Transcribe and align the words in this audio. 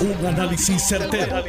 Un 0.00 0.26
análisis 0.26 0.82
certero, 0.88 1.44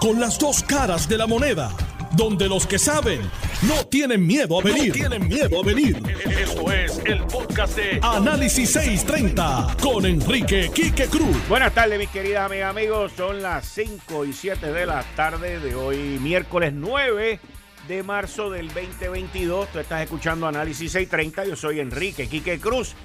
Con 0.00 0.18
las 0.18 0.36
dos 0.36 0.64
caras 0.64 1.08
de 1.08 1.16
la 1.16 1.28
moneda. 1.28 1.70
Donde 2.16 2.48
los 2.48 2.66
que 2.66 2.76
saben 2.76 3.20
no 3.62 3.86
tienen 3.86 4.26
miedo 4.26 4.58
a 4.58 4.62
venir. 4.64 4.92
tienen 4.92 5.28
miedo 5.28 5.60
a 5.62 5.64
venir. 5.64 6.02
Esto 6.40 6.72
es 6.72 7.00
el 7.04 7.22
podcast 7.24 7.76
de 7.76 8.00
Análisis 8.02 8.72
630 8.72 9.76
con 9.80 10.04
Enrique 10.04 10.72
Quique 10.74 11.06
Cruz. 11.06 11.36
Buenas 11.48 11.72
tardes, 11.72 12.00
mis 12.00 12.08
queridas 12.08 12.46
amigas, 12.46 12.70
amigos. 12.70 13.12
Son 13.16 13.40
las 13.40 13.64
5 13.66 14.24
y 14.24 14.32
7 14.32 14.72
de 14.72 14.84
la 14.84 15.04
tarde 15.14 15.60
de 15.60 15.76
hoy, 15.76 16.18
miércoles 16.20 16.72
9 16.74 17.38
de 17.86 18.02
marzo 18.02 18.50
del 18.50 18.68
2022. 18.74 19.68
Tú 19.68 19.78
estás 19.78 20.02
escuchando 20.02 20.48
Análisis 20.48 20.90
630. 20.90 21.44
Yo 21.46 21.54
soy 21.54 21.78
Enrique 21.78 22.26
Quique 22.26 22.58
Cruz. 22.58 22.96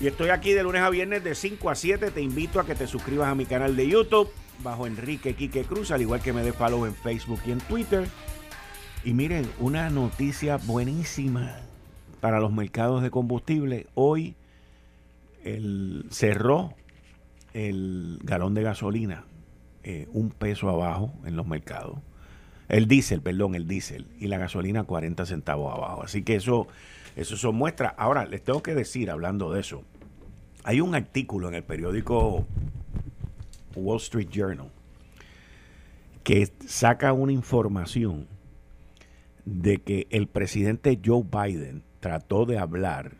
Y 0.00 0.08
estoy 0.08 0.30
aquí 0.30 0.52
de 0.52 0.62
lunes 0.62 0.82
a 0.82 0.90
viernes 0.90 1.22
de 1.22 1.34
5 1.34 1.70
a 1.70 1.74
7. 1.74 2.10
Te 2.10 2.20
invito 2.20 2.58
a 2.58 2.66
que 2.66 2.74
te 2.74 2.86
suscribas 2.86 3.28
a 3.28 3.34
mi 3.34 3.46
canal 3.46 3.76
de 3.76 3.88
YouTube 3.88 4.28
bajo 4.62 4.86
Enrique 4.86 5.34
Quique 5.34 5.64
Cruz, 5.64 5.92
al 5.92 6.02
igual 6.02 6.20
que 6.20 6.32
me 6.32 6.42
des 6.42 6.54
follow 6.54 6.84
en 6.84 6.94
Facebook 6.94 7.40
y 7.46 7.52
en 7.52 7.58
Twitter. 7.60 8.08
Y 9.04 9.14
miren, 9.14 9.48
una 9.60 9.90
noticia 9.90 10.56
buenísima 10.56 11.60
para 12.20 12.40
los 12.40 12.52
mercados 12.52 13.02
de 13.02 13.10
combustible. 13.10 13.86
Hoy 13.94 14.34
el, 15.44 16.06
cerró 16.10 16.74
el 17.52 18.18
galón 18.24 18.54
de 18.54 18.62
gasolina 18.64 19.26
eh, 19.84 20.08
un 20.12 20.30
peso 20.30 20.70
abajo 20.70 21.14
en 21.24 21.36
los 21.36 21.46
mercados. 21.46 21.98
El 22.68 22.88
diésel, 22.88 23.20
perdón, 23.20 23.54
el 23.54 23.68
diésel. 23.68 24.08
Y 24.18 24.26
la 24.26 24.38
gasolina 24.38 24.82
40 24.82 25.24
centavos 25.24 25.72
abajo. 25.72 26.02
Así 26.02 26.24
que 26.24 26.34
eso 26.34 26.66
eso 27.16 27.36
son 27.36 27.54
muestras. 27.54 27.94
Ahora, 27.96 28.26
les 28.26 28.42
tengo 28.42 28.62
que 28.62 28.74
decir, 28.74 29.10
hablando 29.10 29.52
de 29.52 29.60
eso, 29.60 29.84
hay 30.64 30.80
un 30.80 30.94
artículo 30.94 31.48
en 31.48 31.54
el 31.54 31.62
periódico 31.62 32.46
Wall 33.76 33.98
Street 33.98 34.28
Journal 34.30 34.70
que 36.22 36.50
saca 36.66 37.12
una 37.12 37.32
información 37.32 38.26
de 39.44 39.82
que 39.82 40.06
el 40.10 40.26
presidente 40.26 40.98
Joe 41.04 41.22
Biden 41.22 41.82
trató 42.00 42.46
de 42.46 42.58
hablar 42.58 43.12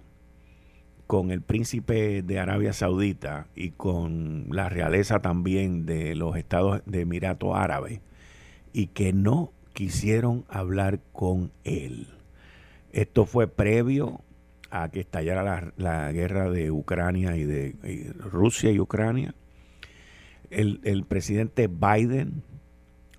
con 1.06 1.31
el 1.31 1.42
príncipe 1.42 2.22
de 2.22 2.39
Arabia 2.39 2.72
Saudita 2.72 3.47
y 3.55 3.72
con 3.72 4.47
la 4.50 4.70
realeza 4.70 5.20
también 5.20 5.84
de 5.84 6.15
los 6.15 6.37
estados 6.37 6.81
de 6.87 7.03
Emiratos 7.03 7.55
Árabes 7.55 8.00
y 8.72 8.87
que 8.87 9.12
no 9.12 9.53
quisieron 9.75 10.47
hablar 10.48 11.00
con 11.12 11.53
él. 11.65 12.06
Esto 12.92 13.27
fue 13.27 13.48
previo 13.48 14.22
a 14.70 14.89
que 14.89 15.01
estallara 15.01 15.73
la, 15.77 16.12
guerra 16.12 16.51
de 16.51 16.70
Ucrania 16.70 17.37
y 17.37 17.45
de 17.45 18.12
Rusia 18.19 18.71
y 18.71 18.81
Ucrania. 18.81 19.34
El, 20.51 21.05
presidente 21.09 21.69
Biden 21.69 22.43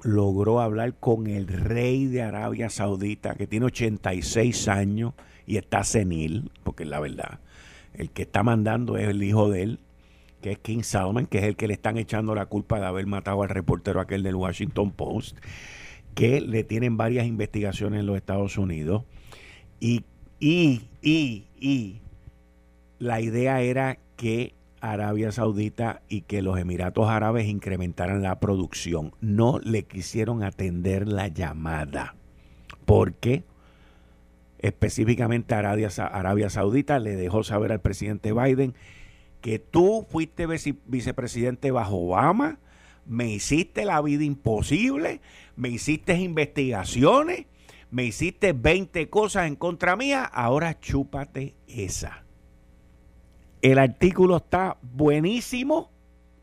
logró 0.04 0.62
hablar 0.62 0.94
con 1.00 1.28
el 1.28 1.48
rey 1.48 2.06
de 2.06 2.22
Arabia 2.22 2.70
Saudita, 2.70 3.36
que 3.36 3.48
tiene 3.48 3.66
86 3.66 4.68
años 4.68 5.14
y 5.46 5.58
está 5.58 5.84
senil, 5.84 6.52
porque 6.64 6.84
es 6.84 6.90
la 6.90 7.00
verdad. 7.00 7.40
El 7.94 8.12
que 8.12 8.24
está 8.24 8.44
mandando 8.44 8.98
es 8.98 9.08
el 9.10 9.22
hijo 9.24 9.50
de 9.50 9.64
él, 9.64 9.80
que 10.42 10.52
es 10.52 10.60
King 10.60 10.84
Salman, 10.84 11.26
que 11.26 11.40
es 11.40 11.44
el 11.46 11.56
que 11.56 11.68
le 11.68 11.74
están 11.74 11.98
echando 11.98 12.36
la 12.36 12.46
culpa 12.46 12.80
de 12.80 12.86
haber 12.86 13.08
matado 13.08 13.44
al 13.44 13.50
reportero 13.50 14.00
aquel 14.00 14.24
del 14.24 14.36
Washington 14.36 14.92
Post, 14.92 15.38
que 16.14 16.40
le 16.40 16.64
tienen 16.64 16.96
varias 16.96 17.26
investigaciones 17.26 18.00
en 18.00 18.06
los 18.06 18.16
Estados 18.16 18.58
Unidos 18.58 19.04
y, 19.80 20.06
y, 20.40 20.88
y, 21.02 21.46
y 21.60 22.02
la 23.00 23.22
idea 23.22 23.62
era 23.62 23.98
que 24.16 24.54
Arabia 24.82 25.32
Saudita 25.32 26.02
y 26.10 26.22
que 26.22 26.42
los 26.42 26.60
Emiratos 26.60 27.10
Árabes 27.10 27.48
incrementaran 27.48 28.22
la 28.22 28.40
producción. 28.40 29.14
No 29.22 29.60
le 29.60 29.84
quisieron 29.84 30.44
atender 30.44 31.08
la 31.08 31.28
llamada. 31.28 32.16
Porque 32.86 33.44
específicamente 34.60 35.56
Arabia, 35.56 35.90
Arabia 35.98 36.50
Saudita 36.50 37.00
le 37.00 37.16
dejó 37.16 37.44
saber 37.44 37.72
al 37.72 37.82
presidente 37.82 38.32
Biden 38.32 38.76
que 39.42 39.60
tú 39.60 40.06
fuiste 40.10 40.48
vicepresidente 40.88 41.72
bajo 41.72 41.98
Obama, 41.98 42.60
me 43.06 43.30
hiciste 43.32 43.86
la 43.86 44.02
vida 44.02 44.24
imposible, 44.24 45.22
me 45.56 45.70
hiciste 45.70 46.16
investigaciones 46.16 47.46
me 47.96 48.04
hiciste 48.04 48.52
20 48.52 49.10
cosas 49.10 49.48
en 49.48 49.56
contra 49.56 49.96
mía, 49.96 50.26
ahora 50.26 50.82
chúpate 50.82 51.56
esa. 51.66 52.26
El 53.62 53.80
artículo 53.80 54.36
está 54.36 54.76
buenísimo. 54.82 55.92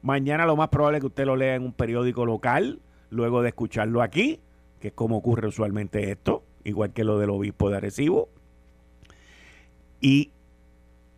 Mañana 0.01 0.47
lo 0.47 0.57
más 0.57 0.71
probable 0.71 0.97
es 0.97 1.03
que 1.03 1.09
usted 1.09 1.27
lo 1.27 1.37
lea 1.37 1.57
en 1.57 1.65
un 1.65 1.75
periódico 1.75 2.25
local, 2.25 2.81
luego 3.11 3.43
de 3.43 3.51
escucharlo 3.51 4.01
aquí, 4.01 4.41
que 4.81 4.89
es 4.89 4.95
como 4.95 5.19
ocurre 5.19 5.47
usualmente 5.47 6.11
esto, 6.11 6.43
igual 6.65 6.95
que 6.95 7.05
lo 7.05 7.19
del 7.19 7.29
obispo 7.29 7.69
de 7.69 7.77
Arecibo. 7.77 8.31
Y 10.01 10.31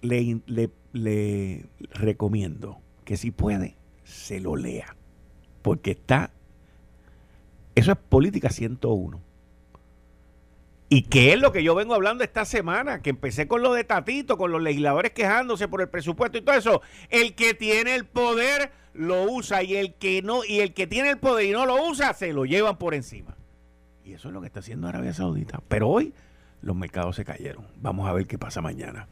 le, 0.01 0.41
le, 0.47 0.69
le 0.93 1.67
recomiendo 1.93 2.81
que 3.05 3.17
si 3.17 3.31
puede, 3.31 3.77
se 4.03 4.41
lo 4.41 4.57
lea. 4.57 4.97
Porque 5.63 5.93
está... 5.93 6.33
Eso 7.77 7.93
es 7.93 7.99
política 7.99 8.51
101 8.51 9.34
y 10.95 11.03
qué 11.03 11.33
es 11.33 11.41
lo 11.41 11.51
que 11.51 11.65
yo 11.65 11.75
vengo 11.75 11.93
hablando 11.93 12.23
esta 12.23 12.45
semana, 12.45 13.03
que 13.03 13.11
empecé 13.11 13.49
con 13.49 13.63
lo 13.63 13.75
de 13.75 13.83
Tatito, 13.83 14.39
con 14.39 14.53
los 14.53 14.63
legisladores 14.63 15.11
quejándose 15.11 15.67
por 15.67 15.81
el 15.81 15.89
presupuesto 15.89 16.39
y 16.39 16.43
todo 16.43 16.55
eso. 16.55 16.83
El 17.11 17.35
que 17.35 17.53
tiene 17.53 17.97
el 17.97 18.05
poder 18.07 18.71
lo 18.93 19.25
usa 19.25 19.65
y 19.65 19.75
el 19.75 19.95
que 19.95 20.23
no 20.23 20.45
y 20.45 20.61
el 20.61 20.73
que 20.73 20.87
tiene 20.87 21.11
el 21.11 21.19
poder 21.19 21.47
y 21.47 21.51
no 21.51 21.67
lo 21.67 21.85
usa 21.85 22.15
se 22.15 22.33
lo 22.33 22.45
llevan 22.45 22.79
por 22.79 22.95
encima. 22.95 23.37
Y 24.05 24.13
eso 24.13 24.29
es 24.29 24.35
lo 24.35 24.41
que 24.41 24.47
está 24.47 24.61
haciendo 24.61 24.87
Arabia 24.87 25.13
Saudita. 25.13 25.61
Pero 25.67 25.89
hoy 25.89 26.15
los 26.63 26.77
mercados 26.77 27.17
se 27.17 27.25
cayeron. 27.25 27.67
Vamos 27.75 28.09
a 28.09 28.13
ver 28.13 28.29
qué 28.29 28.39
pasa 28.39 28.61
mañana. 28.61 29.09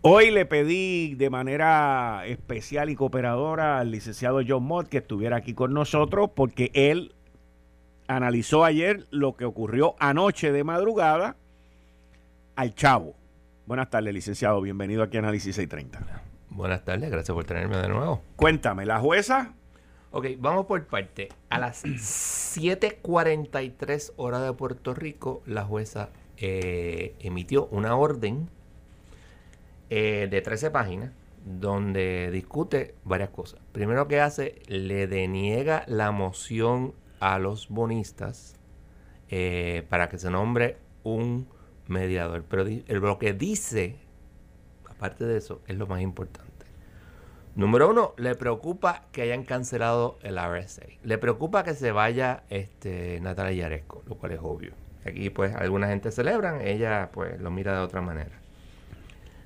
Hoy 0.00 0.32
le 0.32 0.44
pedí 0.44 1.14
de 1.14 1.30
manera 1.30 2.26
especial 2.26 2.90
y 2.90 2.96
cooperadora 2.96 3.78
al 3.78 3.92
licenciado 3.92 4.40
John 4.44 4.64
Mott 4.64 4.88
que 4.88 4.98
estuviera 4.98 5.36
aquí 5.36 5.54
con 5.54 5.72
nosotros 5.72 6.30
porque 6.34 6.72
él 6.74 7.14
analizó 8.06 8.64
ayer 8.64 9.06
lo 9.10 9.36
que 9.36 9.44
ocurrió 9.44 9.96
anoche 9.98 10.52
de 10.52 10.62
madrugada 10.64 11.36
al 12.56 12.74
Chavo. 12.74 13.14
Buenas 13.66 13.90
tardes, 13.90 14.12
licenciado. 14.12 14.60
Bienvenido 14.60 15.02
aquí 15.02 15.16
a 15.16 15.20
Análisis 15.20 15.56
630. 15.56 16.22
Buenas 16.50 16.84
tardes, 16.84 17.10
gracias 17.10 17.34
por 17.34 17.44
tenerme 17.44 17.78
de 17.78 17.88
nuevo. 17.88 18.22
Cuéntame, 18.36 18.84
¿la 18.86 19.00
jueza? 19.00 19.54
Ok, 20.12 20.26
vamos 20.38 20.66
por 20.66 20.86
parte. 20.86 21.30
A 21.48 21.58
las 21.58 21.84
7:43 21.84 24.12
horas 24.16 24.44
de 24.44 24.52
Puerto 24.52 24.94
Rico, 24.94 25.42
la 25.46 25.64
jueza 25.64 26.10
eh, 26.36 27.16
emitió 27.18 27.66
una 27.66 27.96
orden 27.96 28.48
eh, 29.90 30.28
de 30.30 30.40
13 30.40 30.70
páginas 30.70 31.10
donde 31.44 32.30
discute 32.30 32.94
varias 33.04 33.30
cosas. 33.30 33.60
Primero 33.72 34.06
que 34.08 34.20
hace, 34.20 34.62
le 34.66 35.06
deniega 35.06 35.84
la 35.88 36.10
moción 36.12 36.94
a 37.24 37.38
los 37.38 37.70
bonistas 37.70 38.54
eh, 39.30 39.86
para 39.88 40.10
que 40.10 40.18
se 40.18 40.30
nombre 40.30 40.76
un 41.04 41.48
mediador. 41.86 42.44
Pero 42.44 42.66
lo 43.00 43.18
que 43.18 43.32
dice, 43.32 43.96
aparte 44.90 45.24
de 45.24 45.38
eso, 45.38 45.62
es 45.66 45.78
lo 45.78 45.86
más 45.86 46.02
importante. 46.02 46.66
Número 47.54 47.88
uno, 47.88 48.12
le 48.18 48.34
preocupa 48.34 49.06
que 49.10 49.22
hayan 49.22 49.44
cancelado 49.44 50.18
el 50.22 50.36
RSA. 50.36 50.84
Le 51.02 51.16
preocupa 51.16 51.64
que 51.64 51.72
se 51.72 51.92
vaya 51.92 52.42
este, 52.50 53.20
Natalia 53.22 53.62
Yaresco, 53.62 54.02
lo 54.06 54.16
cual 54.16 54.32
es 54.32 54.40
obvio. 54.42 54.74
Aquí 55.06 55.30
pues 55.30 55.54
alguna 55.54 55.88
gente 55.88 56.10
celebran, 56.10 56.60
ella 56.60 57.08
pues 57.10 57.40
lo 57.40 57.50
mira 57.50 57.72
de 57.72 57.78
otra 57.78 58.02
manera. 58.02 58.38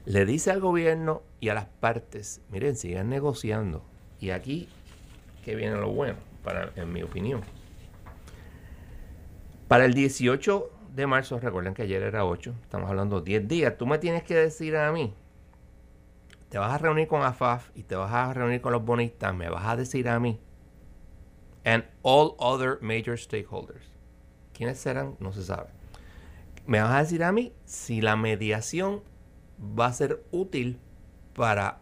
Le 0.04 0.26
dice 0.26 0.50
al 0.50 0.58
gobierno 0.58 1.22
y 1.38 1.50
a 1.50 1.54
las 1.54 1.66
partes, 1.66 2.40
miren, 2.50 2.74
sigan 2.74 3.08
negociando. 3.08 3.84
Y 4.18 4.30
aquí 4.30 4.68
que 5.44 5.54
viene 5.54 5.76
lo 5.76 5.90
bueno, 5.90 6.16
para, 6.42 6.72
en 6.74 6.92
mi 6.92 7.04
opinión. 7.04 7.42
Para 9.68 9.84
el 9.84 9.92
18 9.92 10.70
de 10.94 11.06
marzo, 11.06 11.38
recuerden 11.38 11.74
que 11.74 11.82
ayer 11.82 12.02
era 12.02 12.24
8, 12.24 12.54
estamos 12.62 12.88
hablando 12.88 13.20
10 13.20 13.46
días, 13.46 13.76
tú 13.76 13.86
me 13.86 13.98
tienes 13.98 14.22
que 14.22 14.34
decir 14.34 14.74
a 14.76 14.90
mí, 14.90 15.12
te 16.48 16.56
vas 16.56 16.72
a 16.72 16.78
reunir 16.78 17.06
con 17.06 17.22
AFAF 17.22 17.68
y 17.74 17.82
te 17.82 17.94
vas 17.94 18.10
a 18.10 18.32
reunir 18.32 18.62
con 18.62 18.72
los 18.72 18.82
bonistas, 18.82 19.34
me 19.34 19.50
vas 19.50 19.66
a 19.66 19.76
decir 19.76 20.08
a 20.08 20.18
mí, 20.18 20.40
and 21.66 21.84
all 22.00 22.34
other 22.38 22.78
major 22.80 23.18
stakeholders. 23.18 23.92
¿Quiénes 24.54 24.78
serán? 24.78 25.16
No 25.20 25.32
se 25.32 25.44
sabe. 25.44 25.68
Me 26.66 26.80
vas 26.80 26.94
a 26.94 26.98
decir 27.00 27.22
a 27.22 27.30
mí 27.30 27.52
si 27.66 28.00
la 28.00 28.16
mediación 28.16 29.02
va 29.78 29.86
a 29.86 29.92
ser 29.92 30.24
útil 30.30 30.80
para 31.34 31.80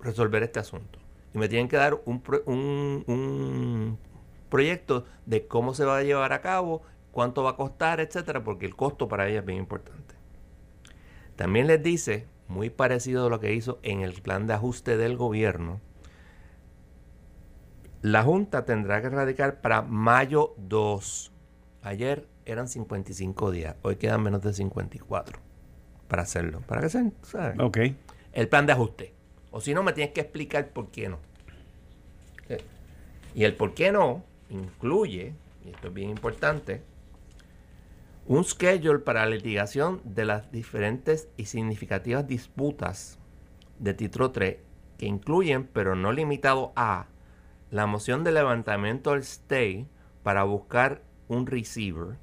resolver 0.00 0.42
este 0.42 0.60
asunto. 0.60 0.98
Y 1.34 1.38
me 1.38 1.48
tienen 1.48 1.68
que 1.68 1.76
dar 1.76 1.94
un, 2.04 2.22
un, 2.44 3.04
un 3.06 3.98
proyecto 4.50 5.06
de 5.24 5.46
cómo 5.46 5.72
se 5.72 5.84
va 5.86 5.96
a 5.98 6.02
llevar 6.02 6.34
a 6.34 6.42
cabo, 6.42 6.82
cuánto 7.12 7.42
va 7.42 7.50
a 7.50 7.56
costar, 7.56 8.00
etcétera, 8.00 8.44
porque 8.44 8.66
el 8.66 8.76
costo 8.76 9.08
para 9.08 9.28
ella 9.28 9.40
es 9.40 9.46
bien 9.46 9.58
importante. 9.58 10.14
También 11.36 11.66
les 11.66 11.82
dice, 11.82 12.26
muy 12.48 12.68
parecido 12.68 13.26
a 13.26 13.30
lo 13.30 13.40
que 13.40 13.54
hizo 13.54 13.78
en 13.82 14.02
el 14.02 14.12
plan 14.20 14.46
de 14.46 14.54
ajuste 14.54 14.98
del 14.98 15.16
gobierno, 15.16 15.80
La 18.02 18.22
Junta 18.22 18.64
tendrá 18.64 19.02
que 19.02 19.10
radicar 19.10 19.60
para 19.60 19.82
mayo 19.82 20.54
2. 20.56 21.32
Ayer 21.82 22.26
eran 22.46 22.68
55 22.68 23.50
días, 23.50 23.76
hoy 23.82 23.96
quedan 23.96 24.22
menos 24.22 24.42
de 24.42 24.52
54 24.54 25.38
para 26.08 26.22
hacerlo. 26.22 26.60
Para 26.66 26.80
que 26.80 26.88
se. 26.88 27.12
Ok. 27.58 27.78
El 28.32 28.48
plan 28.48 28.66
de 28.66 28.72
ajuste. 28.72 29.14
O 29.50 29.60
si 29.60 29.74
no, 29.74 29.82
me 29.82 29.92
tienes 29.92 30.12
que 30.12 30.20
explicar 30.20 30.68
por 30.68 30.90
qué 30.90 31.08
no. 31.08 31.18
Eh, 32.48 32.62
Y 33.34 33.44
el 33.44 33.54
por 33.54 33.74
qué 33.74 33.92
no 33.92 34.24
incluye, 34.50 35.34
y 35.64 35.70
esto 35.70 35.88
es 35.88 35.94
bien 35.94 36.10
importante, 36.10 36.82
un 38.26 38.44
schedule 38.44 39.00
para 39.00 39.26
litigación 39.26 40.00
de 40.04 40.24
las 40.24 40.52
diferentes 40.52 41.28
y 41.36 41.46
significativas 41.46 42.26
disputas 42.26 43.18
de 43.78 43.94
título 43.94 44.30
3 44.30 44.58
que 44.98 45.06
incluyen, 45.06 45.66
pero 45.66 45.96
no 45.96 46.12
limitado 46.12 46.72
a, 46.76 47.06
la 47.70 47.86
moción 47.86 48.24
de 48.24 48.32
levantamiento 48.32 49.12
del 49.12 49.20
stay 49.20 49.86
para 50.22 50.44
buscar 50.44 51.02
un 51.28 51.46
receiver, 51.46 52.18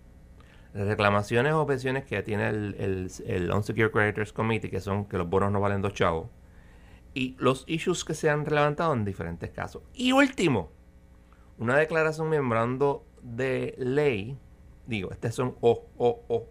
las 0.73 0.87
reclamaciones 0.87 1.53
o 1.53 1.61
objeciones 1.61 2.05
que 2.05 2.21
tiene 2.21 2.49
el, 2.49 2.75
el, 2.77 3.11
el 3.25 3.51
Unsecured 3.51 3.91
Creditors 3.91 4.33
Committee, 4.33 4.69
que 4.69 4.79
son 4.79 5.05
que 5.05 5.17
los 5.17 5.27
bonos 5.27 5.51
no 5.51 5.59
valen 5.59 5.81
dos 5.81 5.93
chavos, 5.93 6.29
y 7.13 7.35
los 7.39 7.63
issues 7.67 8.05
que 8.05 8.13
se 8.13 8.29
han 8.29 8.43
levantado 8.43 8.93
en 8.93 9.05
diferentes 9.05 9.49
casos. 9.49 9.81
Y 9.93 10.11
último, 10.11 10.71
una 11.57 11.77
declaración 11.77 12.29
membrando 12.29 13.05
de 13.21 13.75
ley, 13.77 14.37
digo, 14.85 15.11
estas 15.11 15.35
son 15.35 15.55
o, 15.61 15.85
o, 15.97 16.23
o, 16.27 16.47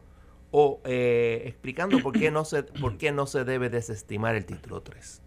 o 0.50 0.80
eh, 0.84 1.42
explicando 1.46 2.00
por 2.00 2.12
qué, 2.12 2.30
no 2.30 2.44
se, 2.44 2.62
por 2.62 2.98
qué 2.98 3.12
no 3.12 3.26
se 3.26 3.44
debe 3.44 3.70
desestimar 3.70 4.34
el 4.34 4.46
título 4.46 4.82
3. 4.82 5.22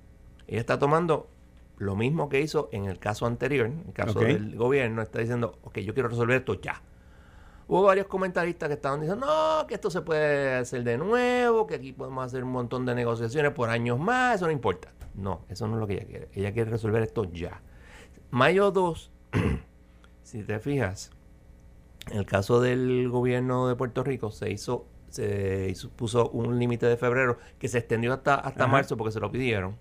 Ella 0.48 0.60
está 0.60 0.80
tomando 0.80 1.30
lo 1.78 1.96
mismo 1.96 2.28
que 2.30 2.42
hizo 2.42 2.70
en 2.72 2.86
el 2.86 3.00
caso 3.00 3.26
anterior, 3.26 3.68
en 3.68 3.84
el 3.88 3.94
caso 3.94 4.20
del 4.20 4.56
gobierno, 4.56 5.02
está 5.02 5.20
diciendo, 5.20 5.58
ok, 5.64 5.80
yo 5.80 5.94
quiero 5.94 6.10
resolver 6.10 6.38
esto 6.38 6.56
ya. 6.56 6.82
Hubo 7.68 7.84
varios 7.84 8.08
comentaristas 8.08 8.68
que 8.68 8.74
estaban 8.74 9.00
diciendo, 9.00 9.26
no, 9.26 9.68
que 9.68 9.76
esto 9.76 9.90
se 9.90 10.02
puede 10.02 10.56
hacer 10.56 10.84
de 10.84 10.98
nuevo, 10.98 11.68
que 11.68 11.76
aquí 11.76 11.94
podemos 11.94 12.26
hacer 12.26 12.44
un 12.44 12.52
montón 12.52 12.86
de 12.86 12.96
negociaciones 12.96 13.52
por 13.52 13.70
años 13.70 14.00
más, 14.00 14.36
eso 14.36 14.48
no 14.48 14.52
importa. 14.52 14.92
No, 15.14 15.46
eso 15.50 15.68
no 15.68 15.76
es 15.76 15.80
lo 15.80 15.88
que 15.88 15.94
ella 15.94 16.06
quiere. 16.06 16.30
Ella 16.34 16.52
quiere 16.52 16.72
resolver 16.72 17.04
esto 17.04 17.26
ya. 17.26 17.62
Mayo 18.32 18.72
2, 18.72 19.12
si 20.30 20.44
te 20.44 20.60
fijas, 20.60 21.12
en 22.12 22.18
el 22.20 22.26
caso 22.26 22.62
del 22.62 23.10
gobierno 23.10 23.68
de 23.68 23.76
Puerto 23.76 24.04
Rico 24.04 24.30
se 24.32 24.52
hizo, 24.52 24.86
se 25.10 25.68
hizo- 25.72 25.90
puso 25.90 26.30
un 26.30 26.60
límite 26.60 26.86
de 26.86 26.98
febrero 26.98 27.38
que 27.58 27.68
se 27.68 27.80
extendió 27.80 28.14
hasta, 28.14 28.36
hasta 28.36 28.66
Ajá. 28.66 28.72
marzo 28.72 28.96
porque 28.96 29.12
se 29.12 29.20
lo 29.20 29.32
pidieron. 29.32 29.76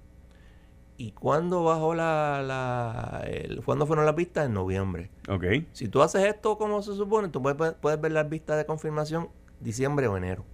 ¿Y 0.96 1.12
cuándo 1.12 1.62
bajó 1.64 1.94
la, 1.94 2.42
la 2.42 3.22
el- 3.26 3.62
cuándo 3.64 3.86
fueron 3.86 4.06
las 4.06 4.16
vistas? 4.16 4.46
En 4.46 4.54
noviembre. 4.54 5.10
Ok. 5.28 5.44
Si 5.72 5.88
tú 5.88 6.00
haces 6.02 6.24
esto 6.24 6.56
como 6.58 6.80
se 6.82 6.94
supone, 6.94 7.28
tú 7.28 7.40
puedes, 7.42 7.74
puedes 7.74 8.00
ver 8.00 8.12
las 8.12 8.28
vistas 8.28 8.56
de 8.56 8.64
confirmación 8.66 9.28
diciembre 9.60 10.08
o 10.08 10.16
enero. 10.16 10.44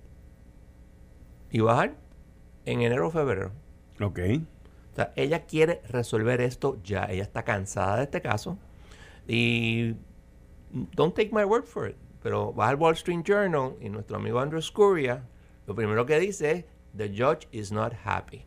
Y 1.50 1.60
bajar 1.60 1.94
en 2.66 2.82
enero 2.82 3.06
o 3.06 3.10
febrero. 3.10 3.52
Ok. 4.02 4.18
O 4.92 4.96
sea, 4.96 5.12
ella 5.16 5.44
quiere 5.46 5.80
resolver 5.88 6.40
esto 6.40 6.78
ya. 6.82 7.04
Ella 7.04 7.22
está 7.22 7.44
cansada 7.44 7.96
de 7.98 8.02
este 8.04 8.20
caso. 8.20 8.58
Y 9.26 9.94
don't 10.94 11.14
take 11.14 11.30
my 11.32 11.44
word 11.44 11.64
for 11.64 11.88
it. 11.88 11.96
Pero 12.22 12.52
vas 12.52 12.70
al 12.70 12.76
Wall 12.76 12.94
Street 12.94 13.22
Journal 13.24 13.76
y 13.80 13.88
nuestro 13.88 14.16
amigo 14.16 14.40
Andrew 14.40 14.62
Scuria, 14.62 15.28
lo 15.66 15.74
primero 15.74 16.06
que 16.06 16.18
dice 16.18 16.50
es, 16.52 16.64
the 16.96 17.08
judge 17.08 17.48
is 17.52 17.70
not 17.72 17.92
happy. 18.04 18.46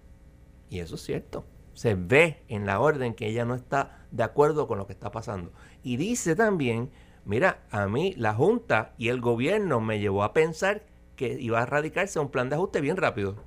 Y 0.69 0.79
eso 0.79 0.95
es 0.95 1.01
cierto. 1.03 1.45
Se 1.73 1.95
ve 1.95 2.43
en 2.47 2.65
la 2.65 2.79
orden 2.79 3.13
que 3.13 3.27
ella 3.27 3.45
no 3.45 3.55
está 3.55 4.05
de 4.11 4.23
acuerdo 4.23 4.67
con 4.67 4.79
lo 4.79 4.87
que 4.87 4.93
está 4.93 5.11
pasando. 5.11 5.51
Y 5.83 5.97
dice 5.97 6.35
también, 6.35 6.91
mira, 7.23 7.65
a 7.69 7.87
mí 7.87 8.13
la 8.17 8.33
Junta 8.33 8.93
y 8.97 9.09
el 9.09 9.21
gobierno 9.21 9.79
me 9.79 9.99
llevó 9.99 10.23
a 10.23 10.33
pensar 10.33 10.85
que 11.15 11.39
iba 11.39 11.61
a 11.61 11.65
radicarse 11.65 12.19
un 12.19 12.29
plan 12.29 12.49
de 12.49 12.55
ajuste 12.55 12.81
bien 12.81 12.97
rápido. 12.97 13.37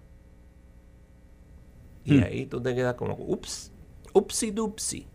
Y 2.04 2.18
Hmm. 2.18 2.22
ahí 2.22 2.46
tú 2.46 2.60
te 2.62 2.74
quedas 2.74 2.94
como, 2.94 3.14
ups, 3.18 3.72
upsi 4.12 4.50
dupsi. 4.50 5.08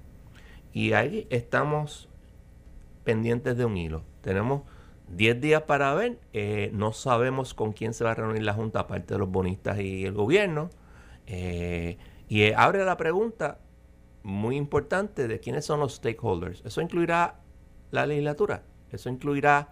Y 0.76 0.92
ahí 0.92 1.26
estamos 1.30 2.10
pendientes 3.06 3.56
de 3.56 3.64
un 3.64 3.78
hilo. 3.78 4.04
Tenemos 4.20 4.64
10 5.08 5.40
días 5.40 5.62
para 5.62 5.94
ver. 5.94 6.20
eh, 6.34 6.70
no 6.74 6.92
sabemos 6.92 7.54
con 7.54 7.72
quién 7.72 7.94
se 7.94 8.04
va 8.04 8.12
a 8.12 8.16
reunir 8.16 8.44
la 8.44 8.54
Junta, 8.54 8.82
aparte 8.82 9.14
de 9.14 9.20
los 9.20 9.30
bonistas 9.30 9.80
y 9.80 10.04
el 10.04 10.12
gobierno. 10.12 10.70
Eh, 11.28 11.98
y 12.28 12.42
eh, 12.42 12.56
abre 12.58 12.84
la 12.84 12.98
pregunta 12.98 13.60
muy 14.24 14.58
importante 14.58 15.30
de 15.30 15.40
quiénes 15.40 15.64
son 15.64 15.80
los 15.80 15.94
stakeholders. 15.94 16.62
Eso 16.66 16.82
incluirá 16.82 17.40
la 17.92 18.06
legislatura. 18.06 18.64
Eso 18.92 19.08
incluirá, 19.08 19.70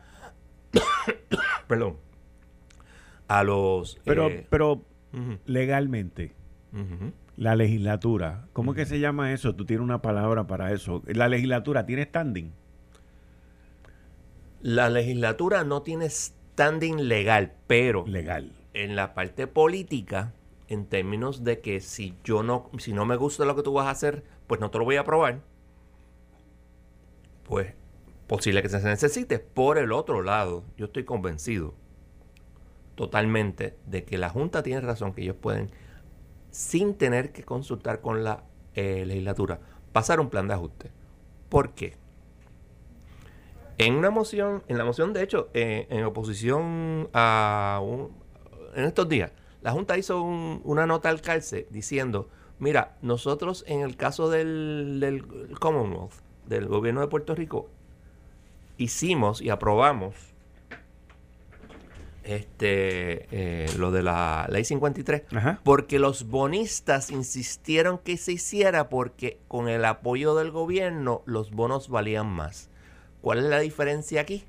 perdón, 1.67 1.97
a 3.27 3.43
los... 3.43 3.99
Pero, 4.05 4.29
pero 4.49 4.85
legalmente, 5.45 6.33
ujú. 6.71 7.11
La 7.35 7.55
legislatura, 7.55 8.47
¿cómo 8.53 8.71
es 8.71 8.77
que 8.77 8.85
se 8.85 8.99
llama 8.99 9.33
eso? 9.33 9.55
Tú 9.55 9.65
tienes 9.65 9.83
una 9.83 10.01
palabra 10.01 10.45
para 10.45 10.71
eso. 10.71 11.01
La 11.07 11.27
legislatura 11.27 11.85
tiene 11.85 12.05
standing. 12.05 12.51
La 14.61 14.89
legislatura 14.89 15.63
no 15.63 15.81
tiene 15.81 16.09
standing 16.09 17.07
legal, 17.07 17.53
pero 17.67 18.05
Legal. 18.07 18.51
en 18.73 18.95
la 18.95 19.13
parte 19.13 19.47
política, 19.47 20.33
en 20.67 20.85
términos 20.85 21.43
de 21.43 21.59
que 21.59 21.81
si 21.81 22.15
yo 22.23 22.43
no, 22.43 22.69
si 22.77 22.93
no 22.93 23.05
me 23.05 23.15
gusta 23.15 23.45
lo 23.45 23.55
que 23.55 23.63
tú 23.63 23.73
vas 23.73 23.87
a 23.87 23.91
hacer, 23.91 24.23
pues 24.47 24.61
no 24.61 24.71
te 24.71 24.77
lo 24.77 24.85
voy 24.85 24.95
a 24.95 25.01
aprobar, 25.01 25.41
pues 27.43 27.73
posible 28.27 28.61
que 28.61 28.69
se 28.69 28.81
necesite. 28.83 29.39
Por 29.39 29.77
el 29.77 29.91
otro 29.91 30.21
lado, 30.21 30.63
yo 30.77 30.85
estoy 30.85 31.03
convencido 31.03 31.73
totalmente 32.95 33.75
de 33.85 34.03
que 34.03 34.17
la 34.17 34.29
Junta 34.29 34.63
tiene 34.63 34.81
razón, 34.81 35.13
que 35.13 35.23
ellos 35.23 35.35
pueden, 35.35 35.71
sin 36.53 36.93
tener 36.93 37.31
que 37.31 37.43
consultar 37.43 37.99
con 37.99 38.23
la 38.23 38.43
eh, 38.75 39.05
legislatura, 39.07 39.59
pasar 39.91 40.19
un 40.19 40.29
plan 40.29 40.47
de 40.47 40.53
ajuste. 40.53 40.91
¿Por 41.49 41.71
qué? 41.71 41.95
En 43.79 43.95
una 43.95 44.11
moción, 44.11 44.61
en 44.67 44.77
la 44.77 44.85
moción, 44.85 45.13
de 45.13 45.23
hecho, 45.23 45.49
eh, 45.55 45.87
en 45.89 46.03
oposición 46.03 47.09
a 47.11 47.81
un, 47.83 48.11
en 48.75 48.85
estos 48.85 49.09
días, 49.09 49.31
la 49.63 49.71
Junta 49.71 49.97
hizo 49.97 50.21
un- 50.21 50.61
una 50.63 50.85
nota 50.85 51.09
al 51.09 51.21
calce 51.21 51.65
diciendo, 51.71 52.29
mira, 52.59 52.97
nosotros 53.01 53.63
en 53.67 53.81
el 53.81 53.97
caso 53.97 54.29
del, 54.29 54.99
del 54.99 55.25
Commonwealth, 55.59 56.13
del 56.47 56.67
gobierno 56.67 57.01
de 57.01 57.07
Puerto 57.07 57.33
Rico, 57.33 57.67
hicimos 58.77 59.41
y 59.41 59.49
aprobamos 59.49 60.13
este 62.23 63.27
eh, 63.31 63.67
lo 63.77 63.91
de 63.91 64.03
la 64.03 64.47
ley 64.49 64.63
53 64.63 65.23
Ajá. 65.35 65.61
porque 65.63 65.99
los 65.99 66.27
bonistas 66.27 67.11
insistieron 67.11 67.97
que 67.97 68.17
se 68.17 68.33
hiciera 68.33 68.89
porque 68.89 69.39
con 69.47 69.67
el 69.67 69.85
apoyo 69.85 70.35
del 70.35 70.51
gobierno 70.51 71.21
los 71.25 71.51
bonos 71.51 71.89
valían 71.89 72.27
más. 72.27 72.69
¿Cuál 73.21 73.39
es 73.39 73.45
la 73.45 73.59
diferencia 73.59 74.21
aquí? 74.21 74.45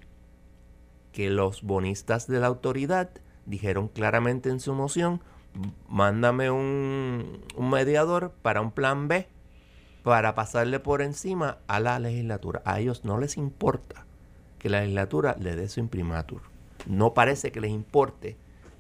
Que 1.13 1.31
los 1.31 1.63
bonistas 1.63 2.27
de 2.27 2.41
la 2.41 2.47
autoridad 2.49 3.11
dijeron 3.47 3.89
claramente 3.89 4.49
en 4.49 4.59
su 4.59 4.75
moción, 4.75 5.21
mándame 5.89 6.51
un, 6.51 7.41
un 7.55 7.71
mediador 7.71 8.33
para 8.43 8.61
un 8.61 8.73
plan 8.73 9.07
B 9.07 9.29
para 10.03 10.35
pasarle 10.35 10.81
por 10.81 11.03
encima 11.03 11.59
a 11.67 11.81
la 11.81 11.99
legislatura. 11.99 12.63
A 12.65 12.81
ellos 12.81 13.05
no 13.05 13.19
les 13.19 13.37
importa 13.37 14.07
que 14.59 14.69
la 14.69 14.81
legislatura 14.81 15.37
le 15.41 15.57
dé 15.57 15.69
su 15.69 15.81
imprimatur. 15.81 16.54
No 16.87 17.15
parece 17.15 17.51
que 17.53 17.61
les 17.61 17.71
importe 17.71 18.37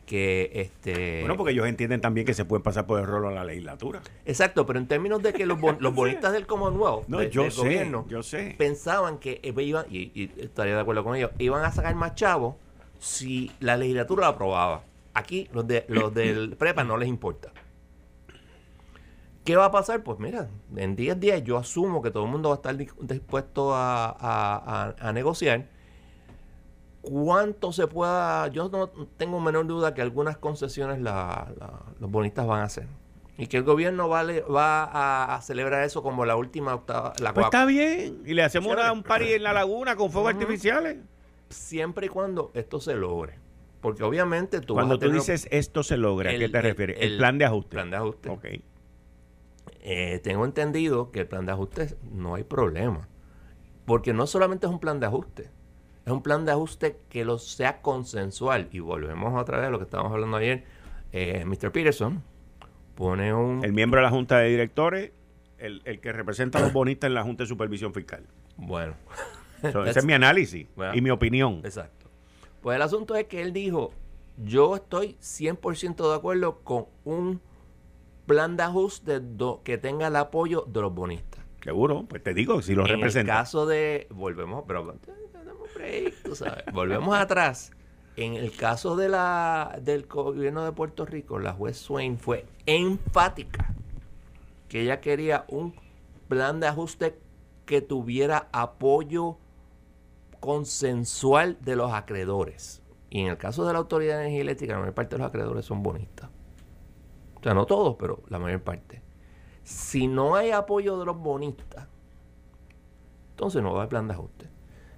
que 0.06 0.50
este 0.54 1.20
Bueno, 1.20 1.36
porque 1.38 1.52
ellos 1.52 1.66
entienden 1.66 2.00
también 2.02 2.26
que 2.26 2.34
se 2.34 2.44
pueden 2.44 2.62
pasar 2.62 2.86
por 2.86 3.00
el 3.00 3.06
rolo 3.06 3.28
a 3.28 3.32
la 3.32 3.42
legislatura. 3.44 4.02
Exacto, 4.26 4.66
pero 4.66 4.78
en 4.78 4.86
términos 4.86 5.22
de 5.22 5.32
que 5.32 5.46
los, 5.46 5.58
bon- 5.58 5.78
los 5.80 5.94
bonistas 5.96 6.32
del 6.32 6.46
Commonwealth, 6.46 7.08
No, 7.08 7.18
de- 7.20 7.30
yo 7.30 7.42
del 7.44 7.52
sé, 7.52 7.60
gobierno, 7.62 8.06
yo 8.08 8.22
sé. 8.22 8.54
pensaban 8.58 9.16
que 9.18 9.40
iban, 9.42 9.86
y, 9.88 10.12
y 10.14 10.30
estaría 10.38 10.74
de 10.74 10.80
acuerdo 10.80 11.04
con 11.04 11.16
ellos, 11.16 11.30
iban 11.38 11.64
a 11.64 11.72
sacar 11.72 11.94
más 11.94 12.14
chavos 12.16 12.56
si 12.98 13.50
la 13.60 13.76
legislatura 13.78 14.26
lo 14.26 14.32
aprobaba. 14.34 14.82
Aquí 15.14 15.48
los, 15.54 15.66
de, 15.66 15.86
los 15.88 16.12
del 16.12 16.54
prepa 16.58 16.84
no 16.84 16.98
les 16.98 17.08
importa. 17.08 17.50
¿Qué 19.44 19.56
va 19.56 19.66
a 19.66 19.70
pasar? 19.70 20.02
Pues 20.02 20.18
mira, 20.18 20.48
en 20.76 20.96
10 20.96 21.20
días 21.20 21.44
yo 21.44 21.58
asumo 21.58 22.00
que 22.02 22.10
todo 22.10 22.24
el 22.24 22.30
mundo 22.30 22.48
va 22.48 22.54
a 22.54 22.58
estar 22.58 22.76
dis- 22.76 22.94
dispuesto 23.00 23.74
a, 23.74 24.06
a- 24.08 24.14
a- 24.98 25.08
a 25.08 25.12
negociar. 25.12 25.66
¿Cuánto 27.04 27.72
se 27.72 27.86
pueda? 27.86 28.48
Yo 28.48 28.68
no 28.68 28.88
tengo 29.16 29.40
menor 29.40 29.66
duda 29.66 29.94
que 29.94 30.02
algunas 30.02 30.36
concesiones 30.38 31.00
la- 31.00 31.52
la- 31.58 31.82
los 32.00 32.10
bonistas 32.10 32.46
van 32.46 32.60
a 32.60 32.64
hacer. 32.64 32.86
Y 33.36 33.46
que 33.48 33.56
el 33.56 33.64
gobierno 33.64 34.08
vale, 34.08 34.42
va 34.42 34.84
a, 34.84 35.34
a 35.34 35.42
celebrar 35.42 35.82
eso 35.84 36.02
como 36.02 36.24
la 36.24 36.36
última 36.36 36.74
octava, 36.74 37.12
la 37.20 37.34
Pues 37.34 37.46
está 37.46 37.64
bien. 37.66 38.22
Y 38.24 38.34
le 38.34 38.42
hacemos 38.44 38.72
una- 38.72 38.92
un 38.92 39.02
party 39.02 39.32
en 39.32 39.42
la 39.42 39.52
laguna 39.52 39.96
con 39.96 40.10
fuegos 40.10 40.32
artificiales. 40.34 40.98
siempre 41.50 42.06
y 42.06 42.08
cuando 42.08 42.50
esto 42.54 42.80
se 42.80 42.94
logre. 42.94 43.38
Porque 43.80 44.02
obviamente 44.02 44.60
tú 44.60 44.74
Cuando 44.74 44.96
vas 44.96 45.04
a 45.04 45.06
tú 45.06 45.12
dices 45.12 45.46
esto 45.50 45.82
se 45.82 45.96
logra, 45.98 46.30
¿a 46.30 46.32
qué 46.32 46.48
te 46.48 46.56
el- 46.58 46.62
refieres? 46.64 46.96
El, 47.00 47.12
el 47.12 47.18
plan 47.18 47.36
de 47.38 47.44
ajuste. 47.44 47.70
plan 47.70 47.90
de 47.90 47.96
ajuste. 47.96 48.28
Ok. 48.30 48.44
Eh, 49.82 50.20
tengo 50.22 50.44
entendido 50.44 51.10
que 51.10 51.20
el 51.20 51.26
plan 51.26 51.44
de 51.46 51.52
ajuste 51.52 51.96
no 52.10 52.34
hay 52.34 52.44
problema. 52.44 53.08
Porque 53.84 54.12
no 54.14 54.26
solamente 54.26 54.66
es 54.66 54.72
un 54.72 54.78
plan 54.80 54.98
de 55.00 55.06
ajuste, 55.06 55.50
es 56.04 56.12
un 56.12 56.22
plan 56.22 56.44
de 56.44 56.52
ajuste 56.52 56.98
que 57.08 57.24
lo 57.24 57.38
sea 57.38 57.80
consensual. 57.80 58.68
Y 58.72 58.80
volvemos 58.80 59.40
otra 59.40 59.58
vez 59.58 59.68
a 59.68 59.70
lo 59.70 59.78
que 59.78 59.84
estábamos 59.84 60.12
hablando 60.12 60.36
ayer. 60.36 60.64
Eh, 61.12 61.44
Mr. 61.46 61.72
Peterson 61.72 62.22
pone 62.94 63.32
un... 63.32 63.64
El 63.64 63.72
miembro 63.72 64.00
de 64.00 64.04
la 64.04 64.10
Junta 64.10 64.38
de 64.38 64.48
Directores, 64.48 65.12
el, 65.58 65.82
que 66.00 66.12
representa 66.12 66.58
a 66.58 66.62
los 66.62 66.72
bonistas 66.72 67.08
en 67.08 67.14
la 67.14 67.22
Junta 67.22 67.44
de 67.44 67.48
Supervisión 67.48 67.94
Fiscal. 67.94 68.26
Bueno. 68.56 68.94
ese 69.62 69.98
es 69.98 70.04
mi 70.04 70.12
análisis 70.12 70.66
y 70.92 71.00
mi 71.00 71.10
opinión. 71.10 71.60
Exacto. 71.64 72.10
Pues 72.60 72.76
el 72.76 72.82
asunto 72.82 73.14
es 73.16 73.24
que 73.24 73.40
él 73.40 73.52
dijo, 73.52 73.92
yo 74.36 74.76
estoy 74.76 75.16
100% 75.20 76.10
de 76.10 76.14
acuerdo 76.14 76.60
con 76.60 76.86
un 77.04 77.40
plan 78.26 78.56
de 78.56 78.62
ajuste 78.64 79.22
que 79.64 79.78
tenga 79.78 80.08
el 80.08 80.16
apoyo 80.16 80.64
de 80.66 80.80
los 80.80 80.94
bonistas. 80.94 81.44
Seguro, 81.62 82.04
pues 82.06 82.22
te 82.22 82.34
digo, 82.34 82.60
si 82.60 82.74
lo 82.74 82.84
representa. 82.84 83.32
En 83.32 83.38
el 83.38 83.42
caso 83.42 83.64
de, 83.64 84.06
volvemos, 84.10 84.64
pero 84.66 84.94
volvemos 86.72 87.16
atrás. 87.16 87.72
En 88.16 88.34
el 88.34 88.56
caso 88.56 88.94
de 88.94 89.08
la 89.08 89.78
del 89.82 90.06
gobierno 90.06 90.64
de 90.64 90.72
Puerto 90.72 91.04
Rico, 91.04 91.38
la 91.40 91.52
juez 91.52 91.76
Swain 91.76 92.18
fue 92.18 92.46
enfática 92.64 93.74
que 94.68 94.82
ella 94.82 95.00
quería 95.00 95.44
un 95.48 95.74
plan 96.28 96.60
de 96.60 96.68
ajuste 96.68 97.18
que 97.66 97.80
tuviera 97.80 98.48
apoyo 98.52 99.36
consensual 100.40 101.58
de 101.60 101.76
los 101.76 101.92
acreedores. 101.92 102.82
Y 103.10 103.20
en 103.22 103.28
el 103.28 103.38
caso 103.38 103.64
de 103.64 103.72
la 103.72 103.78
Autoridad 103.78 104.16
de 104.16 104.22
Energía 104.22 104.42
Eléctrica, 104.42 104.74
la 104.74 104.80
mayor 104.80 104.94
parte 104.94 105.14
de 105.14 105.18
los 105.18 105.28
acreedores 105.28 105.64
son 105.64 105.82
bonistas. 105.82 106.30
O 107.36 107.42
sea, 107.42 107.54
no 107.54 107.66
todos, 107.66 107.96
pero 107.98 108.22
la 108.28 108.38
mayor 108.38 108.62
parte. 108.62 109.02
Si 109.62 110.06
no 110.06 110.34
hay 110.34 110.50
apoyo 110.50 110.98
de 110.98 111.06
los 111.06 111.16
bonistas, 111.16 111.88
entonces 113.30 113.62
no 113.62 113.70
va 113.70 113.76
a 113.76 113.80
haber 113.82 113.88
plan 113.88 114.06
de 114.06 114.14
ajuste. 114.14 114.53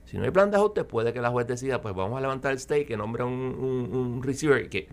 Si 0.07 0.17
no 0.17 0.25
hay 0.25 0.31
plan 0.31 0.53
de 0.53 0.57
ajuste, 0.57 0.85
puede 0.85 1.13
que 1.13 1.21
la 1.21 1.31
juez 1.31 1.49
decida, 1.49 1.81
pues 1.81 1.95
vamos 1.95 2.17
a 2.17 2.21
levantar 2.21 2.53
el 2.53 2.61
stake, 2.61 2.87
que 2.87 2.97
nombre 2.97 3.25
un, 3.25 3.33
un, 3.33 4.23
receiver, 4.23 4.69
que, 4.69 4.89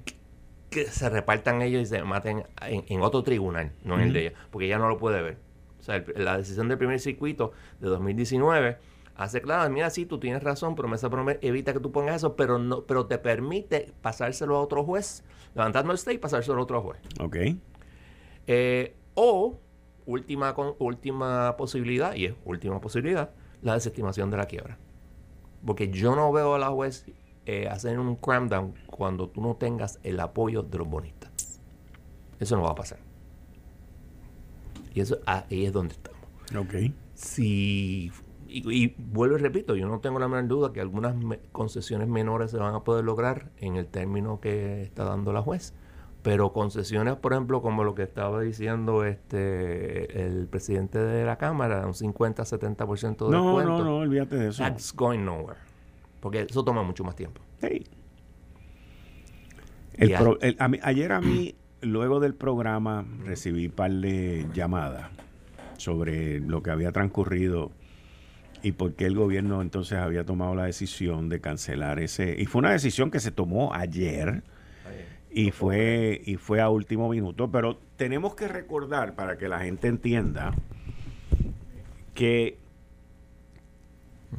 que, 0.71 0.85
se 0.85 1.07
repartan 1.07 1.61
ellos 1.61 1.83
y 1.83 1.85
se 1.85 2.03
maten 2.03 2.43
en, 2.61 3.01
otro 3.01 3.21
tribunal, 3.21 3.73
no 3.83 3.95
en 3.95 4.01
el 4.01 4.13
de 4.13 4.21
ella, 4.21 4.33
porque 4.49 4.65
ella 4.65 4.79
no 4.79 4.89
lo 4.89 4.97
puede 4.97 5.21
ver. 5.21 5.37
O 5.79 5.83
sea, 5.83 6.03
la 6.15 6.37
decisión 6.37 6.67
del 6.67 6.79
primer 6.79 6.99
circuito 6.99 7.51
de 7.79 7.89
2019 7.89 8.77
hace 9.15 9.39
claro, 9.39 9.69
mira, 9.71 9.91
sí, 9.91 10.07
tú 10.07 10.19
tienes 10.19 10.41
razón, 10.41 10.73
promesa, 10.73 11.11
promesa 11.11 11.37
evita 11.43 11.73
que 11.73 11.79
tú 11.79 11.91
pongas 11.91 12.15
eso, 12.15 12.35
pero 12.35 12.57
no 12.57 12.83
pero 12.85 13.05
te 13.05 13.19
permite 13.19 13.93
pasárselo 14.01 14.57
a 14.57 14.61
otro 14.61 14.83
juez, 14.83 15.23
levantando 15.53 15.91
el 15.91 15.99
stay 15.99 16.15
y 16.15 16.17
pasárselo 16.17 16.57
a 16.57 16.63
otro 16.63 16.81
juez. 16.81 16.99
Ok. 17.19 17.37
Eh, 18.47 18.95
o, 19.13 19.59
última, 20.07 20.55
última 20.79 21.55
posibilidad, 21.55 22.15
y 22.15 22.25
es 22.25 22.33
última 22.45 22.81
posibilidad, 22.81 23.29
la 23.61 23.75
desestimación 23.75 24.31
de 24.31 24.37
la 24.37 24.47
quiebra. 24.47 24.79
Porque 25.65 25.89
yo 25.89 26.15
no 26.15 26.31
veo 26.31 26.55
a 26.55 26.59
la 26.59 26.69
juez 26.69 27.05
eh, 27.45 27.67
hacer 27.67 27.99
un 27.99 28.15
cramdown 28.15 28.73
cuando 28.87 29.29
tú 29.29 29.41
no 29.41 29.55
tengas 29.55 29.99
el 30.03 30.19
apoyo 30.19 30.63
de 30.63 30.77
los 30.77 30.87
bonistas. 30.87 31.61
Eso 32.39 32.55
no 32.55 32.63
va 32.63 32.71
a 32.71 32.75
pasar. 32.75 32.99
Y 34.93 35.01
eso 35.01 35.19
ahí 35.25 35.65
es 35.65 35.73
donde 35.73 35.93
estamos. 35.93 36.21
Ok. 36.55 36.93
Si 37.13 38.11
y, 38.53 38.93
vuelvo 38.97 39.37
y 39.37 39.39
repito, 39.39 39.75
yo 39.75 39.87
no 39.87 39.99
tengo 39.99 40.19
la 40.19 40.27
menor 40.27 40.47
duda 40.47 40.73
que 40.73 40.79
algunas 40.79 41.15
concesiones 41.51 42.07
menores 42.07 42.51
se 42.51 42.57
van 42.57 42.75
a 42.75 42.83
poder 42.83 43.03
lograr 43.03 43.51
en 43.57 43.77
el 43.77 43.87
término 43.87 44.39
que 44.39 44.83
está 44.83 45.05
dando 45.05 45.33
la 45.33 45.41
juez. 45.41 45.73
Pero 46.23 46.53
concesiones, 46.53 47.17
por 47.17 47.33
ejemplo, 47.33 47.61
como 47.61 47.83
lo 47.83 47.95
que 47.95 48.03
estaba 48.03 48.41
diciendo 48.41 49.03
este 49.03 50.25
el 50.25 50.47
presidente 50.47 50.97
de 50.97 51.25
la 51.25 51.37
Cámara, 51.37 51.85
un 51.85 51.93
50-70% 51.93 52.59
de 52.59 52.71
descuento. 52.77 53.29
No, 53.29 53.61
no, 53.61 53.83
no, 53.83 53.97
olvídate 53.97 54.37
de 54.37 54.49
eso. 54.49 54.63
That's 54.63 54.93
going 54.95 55.19
nowhere. 55.19 55.59
Porque 56.21 56.47
eso 56.49 56.63
toma 56.63 56.81
mucho 56.81 57.03
más 57.03 57.17
tiempo. 57.17 57.41
Sí. 57.59 57.83
ayer 60.81 61.11
a 61.11 61.19
mí, 61.19 61.55
luego 61.81 62.21
del 62.21 62.35
programa, 62.35 63.05
recibí 63.25 63.65
un 63.65 63.73
par 63.73 63.91
de 63.91 64.47
llamadas 64.53 65.11
sobre 65.75 66.39
lo 66.39 66.63
que 66.63 66.71
había 66.71 66.93
transcurrido 66.93 67.71
y 68.61 68.71
por 68.71 68.93
qué 68.93 69.05
el 69.05 69.15
gobierno 69.15 69.61
entonces 69.61 69.99
había 69.99 70.25
tomado 70.25 70.55
la 70.55 70.63
decisión 70.63 71.27
de 71.27 71.41
cancelar 71.41 71.99
ese. 71.99 72.33
Y 72.39 72.45
fue 72.45 72.59
una 72.59 72.71
decisión 72.71 73.11
que 73.11 73.19
se 73.19 73.31
tomó 73.31 73.73
ayer 73.73 74.43
y 75.33 75.51
fue, 75.51 76.21
y 76.25 76.35
fue 76.35 76.61
a 76.61 76.69
último 76.69 77.09
minuto. 77.09 77.49
Pero 77.51 77.79
tenemos 77.95 78.35
que 78.35 78.47
recordar, 78.47 79.15
para 79.15 79.37
que 79.37 79.47
la 79.47 79.59
gente 79.59 79.87
entienda, 79.87 80.53
que 82.13 82.57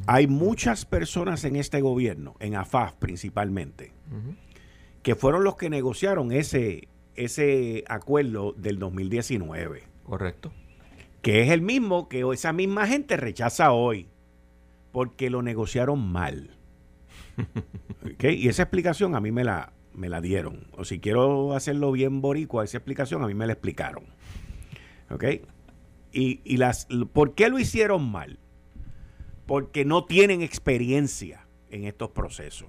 hay 0.06 0.26
muchas 0.26 0.84
personas 0.84 1.44
en 1.44 1.56
este 1.56 1.80
gobierno, 1.80 2.36
en 2.40 2.54
AFAF 2.54 2.94
principalmente, 2.94 3.92
que 5.02 5.14
fueron 5.14 5.44
los 5.44 5.56
que 5.56 5.68
negociaron 5.68 6.32
ese, 6.32 6.88
ese 7.16 7.84
acuerdo 7.88 8.52
del 8.52 8.78
2019. 8.78 9.82
Correcto. 10.04 10.52
Que 11.22 11.42
es 11.42 11.50
el 11.50 11.62
mismo 11.62 12.08
que 12.08 12.24
esa 12.32 12.52
misma 12.52 12.86
gente 12.86 13.16
rechaza 13.16 13.72
hoy 13.72 14.08
porque 14.92 15.30
lo 15.30 15.42
negociaron 15.42 16.00
mal. 16.00 16.50
Y 18.20 18.48
esa 18.48 18.64
explicación 18.64 19.14
a 19.14 19.20
mí 19.20 19.32
me 19.32 19.44
la, 19.44 19.72
me 19.94 20.08
la 20.08 20.20
dieron. 20.20 20.68
O 20.76 20.84
si 20.84 21.00
quiero 21.00 21.54
hacerlo 21.54 21.92
bien 21.92 22.20
boricua, 22.20 22.64
esa 22.64 22.78
explicación 22.78 23.22
a 23.22 23.26
mí 23.26 23.34
me 23.34 23.46
la 23.46 23.52
explicaron. 23.54 24.04
¿Ok? 25.10 25.24
Y, 26.12 26.40
y 26.44 26.56
las, 26.56 26.86
¿por 27.12 27.34
qué 27.34 27.48
lo 27.48 27.58
hicieron 27.58 28.10
mal? 28.10 28.38
Porque 29.46 29.84
no 29.84 30.04
tienen 30.04 30.42
experiencia 30.42 31.46
en 31.70 31.84
estos 31.84 32.10
procesos. 32.10 32.68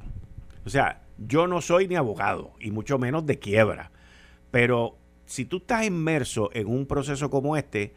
O 0.66 0.70
sea, 0.70 1.04
yo 1.18 1.48
no 1.48 1.62
soy 1.62 1.88
ni 1.88 1.96
abogado, 1.96 2.54
y 2.60 2.72
mucho 2.72 2.98
menos 2.98 3.26
de 3.26 3.40
quiebra. 3.40 3.92
Pero 4.52 4.98
si 5.26 5.46
tú 5.46 5.58
estás 5.58 5.86
inmerso 5.86 6.50
en 6.54 6.68
un 6.68 6.86
proceso 6.86 7.30
como 7.30 7.56
este, 7.58 7.94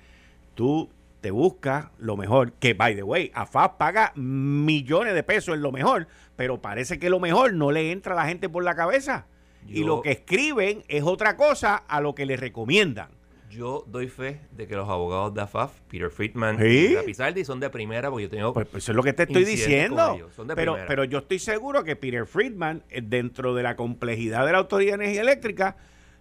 tú 0.55 0.91
te 1.21 1.31
busca 1.31 1.93
lo 1.99 2.17
mejor. 2.17 2.53
Que, 2.53 2.75
by 2.75 2.95
the 2.95 3.03
way, 3.03 3.31
AFAP 3.35 3.79
paga 3.79 4.13
millones 4.15 5.15
de 5.15 5.23
pesos 5.23 5.55
en 5.55 5.63
lo 5.63 5.73
mejor, 5.73 6.09
pero 6.37 6.61
parece 6.61 6.99
que 6.99 7.11
lo 7.11 7.21
mejor 7.21 7.55
no 7.55 7.73
le 7.73 7.93
entra 7.93 8.15
a 8.15 8.17
la 8.17 8.27
gente 8.27 8.49
por 8.49 8.65
la 8.65 8.75
cabeza. 8.75 9.27
y 9.67 9.85
lo 9.85 10.01
que 10.01 10.13
escriben 10.13 10.83
es 10.89 11.03
otra 11.03 11.37
cosa 11.37 11.77
a 11.77 12.01
lo 12.01 12.15
que 12.15 12.25
le 12.25 12.37
recomiendan. 12.37 13.11
Yo 13.51 13.85
doy 13.87 14.09
fe 14.09 14.41
de 14.53 14.67
que 14.67 14.77
los 14.77 14.89
abogados 14.89 15.35
de 15.35 15.41
AFAF, 15.41 15.81
Peter 15.89 16.11
Friedman 16.11 16.59
y 16.63 16.95
Pizardi, 17.05 17.45
son 17.45 17.61
de 17.61 17.71
primera, 17.71 18.11
porque 18.11 18.25
yo 18.25 18.31
tengo. 18.31 18.53
Pues, 18.53 18.67
pues, 18.69 18.85
eso 18.85 18.93
es 18.93 18.97
lo 18.97 19.03
que 19.03 19.13
te 19.15 19.25
estoy 19.25 19.45
diciendo. 19.45 20.19
pero, 20.55 20.77
pero 20.87 21.05
yo 21.05 21.19
estoy 21.19 21.39
seguro 21.39 21.83
que 21.83 21.97
Peter 21.97 22.27
Friedman, 22.27 22.83
eh, 22.91 23.01
dentro 23.03 23.55
de 23.55 23.63
la 23.63 23.75
complejidad 23.75 24.45
de 24.47 24.53
la 24.53 24.59
Autoridad 24.59 24.99
de 24.99 25.05
Energía 25.05 25.23
Eléctrica, 25.23 25.77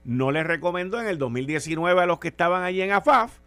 no 0.06 0.32
le 0.32 0.44
recomendó 0.44 1.02
en 1.02 1.08
el 1.08 1.18
2019 1.18 2.02
a 2.02 2.06
los 2.06 2.20
que 2.20 2.30
estaban 2.30 2.64
allí 2.64 2.82
en 2.82 2.92
AFAF 2.92 3.40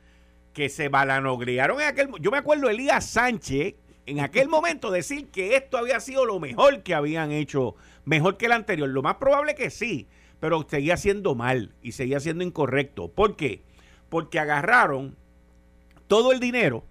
que 0.53 0.69
se 0.69 0.89
balanogriaron 0.89 1.81
en 1.81 1.87
aquel 1.87 2.09
yo 2.21 2.31
me 2.31 2.39
acuerdo 2.39 2.69
Elías 2.69 3.07
Sánchez 3.07 3.75
en 4.11 4.21
aquel 4.21 4.49
momento 4.49 4.91
decir 4.91 5.29
que 5.29 5.57
esto 5.57 5.79
había 5.79 6.01
sido 6.01 6.25
lo 6.25 6.41
mejor 6.41 6.83
que 6.83 6.95
habían 6.95 7.31
hecho, 7.31 7.77
mejor 8.05 8.37
que 8.37 8.47
el 8.47 8.53
anterior. 8.53 8.89
Lo 8.89 9.03
más 9.03 9.17
probable 9.17 9.55
que 9.55 9.71
sí, 9.71 10.09
pero 10.41 10.67
seguía 10.69 10.97
siendo 10.97 11.35
mal 11.35 11.75
y 11.81 11.93
seguía 11.93 12.19
siendo 12.19 12.43
incorrecto. 12.43 13.09
¿Por 13.09 13.37
qué? 13.37 13.63
Porque 14.09 14.41
agarraron 14.41 15.17
todo 16.09 16.33
el 16.33 16.41
dinero 16.41 16.85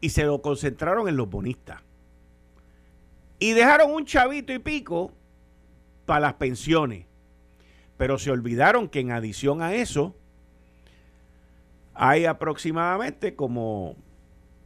y 0.00 0.10
se 0.10 0.24
lo 0.24 0.42
concentraron 0.42 1.08
en 1.08 1.16
los 1.16 1.30
bonistas. 1.30 1.82
Y 3.38 3.52
dejaron 3.52 3.92
un 3.92 4.06
chavito 4.06 4.52
y 4.52 4.58
pico 4.58 5.12
para 6.04 6.20
las 6.20 6.34
pensiones. 6.34 7.06
Pero 7.96 8.18
se 8.18 8.30
olvidaron 8.30 8.88
que 8.88 9.00
en 9.00 9.12
adición 9.12 9.62
a 9.62 9.74
eso, 9.74 10.16
hay 12.02 12.24
aproximadamente 12.24 13.36
como 13.36 13.94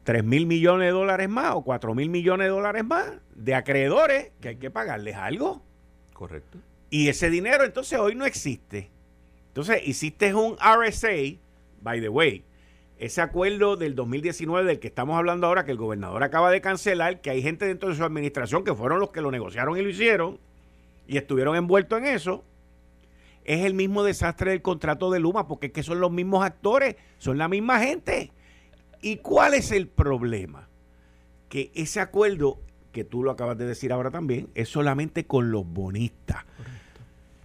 3 0.04 0.22
mil 0.22 0.46
millones 0.46 0.86
de 0.86 0.92
dólares 0.92 1.28
más 1.28 1.56
o 1.56 1.62
4 1.62 1.92
mil 1.92 2.08
millones 2.08 2.44
de 2.44 2.50
dólares 2.50 2.84
más 2.84 3.10
de 3.34 3.56
acreedores 3.56 4.30
que 4.40 4.50
hay 4.50 4.56
que 4.56 4.70
pagarles 4.70 5.16
algo. 5.16 5.60
Correcto. 6.12 6.58
Y 6.90 7.08
ese 7.08 7.30
dinero 7.30 7.64
entonces 7.64 7.98
hoy 7.98 8.14
no 8.14 8.24
existe. 8.24 8.88
Entonces 9.48 9.82
hiciste 9.84 10.32
un 10.32 10.56
RSA, 10.58 11.40
by 11.82 12.00
the 12.00 12.08
way, 12.08 12.44
ese 12.98 13.20
acuerdo 13.20 13.76
del 13.76 13.96
2019 13.96 14.64
del 14.68 14.78
que 14.78 14.86
estamos 14.86 15.18
hablando 15.18 15.48
ahora, 15.48 15.64
que 15.64 15.72
el 15.72 15.76
gobernador 15.76 16.22
acaba 16.22 16.52
de 16.52 16.60
cancelar, 16.60 17.20
que 17.20 17.30
hay 17.30 17.42
gente 17.42 17.66
dentro 17.66 17.88
de 17.88 17.96
su 17.96 18.04
administración 18.04 18.62
que 18.62 18.76
fueron 18.76 19.00
los 19.00 19.10
que 19.10 19.20
lo 19.20 19.32
negociaron 19.32 19.76
y 19.76 19.82
lo 19.82 19.88
hicieron 19.88 20.38
y 21.08 21.16
estuvieron 21.16 21.56
envueltos 21.56 21.98
en 21.98 22.06
eso 22.06 22.44
es 23.44 23.64
el 23.64 23.74
mismo 23.74 24.02
desastre 24.02 24.50
del 24.50 24.62
contrato 24.62 25.10
de 25.10 25.20
Luma, 25.20 25.46
porque 25.46 25.66
es 25.66 25.72
que 25.72 25.82
son 25.82 26.00
los 26.00 26.10
mismos 26.10 26.44
actores, 26.44 26.96
son 27.18 27.38
la 27.38 27.48
misma 27.48 27.80
gente. 27.80 28.32
¿Y 29.02 29.18
cuál 29.18 29.54
es 29.54 29.70
el 29.70 29.86
problema? 29.86 30.68
Que 31.48 31.70
ese 31.74 32.00
acuerdo, 32.00 32.58
que 32.90 33.04
tú 33.04 33.22
lo 33.22 33.30
acabas 33.30 33.58
de 33.58 33.66
decir 33.66 33.92
ahora 33.92 34.10
también, 34.10 34.48
es 34.54 34.68
solamente 34.68 35.26
con 35.26 35.50
los 35.50 35.66
bonistas. 35.66 36.44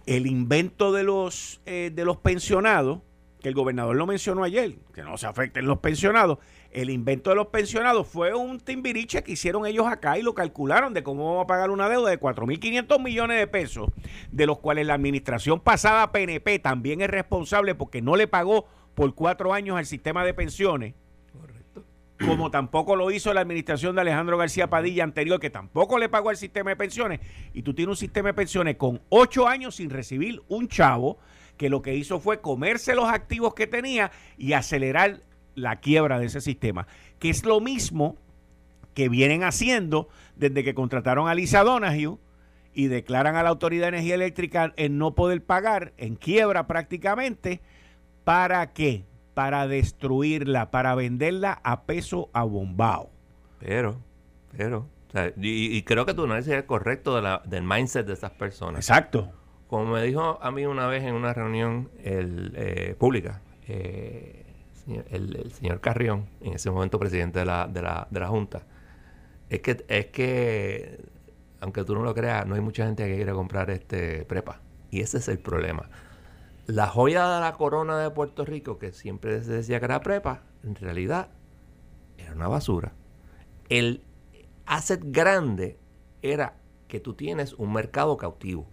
El 0.06 0.26
invento 0.26 0.92
de 0.92 1.04
los, 1.04 1.60
eh, 1.66 1.92
de 1.94 2.04
los 2.04 2.16
pensionados 2.16 3.00
que 3.40 3.48
el 3.48 3.54
gobernador 3.54 3.96
lo 3.96 4.06
mencionó 4.06 4.44
ayer, 4.44 4.76
que 4.94 5.02
no 5.02 5.16
se 5.16 5.26
afecten 5.26 5.66
los 5.66 5.78
pensionados. 5.78 6.38
El 6.70 6.88
invento 6.90 7.30
de 7.30 7.36
los 7.36 7.48
pensionados 7.48 8.06
fue 8.06 8.32
un 8.32 8.60
timbiriche 8.60 9.24
que 9.24 9.32
hicieron 9.32 9.66
ellos 9.66 9.88
acá 9.88 10.18
y 10.18 10.22
lo 10.22 10.34
calcularon 10.34 10.94
de 10.94 11.02
cómo 11.02 11.26
vamos 11.26 11.44
a 11.44 11.46
pagar 11.48 11.70
una 11.70 11.88
deuda 11.88 12.10
de 12.10 12.20
4.500 12.20 13.02
millones 13.02 13.38
de 13.38 13.46
pesos, 13.48 13.90
de 14.30 14.46
los 14.46 14.60
cuales 14.60 14.86
la 14.86 14.94
administración 14.94 15.58
pasada 15.58 16.12
PNP 16.12 16.60
también 16.60 17.00
es 17.00 17.10
responsable 17.10 17.74
porque 17.74 18.02
no 18.02 18.14
le 18.14 18.28
pagó 18.28 18.66
por 18.94 19.12
cuatro 19.16 19.52
años 19.52 19.76
al 19.76 19.86
sistema 19.86 20.24
de 20.24 20.32
pensiones. 20.32 20.94
Correcto. 21.32 21.82
Como 22.24 22.52
tampoco 22.52 22.94
lo 22.94 23.10
hizo 23.10 23.34
la 23.34 23.40
administración 23.40 23.96
de 23.96 24.02
Alejandro 24.02 24.38
García 24.38 24.70
Padilla 24.70 25.02
anterior, 25.02 25.40
que 25.40 25.50
tampoco 25.50 25.98
le 25.98 26.08
pagó 26.08 26.30
al 26.30 26.36
sistema 26.36 26.70
de 26.70 26.76
pensiones. 26.76 27.18
Y 27.52 27.62
tú 27.62 27.74
tienes 27.74 27.90
un 27.90 27.96
sistema 27.96 28.28
de 28.28 28.34
pensiones 28.34 28.76
con 28.76 29.00
ocho 29.08 29.48
años 29.48 29.74
sin 29.74 29.90
recibir 29.90 30.40
un 30.46 30.68
chavo 30.68 31.18
que 31.56 31.68
lo 31.68 31.82
que 31.82 31.94
hizo 31.96 32.20
fue 32.20 32.40
comerse 32.40 32.94
los 32.94 33.08
activos 33.08 33.54
que 33.54 33.66
tenía 33.66 34.12
y 34.38 34.52
acelerar 34.52 35.20
la 35.54 35.76
quiebra 35.76 36.18
de 36.18 36.26
ese 36.26 36.40
sistema, 36.40 36.86
que 37.18 37.30
es 37.30 37.44
lo 37.44 37.60
mismo 37.60 38.16
que 38.94 39.08
vienen 39.08 39.44
haciendo 39.44 40.08
desde 40.36 40.64
que 40.64 40.74
contrataron 40.74 41.28
a 41.28 41.34
Lisa 41.34 41.62
Donahue 41.62 42.18
y 42.74 42.86
declaran 42.86 43.36
a 43.36 43.42
la 43.42 43.50
Autoridad 43.50 43.84
de 43.84 43.98
Energía 43.98 44.14
Eléctrica 44.14 44.72
en 44.76 44.98
no 44.98 45.14
poder 45.14 45.44
pagar, 45.44 45.92
en 45.96 46.16
quiebra 46.16 46.66
prácticamente, 46.66 47.60
¿para 48.24 48.72
qué? 48.72 49.04
Para 49.34 49.66
destruirla, 49.66 50.70
para 50.70 50.94
venderla 50.94 51.60
a 51.64 51.82
peso 51.82 52.30
a 52.32 52.44
bombao. 52.44 53.10
Pero, 53.58 53.96
pero, 54.56 54.86
y, 55.36 55.82
creo 55.82 56.06
que 56.06 56.14
tu 56.14 56.24
análisis 56.24 56.52
es 56.52 56.64
correcto 56.64 57.16
de 57.16 57.22
la, 57.22 57.42
del 57.44 57.62
mindset 57.62 58.06
de 58.06 58.14
esas 58.14 58.30
personas. 58.30 58.88
Exacto. 58.88 59.30
Como 59.66 59.92
me 59.92 60.02
dijo 60.02 60.38
a 60.42 60.50
mí 60.50 60.66
una 60.66 60.86
vez 60.86 61.04
en 61.04 61.14
una 61.14 61.32
reunión 61.32 61.90
el, 62.02 62.52
eh, 62.56 62.96
pública, 62.98 63.40
eh, 63.68 64.49
el, 64.86 65.52
señor 65.52 65.80
Carrión, 65.80 66.28
en 66.40 66.54
ese 66.54 66.70
momento 66.70 66.98
presidente 66.98 67.40
de 67.40 67.44
la, 67.44 67.66
de 67.68 67.82
la, 67.82 68.08
de 68.10 68.20
la 68.20 68.28
Junta, 68.28 68.66
es 69.48 69.60
que, 69.60 69.84
es 69.88 70.06
que, 70.06 71.04
aunque 71.60 71.84
tú 71.84 71.94
no 71.94 72.02
lo 72.02 72.14
creas, 72.14 72.46
no 72.46 72.54
hay 72.54 72.60
mucha 72.60 72.86
gente 72.86 73.06
que 73.06 73.16
quiere 73.16 73.32
comprar 73.32 73.70
este 73.70 74.24
prepa. 74.24 74.60
Y 74.90 75.00
ese 75.00 75.18
es 75.18 75.28
el 75.28 75.38
problema. 75.38 75.90
La 76.66 76.86
joya 76.86 77.28
de 77.28 77.40
la 77.40 77.52
corona 77.54 77.98
de 77.98 78.10
Puerto 78.10 78.44
Rico, 78.44 78.78
que 78.78 78.92
siempre 78.92 79.42
se 79.42 79.52
decía 79.52 79.78
que 79.80 79.86
era 79.86 80.00
prepa, 80.00 80.42
en 80.62 80.74
realidad 80.76 81.28
era 82.16 82.32
una 82.32 82.48
basura. 82.48 82.92
El 83.68 84.04
asset 84.66 85.00
grande 85.04 85.78
era 86.22 86.56
que 86.86 87.00
tú 87.00 87.14
tienes 87.14 87.54
un 87.54 87.72
mercado 87.72 88.16
cautivo. 88.16 88.68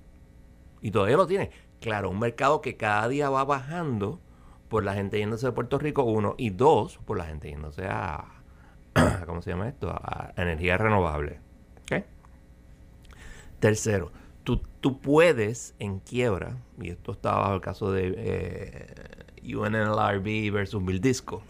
Y 0.81 0.91
todavía 0.91 1.17
lo 1.17 1.27
tiene. 1.27 1.51
Claro, 1.79 2.09
un 2.09 2.19
mercado 2.19 2.61
que 2.61 2.77
cada 2.77 3.07
día 3.07 3.29
va 3.29 3.43
bajando 3.45 4.19
por 4.69 4.83
la 4.83 4.93
gente 4.93 5.17
yéndose 5.17 5.47
de 5.47 5.51
Puerto 5.51 5.77
Rico, 5.77 6.03
uno, 6.03 6.35
y 6.37 6.49
dos, 6.49 6.97
por 7.05 7.17
la 7.17 7.25
gente 7.25 7.49
yéndose 7.49 7.85
a, 7.87 8.25
¿cómo 9.25 9.41
se 9.41 9.51
llama 9.51 9.67
esto? 9.67 9.89
A 9.89 10.33
energía 10.35 10.77
renovable. 10.77 11.39
Tercero, 13.59 14.11
tú, 14.43 14.61
tú, 14.81 15.01
puedes 15.01 15.73
en 15.79 15.99
quiebra, 15.99 16.57
y 16.79 16.89
esto 16.91 17.11
estaba 17.11 17.39
bajo 17.39 17.55
el 17.55 17.61
caso 17.61 17.91
de 17.91 18.13
eh, 18.15 19.55
UNLRB 19.55 20.53
versus 20.53 20.85
Bill 20.85 21.01
Disco, 21.01 21.41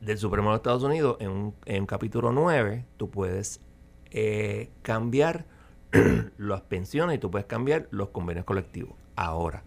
del 0.00 0.16
Supremo 0.16 0.48
de 0.50 0.56
Estados 0.56 0.82
Unidos, 0.82 1.18
en 1.20 1.28
un, 1.28 1.54
en 1.66 1.84
capítulo 1.84 2.32
9, 2.32 2.86
tú 2.96 3.10
puedes 3.10 3.60
eh, 4.10 4.70
cambiar 4.80 5.44
las 6.38 6.62
pensiones 6.62 7.16
y 7.16 7.18
tú 7.18 7.30
puedes 7.30 7.46
cambiar 7.46 7.86
los 7.90 8.08
convenios 8.08 8.46
colectivos. 8.46 8.94
Ahora, 9.14 9.62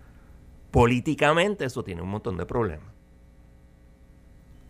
políticamente 0.71 1.65
eso 1.65 1.83
tiene 1.83 2.01
un 2.01 2.09
montón 2.09 2.37
de 2.37 2.45
problemas. 2.45 2.89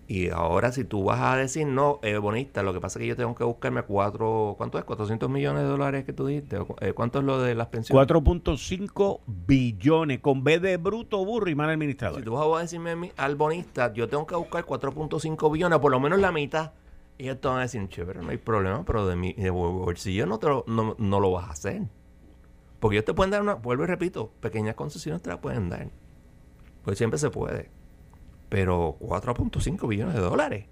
Y 0.08 0.29
ahora 0.29 0.74
si 0.74 0.84
tú 0.84 1.05
vas 1.05 1.22
a 1.22 1.38
decir, 1.38 1.65
no, 1.65 2.00
eh, 2.03 2.17
bonista, 2.17 2.63
lo 2.63 2.74
que 2.74 2.81
pasa 2.81 3.00
es 3.00 3.03
que 3.03 3.08
yo 3.08 3.15
tengo 3.15 3.34
que 3.34 3.46
buscarme 3.46 3.84
cuatro, 3.84 4.55
¿cuánto 4.58 4.77
es? 4.77 4.84
400 4.84 5.30
millones 5.30 5.63
de 5.63 5.69
dólares 5.69 6.04
que 6.04 6.12
tú 6.12 6.28
dijiste. 6.28 6.58
Eh, 6.82 6.91
¿Cuánto 6.91 7.19
es 7.19 7.25
lo 7.25 7.41
de 7.41 7.56
las 7.56 7.67
pensiones? 7.67 8.10
4.5 8.10 9.21
billones, 9.25 10.19
con 10.19 10.43
B 10.43 10.60
de 10.60 10.75
bruto, 10.75 11.23
burro 11.23 11.49
y 11.49 11.56
mal 11.56 11.69
administrador. 11.69 12.19
Si 12.19 12.25
tú 12.25 12.34
vas 12.34 12.58
a 12.58 12.62
decirme 12.62 13.13
al 13.15 13.38
bonista, 13.38 13.93
yo 13.93 14.10
tengo 14.10 14.28
que 14.28 14.36
buscar 14.36 14.65
4.5 14.65 15.49
billones, 15.49 15.80
por 15.80 15.91
lo 15.91 15.99
menos 16.02 16.19
la 16.19 16.34
mitad 16.34 16.73
y 17.21 17.25
ellos 17.25 17.39
te 17.39 17.47
van 17.47 17.60
a 17.60 17.62
decir, 17.62 17.88
chévere, 17.88 18.21
no 18.23 18.32
hay 18.32 18.38
problema, 18.38 18.84
pero 18.84 19.06
de 19.06 19.15
mi 19.15 19.34
de 19.34 19.52
bolsillo 19.52 20.25
no, 20.25 20.39
te 20.39 20.47
lo, 20.47 20.63
no, 20.65 20.95
no, 20.97 21.19
lo 21.19 21.32
vas 21.32 21.49
a 21.49 21.52
hacer. 21.52 21.84
Porque 22.82 22.98
ellos 22.98 23.06
te 23.06 23.13
pueden 23.13 23.30
dar 23.30 23.44
una, 23.44 23.54
vuelvo 23.54 23.84
y 23.84 23.86
repito, 23.86 24.34
pequeñas 24.39 24.74
concesiones 24.74 25.22
te 25.22 25.30
las 25.30 25.38
pueden 25.38 25.70
dar. 25.70 25.88
Pues 26.84 26.98
siempre 26.98 27.20
se 27.20 27.30
puede. 27.30 27.70
Pero 28.50 28.98
4.5 29.00 29.88
billones 29.88 30.15
de 30.15 30.20
dólares 30.20 30.65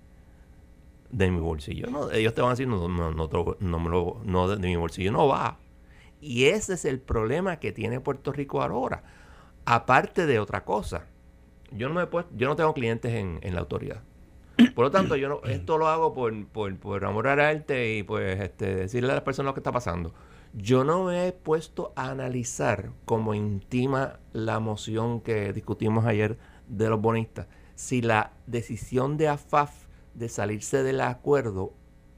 de 1.11 1.29
mi 1.29 1.39
bolsillo, 1.39 2.11
ellos 2.11 2.33
te 2.33 2.41
van 2.41 2.49
a 2.49 2.53
decir, 2.53 2.67
no, 2.67 2.87
no, 2.87 3.11
no, 3.11 3.55
no, 3.59 3.79
me 3.79 3.89
lo, 3.89 4.47
de, 4.55 4.67
mi 4.67 4.75
bolsillo 4.75 5.11
no 5.11 5.27
va. 5.27 5.59
Y 6.19 6.45
ese 6.45 6.73
es 6.73 6.83
el 6.85 6.99
problema 6.99 7.57
que 7.57 7.71
tiene 7.71 7.99
Puerto 7.99 8.31
Rico 8.31 8.63
ahora. 8.63 9.03
Aparte 9.65 10.25
de 10.25 10.39
otra 10.39 10.65
cosa, 10.65 11.05
yo 11.71 11.89
no, 11.89 11.93
me 11.93 12.07
yo 12.35 12.47
no 12.47 12.55
tengo 12.55 12.73
clientes 12.73 13.13
en, 13.13 13.39
en 13.43 13.53
la 13.53 13.61
autoridad. 13.61 14.01
Por 14.73 14.85
lo 14.85 14.91
tanto, 14.91 15.15
yo 15.15 15.29
no, 15.29 15.41
esto 15.43 15.77
lo 15.77 15.87
hago 15.87 16.15
por, 16.15 16.47
por, 16.47 16.75
por 16.79 17.05
amor 17.05 17.27
al 17.27 17.39
arte 17.39 17.97
y 17.97 18.03
pues 18.03 18.41
este, 18.41 18.75
decirle 18.75 19.11
a 19.11 19.15
las 19.15 19.23
personas 19.23 19.51
lo 19.51 19.53
que 19.53 19.59
está 19.59 19.71
pasando. 19.71 20.11
Yo 20.53 20.83
no 20.83 21.03
me 21.03 21.27
he 21.27 21.31
puesto 21.31 21.93
a 21.95 22.09
analizar 22.09 22.91
cómo 23.05 23.33
intima 23.33 24.19
la 24.33 24.59
moción 24.59 25.21
que 25.21 25.53
discutimos 25.53 26.05
ayer 26.05 26.37
de 26.67 26.89
los 26.89 26.99
bonistas, 26.99 27.47
si 27.75 28.01
la 28.01 28.33
decisión 28.47 29.17
de 29.17 29.27
AFAF 29.27 29.87
de 30.13 30.27
salirse 30.27 30.83
del 30.83 31.01
acuerdo 31.01 31.73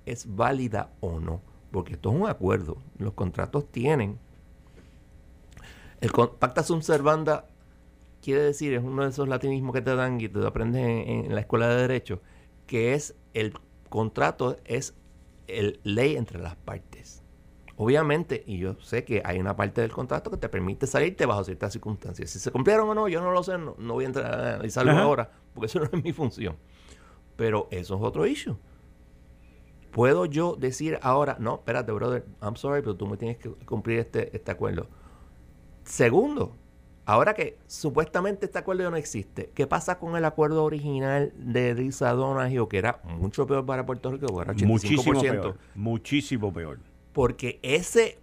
es 0.06 0.36
válida 0.36 0.92
o 1.02 1.20
no. 1.20 1.42
Porque 1.72 1.94
esto 1.94 2.10
es 2.10 2.16
un 2.16 2.28
acuerdo. 2.28 2.78
Los 2.98 3.14
contratos 3.14 3.72
tienen. 3.72 4.20
El 6.02 6.12
pacta 6.12 6.64
sunt 6.64 6.84
servanda 6.84 7.46
quiere 8.22 8.42
decir, 8.42 8.74
es 8.74 8.84
uno 8.84 9.04
de 9.04 9.10
esos 9.10 9.28
latinismos 9.28 9.74
que 9.74 9.82
te 9.82 9.96
dan 9.96 10.22
y 10.22 10.30
te 10.30 10.46
aprendes 10.46 11.08
en 11.08 11.34
la 11.34 11.42
escuela 11.42 11.68
de 11.68 11.82
Derecho, 11.82 12.22
que 12.68 12.94
es 12.94 13.16
el 13.34 13.54
contrato, 13.90 14.58
es 14.66 14.94
el 15.48 15.80
ley 15.84 16.16
entre 16.16 16.40
las 16.40 16.56
partes. 16.56 17.21
Obviamente, 17.82 18.44
y 18.46 18.60
yo 18.60 18.76
sé 18.80 19.04
que 19.04 19.24
hay 19.26 19.40
una 19.40 19.56
parte 19.56 19.82
del 19.82 19.92
contrato 19.92 20.30
que 20.30 20.38
te 20.38 20.48
permite 20.50 20.86
salirte 20.86 21.26
bajo 21.26 21.44
ciertas 21.44 21.74
circunstancias. 21.74 22.30
Si 22.30 22.38
se 22.38 22.52
cumplieron 22.52 22.88
o 22.88 22.94
no, 22.94 23.08
yo 23.08 23.22
no 23.22 23.32
lo 23.32 23.42
sé, 23.42 23.58
no, 23.58 23.74
voy 23.76 24.04
a 24.04 24.08
entrar 24.08 24.32
a 24.32 24.50
analizarlo 24.54 24.92
ahora, 24.92 25.32
porque 25.52 25.66
eso 25.66 25.80
no 25.80 25.86
es 25.86 26.04
mi 26.04 26.14
función. 26.14 26.58
Pero 27.36 27.68
eso 27.72 27.96
es 27.96 28.02
otro 28.04 28.28
issue. 28.28 28.56
¿Puedo 29.90 30.28
yo 30.28 30.56
decir 30.60 31.00
ahora, 31.02 31.38
no, 31.40 31.56
espérate, 31.56 31.92
brother, 31.92 32.24
I'm 32.40 32.56
sorry, 32.56 32.82
pero 32.84 32.96
tú 32.96 33.08
me 33.08 33.18
tienes 33.18 33.38
que 33.38 33.50
cumplir 33.50 33.98
este, 33.98 34.30
este 34.38 34.52
acuerdo? 34.52 34.88
Segundo, 35.84 36.56
Ahora 37.04 37.34
que 37.34 37.58
supuestamente 37.66 38.46
este 38.46 38.60
acuerdo 38.60 38.84
ya 38.84 38.92
no 38.92 38.96
existe, 38.96 39.50
¿qué 39.56 39.66
pasa 39.66 39.98
con 39.98 40.16
el 40.16 40.24
acuerdo 40.24 40.64
original 40.64 41.34
de 41.36 41.74
Lisa 41.74 42.14
Donahue, 42.14 42.68
que 42.70 42.78
era 42.78 43.02
mucho 43.04 43.48
peor 43.48 43.66
para 43.66 43.88
Puerto 43.88 44.12
Rico, 44.12 44.28
que 44.28 44.42
era 44.44 44.54
85%? 44.54 44.66
Muchísimo 44.68 45.20
peor. 45.20 45.58
Muchísimo 45.74 46.54
peor. 46.54 46.91
Porque 47.14 47.60
ese, 47.62 48.20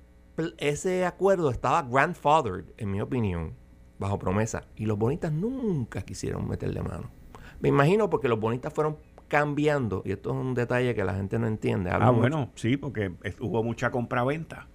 ese 0.58 1.04
acuerdo 1.04 1.50
estaba 1.50 1.82
grandfathered, 1.82 2.64
en 2.76 2.90
mi 2.90 3.00
opinión, 3.00 3.54
bajo 3.98 4.18
promesa, 4.18 4.64
y 4.76 4.86
los 4.86 4.98
bonitas 4.98 5.32
nunca 5.32 6.02
quisieron 6.02 6.48
meterle 6.48 6.82
mano. 6.82 7.10
Me 7.60 7.68
imagino 7.68 8.08
porque 8.08 8.28
los 8.28 8.38
bonitas 8.38 8.72
fueron 8.72 8.96
cambiando, 9.26 10.02
y 10.04 10.12
esto 10.12 10.30
es 10.30 10.36
un 10.36 10.54
detalle 10.54 10.94
que 10.94 11.04
la 11.04 11.14
gente 11.14 11.38
no 11.38 11.46
entiende. 11.46 11.90
Ah, 11.92 12.10
bueno, 12.10 12.50
sí, 12.54 12.76
porque 12.76 13.12
hubo 13.40 13.62
mucha 13.62 13.90
compraventa. 13.90 14.66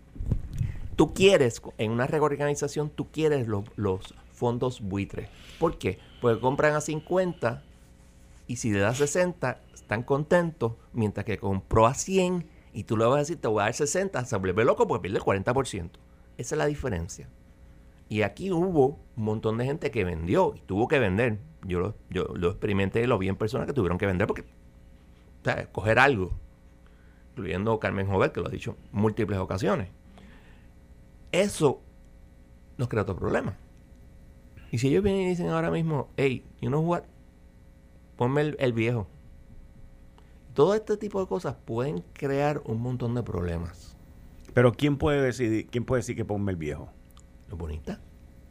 Tú 0.95 1.13
quieres, 1.13 1.62
en 1.80 1.91
una 1.91 2.06
reorganización, 2.06 2.89
tú 2.89 3.10
quieres 3.10 3.47
los, 3.47 4.13
fondos 4.32 4.82
buitres. 4.82 5.30
¿Por 5.60 5.78
qué? 5.78 5.97
Porque 6.21 6.39
compran 6.39 6.76
a 6.76 6.82
50 6.82 7.63
y 8.47 8.58
si 8.58 8.71
le 8.71 8.80
das 8.80 8.97
60, 8.97 9.60
están 9.73 10.04
contentos, 10.04 10.73
mientras 10.91 11.26
que 11.26 11.38
compró 11.38 11.88
a 11.88 11.93
100 11.93 12.45
y 12.74 12.84
tú 12.84 12.98
le 12.98 13.06
vas 13.06 13.16
a 13.16 13.20
decir, 13.20 13.38
te 13.38 13.48
voy 13.48 13.62
a 13.62 13.66
dar 13.66 13.74
60, 13.74 14.26
se 14.26 14.38
vuelve 14.38 14.66
loco 14.66 14.88
porque 14.88 15.04
pierde 15.04 15.18
el 15.20 15.24
40%. 15.24 15.90
Esa 16.38 16.56
es 16.56 16.58
la 16.58 16.66
diferencia. 16.66 17.30
Y 18.10 18.24
aquí 18.24 18.52
hubo 18.52 19.00
un 19.16 19.24
montón 19.24 19.58
de 19.58 19.66
gente 19.66 19.92
que 19.92 20.04
vendió 20.04 20.54
y 20.56 20.62
tuvo 20.62 20.88
que 20.88 21.00
vender. 21.00 21.40
Yo 21.66 21.80
lo, 21.80 21.96
yo 22.10 22.26
lo 22.36 22.50
experimenté 22.50 23.08
lo 23.08 23.18
vi 23.18 23.30
en 23.30 23.36
personas 23.36 23.68
que 23.68 23.74
tuvieron 23.74 23.98
que 23.98 24.06
vender 24.06 24.28
porque, 24.28 24.42
o 24.42 25.44
sea, 25.44 25.72
coger 25.72 26.00
algo, 26.00 26.32
incluyendo 27.32 27.80
Carmen 27.80 28.08
Jover, 28.08 28.32
que 28.32 28.42
lo 28.42 28.48
ha 28.48 28.52
dicho 28.52 28.76
múltiples 28.92 29.40
ocasiones. 29.40 29.90
Eso 31.32 31.82
nos 32.78 32.88
crea 32.88 33.04
otro 33.04 33.16
problema. 33.16 33.58
Y 34.72 34.80
si 34.80 34.88
ellos 34.88 35.04
vienen 35.04 35.22
y 35.22 35.30
dicen 35.30 35.50
ahora 35.50 35.70
mismo, 35.70 36.10
hey, 36.18 36.44
you 36.60 36.70
know 36.70 36.82
what? 36.82 37.04
Ponme 38.16 38.56
el, 38.58 38.74
viejo. 38.74 39.08
Todo 40.54 40.76
este 40.76 40.98
tipo 40.98 41.20
de 41.20 41.28
cosas 41.28 41.56
pueden 41.66 42.04
crear 42.13 42.62
un 42.66 42.82
montón 42.82 43.16
de 43.16 43.24
problemas. 43.24 43.98
Pero 44.54 44.72
¿quién 44.72 44.98
puede 44.98 45.22
decidir, 45.22 45.68
quién 45.68 45.84
puede 45.84 46.02
decir 46.02 46.16
que 46.16 46.26
ponme 46.26 46.52
el 46.52 46.58
viejo? 46.58 46.89
Los 47.50 47.58
bonistas. 47.58 48.00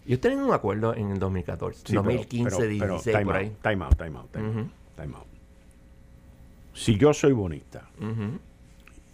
Yo 0.05 0.19
tenía 0.19 0.45
un 0.45 0.53
acuerdo 0.53 0.97
en 0.97 1.11
el 1.11 1.21
2014, 1.21 1.95
2015, 1.95 2.69
16, 2.69 3.25
por 3.25 3.37
ahí. 3.37 3.53
Time 3.63 3.85
out, 3.85 3.97
time 3.97 4.19
out, 4.19 4.33
time, 4.33 5.15
out. 5.15 5.27
Si 6.75 6.97
yo 6.97 7.15
soy 7.15 7.33
bonista 7.33 7.89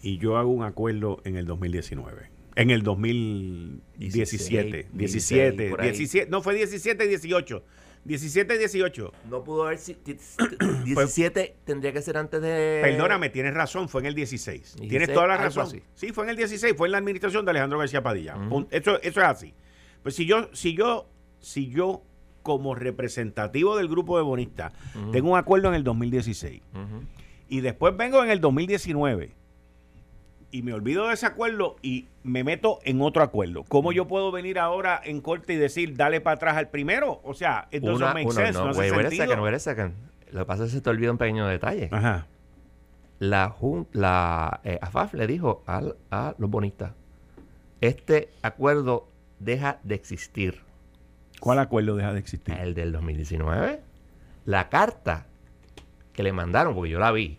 y 0.01 0.16
yo 0.16 0.38
hago 0.38 0.51
un 0.51 0.62
acuerdo 0.62 1.20
en 1.24 1.37
el 1.37 1.44
2019, 1.44 2.31
en 2.55 2.70
el 2.70 2.83
2017, 2.83 4.88
17, 4.92 5.77
17, 5.83 6.31
no 6.31 6.40
fue 6.40 6.55
17, 6.55 7.07
18. 7.07 7.62
17, 8.09 8.59
18. 8.59 9.12
No 9.29 9.44
pudo 9.44 9.66
haber. 9.66 9.79
17 9.79 11.57
tendría 11.64 11.92
que 11.92 12.03
ser 12.03 12.16
antes 12.16 12.40
de. 12.40 12.81
Perdóname, 12.83 13.29
tienes 13.29 13.55
razón, 13.55 13.88
fue 13.88 14.01
en 14.01 14.07
el 14.07 14.14
16. 14.14 14.77
tienes 14.81 15.12
toda 15.12 15.27
la 15.27 15.37
razón. 15.37 15.68
Sí, 15.94 16.12
fue 16.12 16.25
en 16.25 16.31
el 16.31 16.37
16, 16.37 16.75
fue 16.77 16.88
en 16.88 16.92
la 16.92 16.99
administración 16.99 17.44
de 17.44 17.51
Alejandro 17.51 17.79
García 17.79 18.03
Padilla. 18.03 18.37
eso, 18.71 19.01
eso 19.03 19.21
es 19.21 19.27
así. 19.27 19.55
Pues 20.03 20.14
si 20.14 20.27
yo, 20.27 20.49
si 20.55 20.75
yo, 20.75 21.07
si 21.40 21.68
yo 21.68 22.03
como 22.42 22.75
representativo 22.75 23.77
del 23.77 23.88
grupo 23.88 24.16
de 24.16 24.23
bonistas 24.23 24.73
tengo 25.12 25.33
un 25.33 25.38
acuerdo 25.38 25.68
en 25.68 25.75
el 25.75 25.85
2016 25.85 26.62
y 27.51 27.61
después 27.61 27.94
vengo 27.94 28.25
en 28.25 28.31
el 28.31 28.40
2019 28.40 29.35
y 30.50 30.62
me 30.62 30.72
olvido 30.72 31.08
de 31.08 31.14
ese 31.14 31.26
acuerdo 31.26 31.76
y 31.82 32.08
me 32.22 32.44
meto 32.44 32.78
en 32.84 33.00
otro 33.02 33.22
acuerdo. 33.22 33.64
¿Cómo 33.64 33.92
yo 33.92 34.06
puedo 34.08 34.32
venir 34.32 34.58
ahora 34.58 35.00
en 35.04 35.20
corte 35.20 35.54
y 35.54 35.56
decir, 35.56 35.96
dale 35.96 36.20
para 36.20 36.37
atrás 36.37 36.56
al 36.56 36.68
primero? 36.68 37.20
O 37.24 37.34
sea, 37.34 37.68
entonces 37.70 38.00
no 38.00 38.14
make 38.14 38.30
sense, 38.30 38.52
no, 38.52 38.64
no 38.64 38.70
hace 38.70 38.88
sentido. 38.88 39.37
Lo 40.30 40.40
que 40.40 40.46
pasa 40.46 40.64
es 40.64 40.70
que 40.70 40.76
se 40.76 40.80
te 40.82 40.90
olvida 40.90 41.11
un 41.11 41.18
pequeño 41.18 41.46
detalle. 41.46 41.88
Ajá. 41.90 42.26
La, 43.18 43.54
la 43.92 44.61
eh, 44.64 44.78
AFAF 44.80 45.14
le 45.14 45.26
dijo 45.26 45.64
a, 45.66 45.82
a 46.11 46.34
los 46.38 46.50
bonistas, 46.50 46.92
este 47.80 48.28
acuerdo 48.42 49.08
deja 49.38 49.80
de 49.82 49.94
existir. 49.94 50.61
¿Cuál 51.40 51.58
acuerdo 51.58 51.96
deja 51.96 52.12
de 52.12 52.18
existir? 52.18 52.54
El 52.54 52.74
del 52.74 52.92
2019. 52.92 53.80
La 54.44 54.68
carta 54.68 55.26
que 56.12 56.22
le 56.22 56.32
mandaron, 56.32 56.74
porque 56.74 56.90
yo 56.90 56.98
la 56.98 57.12
vi. 57.12 57.38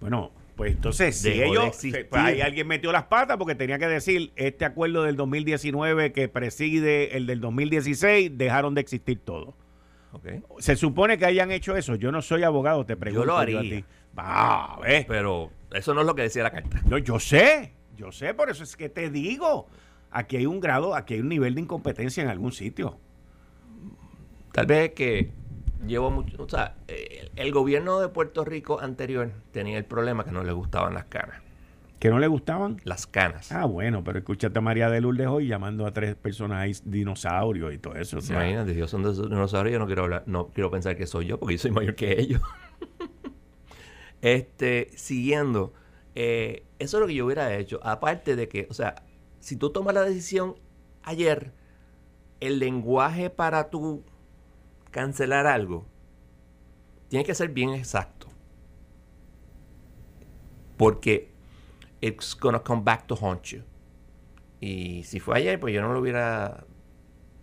Bueno, 0.00 0.30
pues 0.56 0.72
entonces, 0.72 1.18
si 1.18 1.42
ellos, 1.42 1.78
pues 1.80 2.06
ahí 2.12 2.40
alguien 2.40 2.66
metió 2.66 2.90
las 2.90 3.04
patas 3.04 3.36
porque 3.36 3.54
tenía 3.54 3.78
que 3.78 3.86
decir, 3.86 4.32
este 4.36 4.64
acuerdo 4.64 5.02
del 5.02 5.14
2019 5.14 6.12
que 6.12 6.28
preside 6.28 7.16
el 7.18 7.26
del 7.26 7.40
2016, 7.40 8.38
dejaron 8.38 8.74
de 8.74 8.80
existir 8.80 9.20
todos. 9.22 9.54
Se 10.58 10.76
supone 10.76 11.18
que 11.18 11.26
hayan 11.26 11.52
hecho 11.52 11.76
eso. 11.76 11.94
Yo 11.94 12.10
no 12.10 12.22
soy 12.22 12.42
abogado, 12.42 12.86
te 12.86 12.96
pregunto. 12.96 13.22
Yo 13.22 13.26
lo 13.26 13.36
haría. 13.36 13.58
a 13.58 13.62
ti. 13.62 13.84
Va, 14.18 14.78
Pero 15.06 15.50
eso 15.72 15.92
no 15.92 16.00
es 16.00 16.06
lo 16.06 16.14
que 16.14 16.22
decía 16.22 16.42
la 16.42 16.50
carta. 16.50 16.80
No, 16.86 16.96
yo 16.96 17.20
sé, 17.20 17.74
yo 17.94 18.10
sé, 18.10 18.32
por 18.32 18.48
eso 18.48 18.62
es 18.62 18.76
que 18.76 18.88
te 18.88 19.10
digo. 19.10 19.68
Aquí 20.10 20.38
hay 20.38 20.46
un 20.46 20.60
grado, 20.60 20.94
aquí 20.94 21.14
hay 21.14 21.20
un 21.20 21.28
nivel 21.28 21.54
de 21.54 21.60
incompetencia 21.60 22.22
en 22.22 22.30
algún 22.30 22.52
sitio. 22.52 22.98
Tal 24.52 24.64
vez 24.64 24.92
que 24.92 25.30
llevo 25.86 26.10
mucho, 26.10 26.42
o 26.42 26.48
sea, 26.48 26.76
el 26.86 27.52
gobierno 27.52 28.00
de 28.00 28.08
Puerto 28.08 28.44
Rico 28.44 28.80
anterior 28.80 29.32
tenía 29.52 29.78
el 29.78 29.84
problema 29.84 30.24
que 30.24 30.32
no 30.32 30.44
le 30.44 30.52
gustaban 30.52 30.94
las 30.94 31.04
canas. 31.06 31.42
¿Que 31.98 32.10
no 32.10 32.18
le 32.18 32.26
gustaban? 32.26 32.78
Las 32.84 33.06
canas. 33.06 33.50
Ah, 33.52 33.64
bueno, 33.64 34.04
pero 34.04 34.18
escúchate 34.18 34.58
a 34.58 34.60
María 34.60 34.90
de 34.90 35.00
Lourdes 35.00 35.28
hoy 35.28 35.46
llamando 35.46 35.86
a 35.86 35.92
tres 35.92 36.14
personas 36.14 36.58
ahí 36.58 36.72
dinosaurios 36.84 37.72
y 37.72 37.78
todo 37.78 37.94
eso. 37.94 38.18
Imagínate, 38.18 38.74
yo 38.74 38.86
son 38.86 39.02
dinosaurios, 39.02 39.72
yo 39.72 39.78
no 39.78 39.86
quiero 39.86 40.02
hablar, 40.02 40.22
no 40.26 40.48
quiero 40.48 40.70
pensar 40.70 40.96
que 40.96 41.06
soy 41.06 41.26
yo, 41.26 41.38
porque 41.40 41.54
yo 41.56 41.62
soy 41.62 41.70
mayor 41.70 41.94
que 41.94 42.20
ellos. 42.20 42.42
este, 44.20 44.90
siguiendo, 44.94 45.72
eh, 46.14 46.64
eso 46.78 46.98
es 46.98 47.00
lo 47.00 47.06
que 47.06 47.14
yo 47.14 47.24
hubiera 47.24 47.54
hecho. 47.54 47.80
Aparte 47.82 48.36
de 48.36 48.46
que, 48.46 48.66
o 48.68 48.74
sea, 48.74 48.96
si 49.40 49.56
tú 49.56 49.70
tomas 49.70 49.94
la 49.94 50.02
decisión 50.02 50.56
ayer, 51.02 51.52
el 52.40 52.58
lenguaje 52.58 53.30
para 53.30 53.70
tu 53.70 54.04
cancelar 54.96 55.46
algo, 55.46 55.84
tiene 57.08 57.22
que 57.22 57.34
ser 57.34 57.50
bien 57.50 57.68
exacto. 57.74 58.28
Porque 60.78 61.30
it's 62.00 62.34
gonna 62.34 62.60
come 62.60 62.80
back 62.82 63.06
to 63.06 63.14
haunt 63.14 63.42
you. 63.42 63.62
Y 64.58 65.02
si 65.04 65.20
fue 65.20 65.36
ayer, 65.36 65.60
pues 65.60 65.74
yo 65.74 65.82
no 65.82 65.92
lo 65.92 66.00
hubiera 66.00 66.64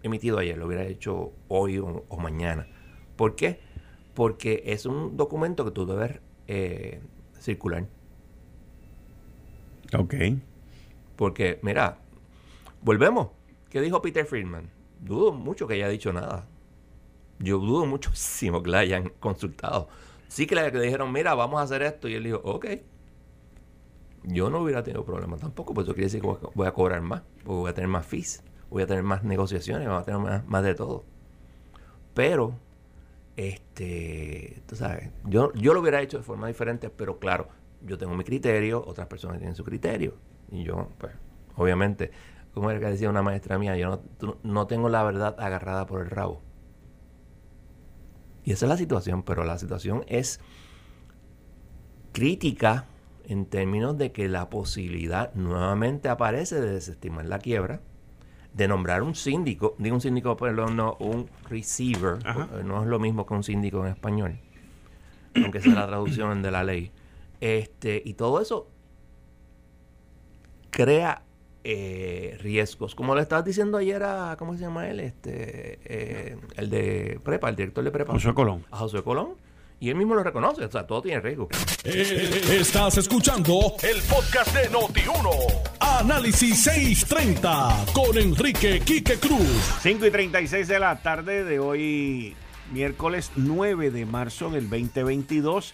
emitido 0.01 0.39
ayer, 0.39 0.57
lo 0.57 0.65
hubiera 0.65 0.83
hecho 0.83 1.31
hoy 1.47 1.77
o, 1.77 2.17
mañana. 2.17 2.67
¿Por 3.15 3.35
qué? 3.35 3.59
Porque 4.15 4.63
es 4.65 4.87
un 4.87 5.15
documento 5.15 5.63
que 5.63 5.69
tú 5.69 5.85
debes 5.85 6.21
eh, 6.47 7.01
circular. 7.39 7.85
Ok. 9.95 10.15
Porque, 11.15 11.59
mira, 11.61 11.99
volvemos. 12.81 13.27
¿Qué 13.69 13.79
dijo 13.79 14.01
Peter 14.01 14.25
Friedman? 14.25 14.71
Dudo 14.99 15.33
mucho 15.33 15.67
que 15.67 15.75
haya 15.75 15.87
dicho 15.87 16.11
nada. 16.11 16.47
Yo 17.39 17.57
dudo 17.59 17.85
muchísimo 17.85 18.63
que 18.63 18.71
la 18.71 18.79
hayan 18.79 19.09
consultado. 19.19 19.89
Sí 20.27 20.47
que 20.47 20.55
le 20.55 20.71
dijeron, 20.71 21.11
mira, 21.11 21.35
vamos 21.35 21.59
a 21.59 21.63
hacer 21.63 21.83
esto. 21.83 22.07
Y 22.07 22.15
él 22.15 22.23
dijo, 22.23 22.41
ok. 22.43 22.65
Yo 24.23 24.49
no 24.49 24.59
hubiera 24.59 24.83
tenido 24.83 25.03
problema 25.03 25.35
tampoco, 25.37 25.73
pues 25.73 25.85
eso 25.85 25.93
quiere 25.93 26.05
decir 26.05 26.21
que 26.21 26.27
voy 26.55 26.65
a 26.65 26.71
cobrar 26.71 27.01
más, 27.01 27.23
voy 27.43 27.69
a 27.69 27.73
tener 27.73 27.89
más 27.89 28.05
fees, 28.05 28.41
voy 28.69 28.83
a 28.83 28.87
tener 28.87 29.03
más 29.03 29.25
negociaciones, 29.25 29.85
voy 29.85 29.97
a 29.97 30.03
tener 30.03 30.43
más, 30.45 30.63
de 30.63 30.75
todo. 30.75 31.03
Pero, 32.13 32.55
este, 33.35 34.63
tú 34.65 34.77
sabes, 34.77 35.09
yo, 35.25 35.51
yo 35.55 35.73
lo 35.73 35.81
hubiera 35.81 36.01
hecho 36.01 36.19
de 36.19 36.23
forma 36.23 36.47
diferente, 36.47 36.89
pero 36.89 37.19
claro, 37.19 37.49
yo 37.81 37.97
tengo 37.97 38.15
mi 38.15 38.23
criterio, 38.23 38.81
otras 38.85 39.07
personas 39.07 39.39
tienen 39.39 39.55
su 39.55 39.65
criterio. 39.65 40.13
Y 40.51 40.63
yo, 40.63 40.87
pues, 40.99 41.13
obviamente, 41.57 42.11
como 42.53 42.71
era 42.71 42.79
que 42.79 42.85
decía 42.85 43.09
una 43.09 43.23
maestra 43.23 43.57
mía, 43.57 43.75
yo 43.75 44.01
no, 44.21 44.37
no 44.43 44.67
tengo 44.67 44.87
la 44.87 45.03
verdad 45.03 45.35
agarrada 45.39 45.85
por 45.85 46.01
el 46.01 46.09
rabo. 46.09 46.41
Y 48.43 48.51
esa 48.51 48.65
es 48.65 48.69
la 48.69 48.77
situación, 48.77 49.23
pero 49.23 49.43
la 49.43 49.57
situación 49.57 50.03
es 50.07 50.39
crítica 52.11 52.85
en 53.25 53.45
términos 53.45 53.97
de 53.97 54.11
que 54.11 54.27
la 54.27 54.49
posibilidad 54.49 55.33
nuevamente 55.33 56.09
aparece 56.09 56.59
de 56.59 56.73
desestimar 56.73 57.25
la 57.25 57.39
quiebra, 57.39 57.81
de 58.53 58.67
nombrar 58.67 59.01
un 59.01 59.15
síndico, 59.15 59.75
digo 59.79 59.95
un 59.95 60.01
síndico, 60.01 60.35
perdón, 60.37 60.75
no, 60.75 60.95
un 60.99 61.29
receiver, 61.49 62.19
no 62.63 62.81
es 62.81 62.87
lo 62.87 62.99
mismo 62.99 63.25
que 63.25 63.33
un 63.33 63.43
síndico 63.43 63.85
en 63.85 63.91
español, 63.91 64.39
aunque 65.35 65.61
sea 65.61 65.73
la 65.73 65.87
traducción 65.87 66.41
de 66.41 66.51
la 66.51 66.63
ley. 66.63 66.91
Este, 67.39 68.01
y 68.05 68.13
todo 68.13 68.41
eso 68.41 68.69
crea 70.69 71.23
eh, 71.63 72.37
riesgos. 72.41 72.95
Como 72.95 73.15
le 73.15 73.21
estabas 73.21 73.45
diciendo 73.45 73.77
ayer 73.77 74.03
a, 74.03 74.35
¿cómo 74.37 74.53
se 74.53 74.59
llama 74.61 74.89
él? 74.89 74.99
Este, 74.99 75.79
eh, 75.85 76.37
el 76.55 76.69
de 76.69 77.19
Prepa, 77.23 77.49
el 77.49 77.55
director 77.55 77.83
de 77.83 77.91
Prepa. 77.91 78.13
José 78.13 78.33
Colón. 78.33 78.65
A 78.71 78.77
José 78.77 79.01
Colón. 79.01 79.35
Y 79.79 79.89
él 79.89 79.95
mismo 79.95 80.15
lo 80.15 80.23
reconoce, 80.23 80.63
o 80.63 80.71
sea, 80.71 80.87
todo 80.87 81.01
tiene 81.01 81.19
riesgo. 81.19 81.49
Eh, 81.83 82.57
estás 82.57 82.97
escuchando 82.97 83.73
el 83.81 84.01
podcast 84.03 84.55
de 84.55 84.69
Noti1. 84.69 85.29
Análisis 85.81 86.63
630 86.63 87.87
con 87.93 88.17
Enrique 88.17 88.79
Quique 88.79 89.17
Cruz. 89.17 89.75
5 89.81 90.05
y 90.05 90.11
36 90.11 90.69
de 90.69 90.79
la 90.79 91.01
tarde 91.01 91.43
de 91.43 91.59
hoy, 91.59 92.33
miércoles 92.71 93.31
9 93.35 93.91
de 93.91 94.05
marzo 94.05 94.49
del 94.49 94.69
2022. 94.69 95.73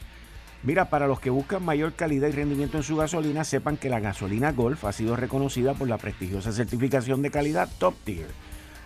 Mira, 0.61 0.89
para 0.89 1.07
los 1.07 1.21
que 1.21 1.29
buscan 1.29 1.63
mayor 1.63 1.93
calidad 1.93 2.27
y 2.27 2.31
rendimiento 2.31 2.75
en 2.75 2.83
su 2.83 2.97
gasolina, 2.97 3.45
sepan 3.45 3.77
que 3.77 3.89
la 3.89 4.01
gasolina 4.01 4.51
Golf 4.51 4.83
ha 4.83 4.91
sido 4.91 5.15
reconocida 5.15 5.73
por 5.73 5.87
la 5.87 5.97
prestigiosa 5.97 6.51
certificación 6.51 7.21
de 7.21 7.31
calidad 7.31 7.69
Top 7.77 7.95
Tier 8.03 8.27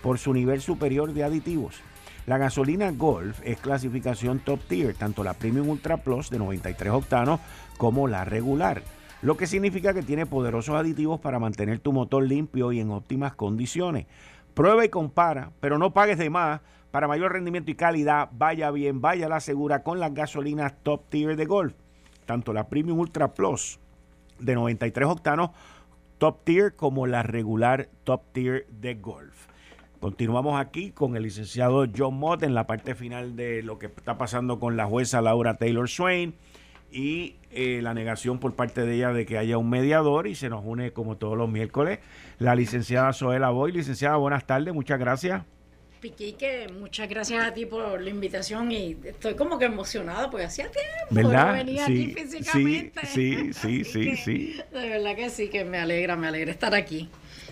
por 0.04 0.20
su 0.20 0.34
nivel 0.34 0.62
superior 0.62 1.14
de 1.14 1.24
aditivos. 1.24 1.82
La 2.28 2.38
gasolina 2.38 2.92
Golf 2.92 3.40
es 3.44 3.60
clasificación 3.60 4.40
Top 4.40 4.60
Tier, 4.68 4.94
tanto 4.94 5.24
la 5.24 5.34
Premium 5.34 5.68
Ultra 5.70 5.98
Plus 5.98 6.30
de 6.30 6.38
93 6.38 6.94
octanos 6.94 7.40
como 7.78 8.08
la 8.08 8.24
regular, 8.24 8.84
lo 9.24 9.36
que 9.36 9.48
significa 9.48 9.94
que 9.96 10.04
tiene 10.04 10.28
poderosos 10.28 10.76
aditivos 10.76 11.20
para 11.22 11.40
mantener 11.40 11.80
tu 11.80 11.92
motor 11.92 12.24
limpio 12.24 12.72
y 12.72 12.82
en 12.82 12.92
óptimas 12.92 13.34
condiciones. 13.34 14.06
Prueba 14.54 14.86
y 14.86 14.90
compara, 14.90 15.52
pero 15.60 15.78
no 15.78 15.94
pagues 15.94 16.18
de 16.18 16.30
más 16.30 16.62
para 16.92 17.08
mayor 17.08 17.34
rendimiento 17.34 17.72
y 17.72 17.76
calidad, 17.76 18.30
vaya 18.34 18.70
bien, 18.70 19.02
vaya 19.02 19.28
la 19.28 19.40
segura 19.40 19.82
con 19.82 20.00
las 20.00 20.14
gasolinas 20.14 20.76
top 20.84 21.10
tier 21.10 21.36
de 21.36 21.46
Golf. 21.46 21.74
Tanto 22.28 22.54
la 22.54 22.68
Premium 22.68 23.00
Ultra 23.00 23.34
Plus 23.34 23.80
de 24.38 24.54
93 24.54 25.08
octanos 25.08 25.50
top 26.20 26.44
tier 26.44 26.76
como 26.76 27.08
la 27.08 27.24
regular 27.24 27.90
top 28.04 28.22
tier 28.32 28.68
de 28.68 28.94
Golf. 28.94 29.48
Continuamos 30.00 30.60
aquí 30.60 30.92
con 30.92 31.16
el 31.16 31.24
licenciado 31.24 31.86
John 31.96 32.20
Mott 32.20 32.44
en 32.44 32.54
la 32.54 32.68
parte 32.68 32.94
final 32.94 33.36
de 33.36 33.64
lo 33.64 33.80
que 33.80 33.88
está 33.88 34.18
pasando 34.18 34.60
con 34.60 34.78
la 34.78 34.86
jueza 34.86 35.22
Laura 35.22 35.56
Taylor 35.56 35.90
Swain 35.90 36.36
y 36.94 37.36
eh, 37.52 37.80
la 37.82 37.94
negación 37.94 38.40
por 38.40 38.54
parte 38.56 38.86
de 38.86 38.96
ella 38.96 39.12
de 39.12 39.26
que 39.26 39.38
haya 39.38 39.58
un 39.58 39.70
mediador 39.70 40.28
y 40.28 40.36
se 40.36 40.50
nos 40.50 40.64
une 40.64 40.92
como 40.92 41.18
todos 41.18 41.38
los 41.38 41.50
miércoles 41.50 42.00
la 42.40 42.56
licenciada 42.56 43.12
Zoela 43.14 43.50
Boy. 43.50 43.72
Licenciada, 43.72 44.16
buenas 44.18 44.46
tardes, 44.46 44.74
muchas 44.74 45.00
gracias. 45.00 45.44
Piquique, 46.00 46.68
muchas 46.78 47.08
gracias 47.08 47.46
a 47.46 47.54
ti 47.54 47.66
por 47.66 48.02
la 48.02 48.10
invitación 48.10 48.72
y 48.72 48.98
estoy 49.06 49.36
como 49.36 49.58
que 49.58 49.66
emocionada 49.66 50.30
porque 50.30 50.46
hacía 50.46 50.70
tiempo 50.70 51.30
¿verdad? 51.30 51.48
no 51.48 51.54
venía 51.54 51.86
aquí 51.86 52.14
físicamente. 52.14 53.06
Sí, 53.06 53.54
sí, 53.54 53.84
sí, 53.86 54.18
sí, 54.18 54.62
De 54.74 54.90
verdad 54.90 55.16
que 55.16 55.30
sí, 55.30 55.48
que 55.48 55.64
me 55.64 55.78
alegra, 55.78 56.18
me 56.18 56.28
alegra 56.28 56.52
estar 56.52 56.76
aquí. 56.76 57.10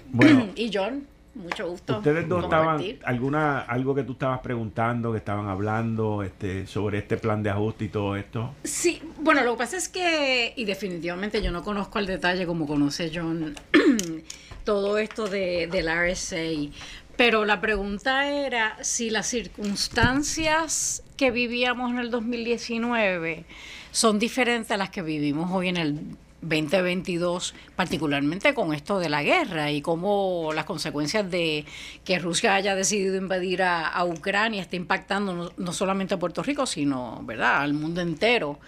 Bueno. 0.10 0.50
y 0.56 0.70
John, 0.74 1.08
mucho 1.34 1.70
gusto. 1.70 1.98
Ustedes 1.98 2.28
dos 2.28 2.44
estaban, 2.44 2.84
alguna, 3.04 3.62
algo 3.62 3.96
que 3.96 4.04
tú 4.04 4.14
estabas 4.14 4.40
preguntando, 4.40 5.12
que 5.12 5.18
estaban 5.18 5.48
hablando 5.48 6.24
este, 6.24 6.68
sobre 6.68 7.00
este 7.00 7.18
plan 7.18 7.42
de 7.42 7.50
ajuste 7.50 7.86
y 7.86 7.88
todo 7.90 8.16
esto. 8.16 8.54
Sí, 8.64 9.02
bueno, 9.20 9.44
lo 9.44 9.54
que 9.54 9.60
pasa 9.60 9.78
es 9.78 9.88
que, 9.88 10.54
y 10.56 10.66
definitivamente 10.66 11.42
yo 11.42 11.52
no 11.52 11.64
conozco 11.64 12.00
al 12.00 12.06
detalle 12.06 12.46
como 12.46 12.68
conoce 12.68 13.12
John, 13.14 13.56
todo 14.66 14.98
esto 14.98 15.28
de, 15.28 15.68
del 15.72 15.88
RSA, 15.88 16.72
pero 17.16 17.46
la 17.46 17.62
pregunta 17.62 18.30
era 18.30 18.78
si 18.84 19.10
las 19.10 19.28
circunstancias 19.28 21.04
que 21.16 21.32
vivíamos 21.32 21.92
en 21.92 22.00
el 22.00 22.12
2019 22.12 23.46
son 23.92 24.20
diferentes 24.20 24.72
a 24.72 24.78
las 24.78 24.90
que 24.90 25.02
vivimos 25.02 25.52
hoy 25.52 25.70
en 25.70 25.78
el 25.78 26.00
2022, 26.42 27.54
particularmente 27.76 28.54
con 28.54 28.74
esto 28.74 29.00
de 29.00 29.10
la 29.10 29.24
guerra 29.24 29.72
y 29.72 29.82
cómo 29.82 30.52
las 30.54 30.66
consecuencias 30.66 31.30
de 31.30 31.66
que 32.04 32.20
Rusia 32.20 32.56
haya 32.56 32.76
decidido 32.76 33.16
invadir 33.16 33.62
a, 33.64 34.04
Ucrania 34.04 34.62
está 34.62 34.76
impactando 34.76 35.54
no, 35.56 35.74
solamente 35.74 36.16
a 36.16 36.20
Puerto 36.20 36.42
Rico, 36.42 36.66
sino 36.66 37.22
¿verdad? 37.24 37.62
al 37.62 37.74
mundo 37.74 38.02
entero. 38.02 38.60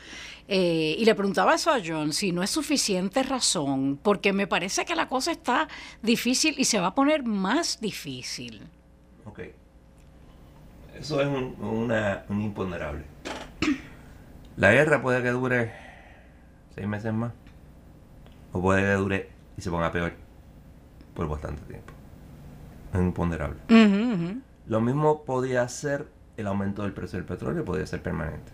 Eh, 0.48 0.96
y 1.00 1.06
le 1.06 1.16
preguntaba 1.16 1.56
eso 1.56 1.72
a 1.72 1.80
John, 1.84 2.14
si 2.14 2.32
no 2.32 2.44
es 2.44 2.50
suficiente 2.50 3.24
razón, 3.24 3.98
porque 4.02 4.34
me 4.34 4.46
parece 4.46 4.86
que 4.86 4.96
la 4.96 5.08
cosa 5.08 5.32
está 5.32 5.68
difícil 6.02 6.56
y 6.58 6.66
se 6.66 6.80
va 6.80 6.88
a 6.88 6.96
poner 6.96 7.24
más 7.24 7.80
difícil. 7.80 8.62
Ok. 9.26 9.40
Eso 11.00 11.22
es 11.22 11.28
un, 11.28 11.56
una, 11.60 12.26
un 12.30 12.42
imponderable. 12.42 13.04
La 14.58 14.72
guerra 14.72 15.02
puede 15.02 15.24
que 15.24 15.30
dure 15.30 15.74
seis 16.76 16.88
meses 16.88 17.12
más 17.14 17.32
o 18.54 18.62
puede 18.62 18.82
que 18.82 18.94
dure 18.94 19.30
y 19.58 19.62
se 19.62 19.70
ponga 19.70 19.92
peor 19.92 20.14
por 21.14 21.28
bastante 21.28 21.62
tiempo. 21.64 21.94
Es 22.94 23.02
imponderable. 23.02 23.60
Lo 24.68 24.80
mismo 24.80 25.24
podría 25.24 25.68
ser 25.68 26.08
el 26.38 26.48
aumento 26.48 26.84
del 26.84 26.94
precio 26.94 27.18
del 27.18 27.26
petróleo, 27.26 27.66
podría 27.66 27.86
ser 27.86 28.02
permanente. 28.02 28.52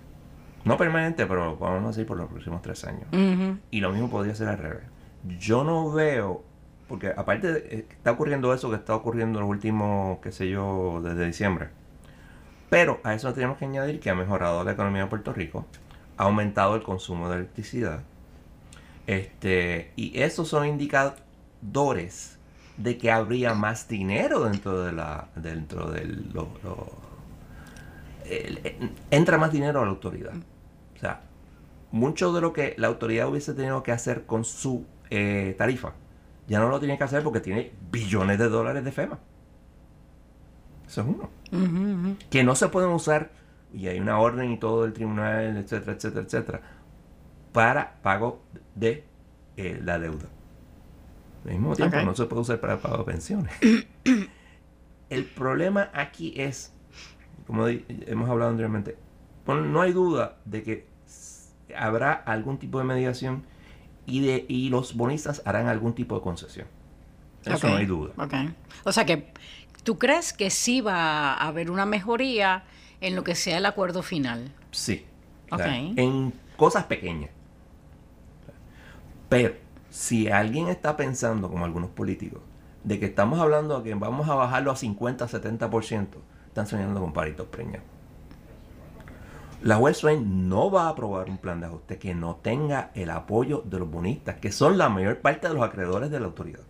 No 0.65 0.77
permanente, 0.77 1.25
pero 1.25 1.57
vamos 1.57 1.83
a 1.83 1.88
decir 1.88 2.05
por 2.05 2.17
los 2.17 2.29
próximos 2.29 2.62
tres 2.62 2.83
años. 2.85 3.07
Y 3.71 3.79
lo 3.79 3.91
mismo 3.91 4.09
podría 4.09 4.35
ser 4.35 4.47
al 4.47 4.57
revés. 4.57 4.83
Yo 5.39 5.63
no 5.63 5.91
veo, 5.91 6.43
porque 6.88 7.13
aparte 7.15 7.51
de, 7.51 7.59
eh, 7.59 7.85
está 7.89 8.12
ocurriendo 8.12 8.53
eso 8.53 8.69
que 8.69 8.77
está 8.77 8.95
ocurriendo 8.95 9.39
en 9.39 9.43
los 9.43 9.49
últimos, 9.49 10.19
qué 10.19 10.31
sé 10.31 10.49
yo, 10.49 11.01
desde 11.03 11.25
diciembre. 11.25 11.69
Pero 12.69 12.99
a 13.03 13.13
eso 13.13 13.33
tenemos 13.33 13.57
que 13.57 13.65
añadir 13.65 13.99
que 13.99 14.09
ha 14.09 14.15
mejorado 14.15 14.63
la 14.63 14.71
economía 14.71 15.03
de 15.03 15.07
Puerto 15.07 15.33
Rico, 15.33 15.65
ha 16.17 16.23
aumentado 16.23 16.75
el 16.75 16.83
consumo 16.83 17.29
de 17.29 17.38
electricidad, 17.38 18.03
este, 19.09 19.91
y 19.95 20.21
esos 20.21 20.47
son 20.47 20.67
indicadores 20.67 22.37
de 22.77 22.99
que 22.99 23.09
habría 23.09 23.55
más 23.55 23.87
dinero 23.87 24.43
dentro 24.43 24.83
de 24.83 24.91
la 24.91 25.29
dentro 25.35 25.89
del 25.89 26.31
entra 29.09 29.39
más 29.39 29.51
dinero 29.51 29.81
a 29.81 29.85
la 29.85 29.89
autoridad. 29.89 30.35
O 30.95 30.99
sea 30.99 31.21
mucho 31.91 32.31
de 32.33 32.41
lo 32.41 32.53
que 32.53 32.75
la 32.77 32.85
autoridad 32.85 33.27
hubiese 33.27 33.55
tenido 33.55 33.81
que 33.81 33.91
hacer 33.91 34.27
con 34.27 34.45
su 34.45 34.85
eh, 35.09 35.55
tarifa 35.57 35.93
ya 36.47 36.59
no 36.59 36.69
lo 36.69 36.79
tiene 36.79 36.95
que 36.95 37.03
hacer 37.03 37.23
porque 37.23 37.39
tiene 37.39 37.71
billones 37.91 38.37
de 38.37 38.47
dólares 38.47 38.85
de 38.85 38.91
FEMA. 38.91 39.17
Eso 40.87 41.01
es 41.01 41.07
uno. 41.07 41.29
Que 42.29 42.43
no 42.43 42.53
se 42.53 42.67
pueden 42.67 42.91
usar 42.91 43.31
y 43.73 43.87
hay 43.87 43.99
una 43.99 44.19
orden 44.19 44.51
y 44.51 44.57
todo 44.57 44.85
el 44.85 44.93
tribunal 44.93 45.57
etcétera 45.57 45.93
etcétera 45.93 46.25
etcétera 46.25 46.61
para 47.51 48.01
pago 48.01 48.41
de 48.75 49.03
eh, 49.57 49.79
la 49.83 49.99
deuda. 49.99 50.27
Al 51.45 51.51
mismo 51.51 51.75
tiempo 51.75 52.01
no 52.01 52.15
se 52.15 52.25
puede 52.25 52.41
usar 52.41 52.59
para 52.59 52.77
pago 52.77 52.97
de 52.97 53.03
pensiones. 53.05 53.53
el 55.09 55.25
problema 55.25 55.89
aquí 55.93 56.33
es, 56.35 56.73
como 57.47 57.67
hemos 57.67 58.29
hablado 58.29 58.51
anteriormente, 58.51 58.97
no 59.47 59.81
hay 59.81 59.93
duda 59.93 60.38
de 60.45 60.63
que 60.63 60.88
habrá 61.75 62.13
algún 62.13 62.57
tipo 62.57 62.77
de 62.77 62.83
mediación 62.83 63.43
y, 64.05 64.21
de, 64.21 64.45
y 64.47 64.69
los 64.69 64.95
bonistas 64.95 65.41
harán 65.45 65.67
algún 65.67 65.93
tipo 65.93 66.15
de 66.15 66.21
concesión. 66.21 66.67
Eso 67.45 67.69
no 67.69 67.77
hay 67.77 67.85
duda. 67.85 68.13
O 68.83 68.91
sea 68.91 69.05
que 69.05 69.31
tú 69.83 69.97
crees 69.97 70.33
que 70.33 70.49
sí 70.49 70.81
va 70.81 71.33
a 71.33 71.47
haber 71.47 71.71
una 71.71 71.85
mejoría 71.85 72.63
en 73.01 73.15
lo 73.15 73.23
que 73.23 73.35
sea 73.35 73.57
el 73.57 73.65
acuerdo 73.65 74.03
final. 74.03 74.51
Sí. 74.71 75.05
en 75.51 76.33
cosas 76.57 76.85
pequeñas. 76.85 77.31
Pero 79.29 79.53
si 79.89 80.29
alguien 80.29 80.67
está 80.67 80.97
pensando, 80.97 81.49
como 81.49 81.65
algunos 81.65 81.91
políticos, 81.91 82.41
de 82.83 82.99
que 82.99 83.05
estamos 83.05 83.39
hablando 83.39 83.77
de 83.77 83.89
que 83.89 83.95
vamos 83.95 84.27
a 84.29 84.35
bajarlo 84.35 84.71
a 84.71 84.75
50, 84.75 85.27
70%, 85.27 86.07
están 86.47 86.67
soñando 86.67 86.99
con 86.99 87.13
paritos 87.13 87.47
preñados. 87.47 87.85
La 89.61 89.77
West 89.77 90.03
no 90.05 90.71
va 90.71 90.83
a 90.83 90.89
aprobar 90.89 91.29
un 91.29 91.37
plan 91.37 91.59
de 91.59 91.67
ajuste 91.67 91.97
que 91.99 92.15
no 92.15 92.37
tenga 92.37 92.91
el 92.95 93.09
apoyo 93.09 93.61
de 93.65 93.79
los 93.79 93.91
bonistas, 93.91 94.37
que 94.37 94.53
son 94.53 94.77
la 94.77 94.87
mayor 94.87 95.19
parte 95.19 95.49
de 95.49 95.53
los 95.53 95.63
acreedores 95.63 96.09
de 96.09 96.19
la 96.19 96.27
autoridad. 96.27 96.61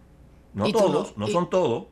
No 0.56 0.72
todos, 0.72 1.16
no, 1.16 1.28
son 1.28 1.48
todos, 1.52 1.86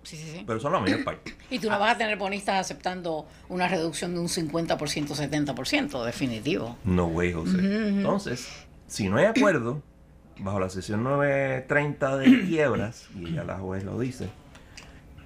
pero 0.48 0.60
son 0.60 0.74
la 0.74 0.80
mayor 0.80 1.04
parte. 1.04 1.38
Y 1.52 1.60
tú 1.60 1.70
no 1.70 1.78
vas 1.78 1.94
a 1.94 1.98
tener 1.98 2.18
bonistas 2.18 2.60
aceptando 2.60 3.28
una 3.48 3.68
reducción 3.68 4.16
de 4.16 4.20
un 4.20 4.28
50%, 4.28 4.76
70%, 4.76 6.04
definitivo. 6.04 6.76
No, 6.84 7.08
güey, 7.08 7.32
José. 7.32 7.60
Entonces, 7.60 8.50
si 8.88 9.08
no 9.08 9.18
hay 9.18 9.26
acuerdo, 9.26 9.84
bajo 10.40 10.60
la 10.60 10.70
sesión 10.70 11.04
930 11.04 12.18
de 12.18 12.26
quiebras, 12.48 13.10
y 13.16 13.34
ya 13.34 13.44
la 13.44 13.58
juez 13.58 13.84
lo 13.84 14.00
dice, 14.00 14.30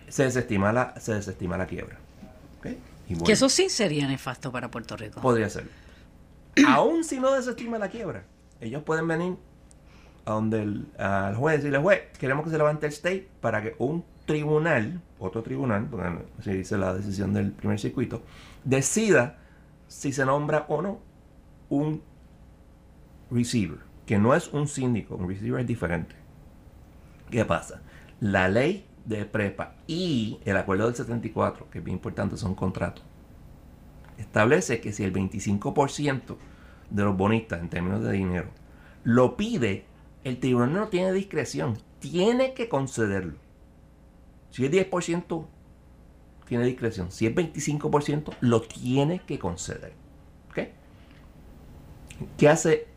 se 0.07 0.23
desestima 0.23 0.71
la, 0.71 0.99
se 0.99 1.13
desestima 1.13 1.57
la 1.57 1.67
quiebra. 1.67 1.97
que 2.61 3.31
eso 3.31 3.49
sí 3.49 3.69
sería 3.69 4.07
nefasto 4.07 4.51
para 4.51 4.69
Puerto 4.69 4.97
Rico. 4.97 5.21
Podría 5.21 5.49
ser. 5.49 5.69
Aún 6.67 7.03
si 7.03 7.19
no 7.19 7.33
desestima 7.33 7.77
la 7.77 7.89
quiebra, 7.89 8.23
ellos 8.59 8.83
pueden 8.83 9.07
venir 9.07 9.37
a 10.25 10.33
donde 10.33 10.63
el, 10.63 10.87
al 10.97 11.35
juez 11.35 11.55
y 11.55 11.57
decirle, 11.57 11.79
juez, 11.79 12.01
queremos 12.19 12.43
que 12.43 12.51
se 12.51 12.57
levante 12.57 12.85
el 12.85 12.93
state 12.93 13.27
para 13.39 13.61
que 13.61 13.75
un 13.79 14.03
tribunal, 14.25 15.01
otro 15.19 15.41
tribunal, 15.41 15.87
porque 15.89 16.09
se 16.43 16.53
dice 16.53 16.77
la 16.77 16.93
decisión 16.93 17.33
del 17.33 17.51
primer 17.51 17.79
circuito, 17.79 18.21
decida 18.63 19.39
si 19.87 20.13
se 20.13 20.25
nombra 20.25 20.65
o 20.69 20.81
no 20.81 20.99
un 21.69 22.01
receiver 23.29 23.90
que 24.11 24.19
no 24.19 24.35
es 24.35 24.49
un 24.51 24.67
síndico, 24.67 25.15
un 25.15 25.29
receiver 25.29 25.61
es 25.61 25.67
diferente. 25.67 26.17
¿Qué 27.29 27.45
pasa? 27.45 27.81
La 28.19 28.49
ley 28.49 28.85
de 29.05 29.23
prepa 29.23 29.75
y 29.87 30.37
el 30.43 30.57
acuerdo 30.57 30.87
del 30.87 30.95
74, 30.95 31.69
que 31.69 31.77
es 31.77 31.83
bien 31.85 31.95
importante, 31.95 32.35
son 32.35 32.53
contratos, 32.53 33.05
establece 34.17 34.81
que 34.81 34.91
si 34.91 35.05
el 35.05 35.13
25% 35.13 36.35
de 36.89 37.03
los 37.03 37.15
bonistas 37.15 37.61
en 37.61 37.69
términos 37.69 38.03
de 38.03 38.11
dinero 38.11 38.49
lo 39.05 39.37
pide, 39.37 39.85
el 40.25 40.41
tribunal 40.41 40.73
no 40.73 40.89
tiene 40.89 41.13
discreción, 41.13 41.77
tiene 41.99 42.53
que 42.53 42.67
concederlo. 42.67 43.37
Si 44.49 44.65
es 44.65 44.71
10%, 44.71 45.45
tiene 46.49 46.65
discreción. 46.65 47.13
Si 47.13 47.27
es 47.27 47.33
25%, 47.33 48.35
lo 48.41 48.61
tiene 48.61 49.21
que 49.21 49.39
conceder. 49.39 49.93
¿Qué 52.37 52.49
hace 52.49 52.90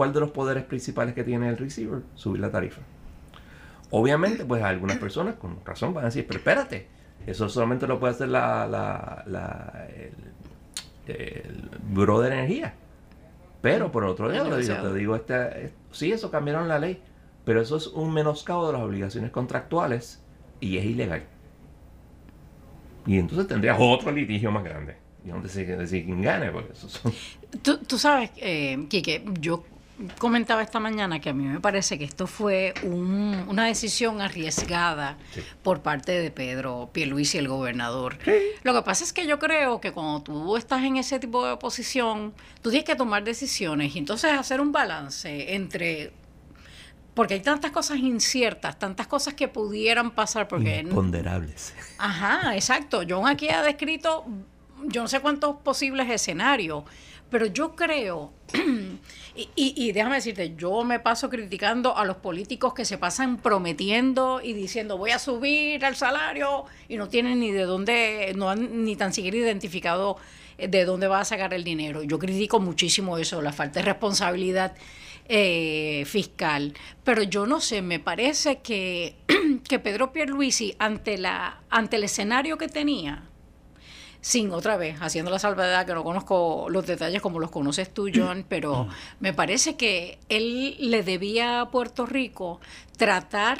¿Cuál 0.00 0.14
de 0.14 0.20
los 0.20 0.30
poderes 0.30 0.64
principales 0.64 1.14
que 1.14 1.24
tiene 1.24 1.50
el 1.50 1.58
receiver? 1.58 2.00
Subir 2.14 2.40
la 2.40 2.50
tarifa. 2.50 2.80
Obviamente, 3.90 4.46
pues 4.46 4.62
algunas 4.62 4.96
personas 4.96 5.34
con 5.34 5.62
razón 5.62 5.92
van 5.92 6.04
a 6.04 6.06
decir, 6.06 6.26
pero 6.26 6.38
espérate, 6.38 6.86
eso 7.26 7.50
solamente 7.50 7.86
lo 7.86 8.00
puede 8.00 8.14
hacer 8.14 8.28
la, 8.28 8.66
la, 8.66 9.86
el, 9.94 11.14
el 11.14 11.68
Buró 11.86 12.22
de 12.22 12.28
Energía. 12.28 12.72
Pero 13.60 13.92
por 13.92 14.04
otro 14.04 14.30
lado, 14.30 14.56
te 14.56 14.94
digo, 14.94 15.16
este, 15.16 15.74
sí, 15.90 16.10
eso 16.10 16.30
cambiaron 16.30 16.66
la 16.66 16.78
ley, 16.78 17.02
pero 17.44 17.60
eso 17.60 17.76
es 17.76 17.86
un 17.88 18.10
menoscabo 18.14 18.68
de 18.68 18.72
las 18.72 18.80
obligaciones 18.80 19.30
contractuales 19.30 20.24
y 20.60 20.78
es 20.78 20.86
ilegal. 20.86 21.24
Y 23.04 23.18
entonces 23.18 23.46
tendrías 23.46 23.76
otro 23.78 24.10
litigio 24.12 24.50
más 24.50 24.64
grande. 24.64 24.96
Y 25.26 25.28
donde 25.28 25.50
se 25.50 25.66
decir 25.66 26.06
quién 26.06 26.22
gane, 26.22 26.50
porque 26.50 26.72
eso 26.72 26.88
son... 26.88 27.12
Tú, 27.60 27.76
tú 27.86 27.98
sabes, 27.98 28.30
eh, 28.38 28.86
Quique, 28.88 29.22
yo 29.38 29.62
comentaba 30.18 30.62
esta 30.62 30.80
mañana 30.80 31.20
que 31.20 31.30
a 31.30 31.32
mí 31.32 31.44
me 31.44 31.60
parece 31.60 31.98
que 31.98 32.04
esto 32.04 32.26
fue 32.26 32.74
una 32.82 33.66
decisión 33.66 34.20
arriesgada 34.20 35.18
por 35.62 35.82
parte 35.82 36.12
de 36.12 36.30
Pedro 36.30 36.90
Pierluisi, 36.92 37.38
el 37.38 37.48
gobernador. 37.48 38.18
Lo 38.62 38.74
que 38.74 38.82
pasa 38.82 39.04
es 39.04 39.12
que 39.12 39.26
yo 39.26 39.38
creo 39.38 39.80
que 39.80 39.92
cuando 39.92 40.22
tú 40.22 40.56
estás 40.56 40.82
en 40.84 40.96
ese 40.96 41.18
tipo 41.18 41.46
de 41.46 41.56
posición, 41.56 42.32
tú 42.62 42.70
tienes 42.70 42.86
que 42.86 42.96
tomar 42.96 43.24
decisiones 43.24 43.94
y 43.94 43.98
entonces 43.98 44.32
hacer 44.32 44.60
un 44.60 44.72
balance 44.72 45.54
entre 45.54 46.12
porque 47.14 47.34
hay 47.34 47.40
tantas 47.40 47.72
cosas 47.72 47.98
inciertas, 47.98 48.78
tantas 48.78 49.06
cosas 49.06 49.34
que 49.34 49.48
pudieran 49.48 50.12
pasar 50.12 50.48
porque 50.48 50.78
imponderables. 50.78 51.74
Ajá, 51.98 52.54
exacto. 52.54 53.02
John 53.06 53.26
aquí 53.26 53.48
ha 53.50 53.62
descrito 53.62 54.24
yo 54.84 55.02
no 55.02 55.08
sé 55.08 55.20
cuántos 55.20 55.56
posibles 55.56 56.08
escenarios, 56.10 56.84
pero 57.30 57.46
yo 57.46 57.74
creo 57.74 58.32
Y, 59.54 59.92
déjame 59.92 60.16
decirte, 60.16 60.54
yo 60.56 60.84
me 60.84 61.00
paso 61.00 61.30
criticando 61.30 61.96
a 61.96 62.04
los 62.04 62.16
políticos 62.16 62.74
que 62.74 62.84
se 62.84 62.98
pasan 62.98 63.38
prometiendo 63.38 64.40
y 64.42 64.52
diciendo 64.52 64.98
voy 64.98 65.10
a 65.10 65.18
subir 65.18 65.82
el 65.84 65.96
salario 65.96 66.64
y 66.88 66.96
no 66.96 67.08
tienen 67.08 67.40
ni 67.40 67.50
de 67.50 67.62
dónde, 67.62 68.32
no 68.36 68.50
han 68.50 68.84
ni 68.84 68.96
tan 68.96 69.12
siquiera 69.12 69.36
identificado 69.36 70.16
eh, 70.58 70.68
de 70.68 70.84
dónde 70.84 71.06
va 71.08 71.20
a 71.20 71.24
sacar 71.24 71.54
el 71.54 71.64
dinero. 71.64 72.02
Yo 72.02 72.18
critico 72.18 72.60
muchísimo 72.60 73.18
eso, 73.18 73.40
la 73.40 73.52
falta 73.52 73.80
de 73.80 73.86
responsabilidad 73.86 74.74
eh, 75.28 76.04
fiscal. 76.06 76.74
Pero 77.04 77.22
yo 77.22 77.46
no 77.46 77.60
sé, 77.60 77.82
me 77.82 78.00
parece 78.00 78.58
que, 78.58 79.14
que 79.68 79.78
Pedro 79.78 80.12
Pierluisi, 80.12 80.74
ante, 80.78 81.18
la, 81.18 81.60
ante 81.70 81.96
el 81.96 82.04
escenario 82.04 82.58
que 82.58 82.68
tenía, 82.68 83.29
sin 84.20 84.52
otra 84.52 84.76
vez, 84.76 84.98
haciendo 85.00 85.30
la 85.30 85.38
salvedad 85.38 85.86
que 85.86 85.94
no 85.94 86.04
conozco 86.04 86.66
los 86.68 86.86
detalles 86.86 87.22
como 87.22 87.38
los 87.38 87.50
conoces 87.50 87.92
tú, 87.92 88.10
John, 88.14 88.44
pero 88.48 88.88
me 89.18 89.32
parece 89.32 89.76
que 89.76 90.18
él 90.28 90.76
le 90.78 91.02
debía 91.02 91.60
a 91.60 91.70
Puerto 91.70 92.06
Rico 92.06 92.60
tratar 92.96 93.58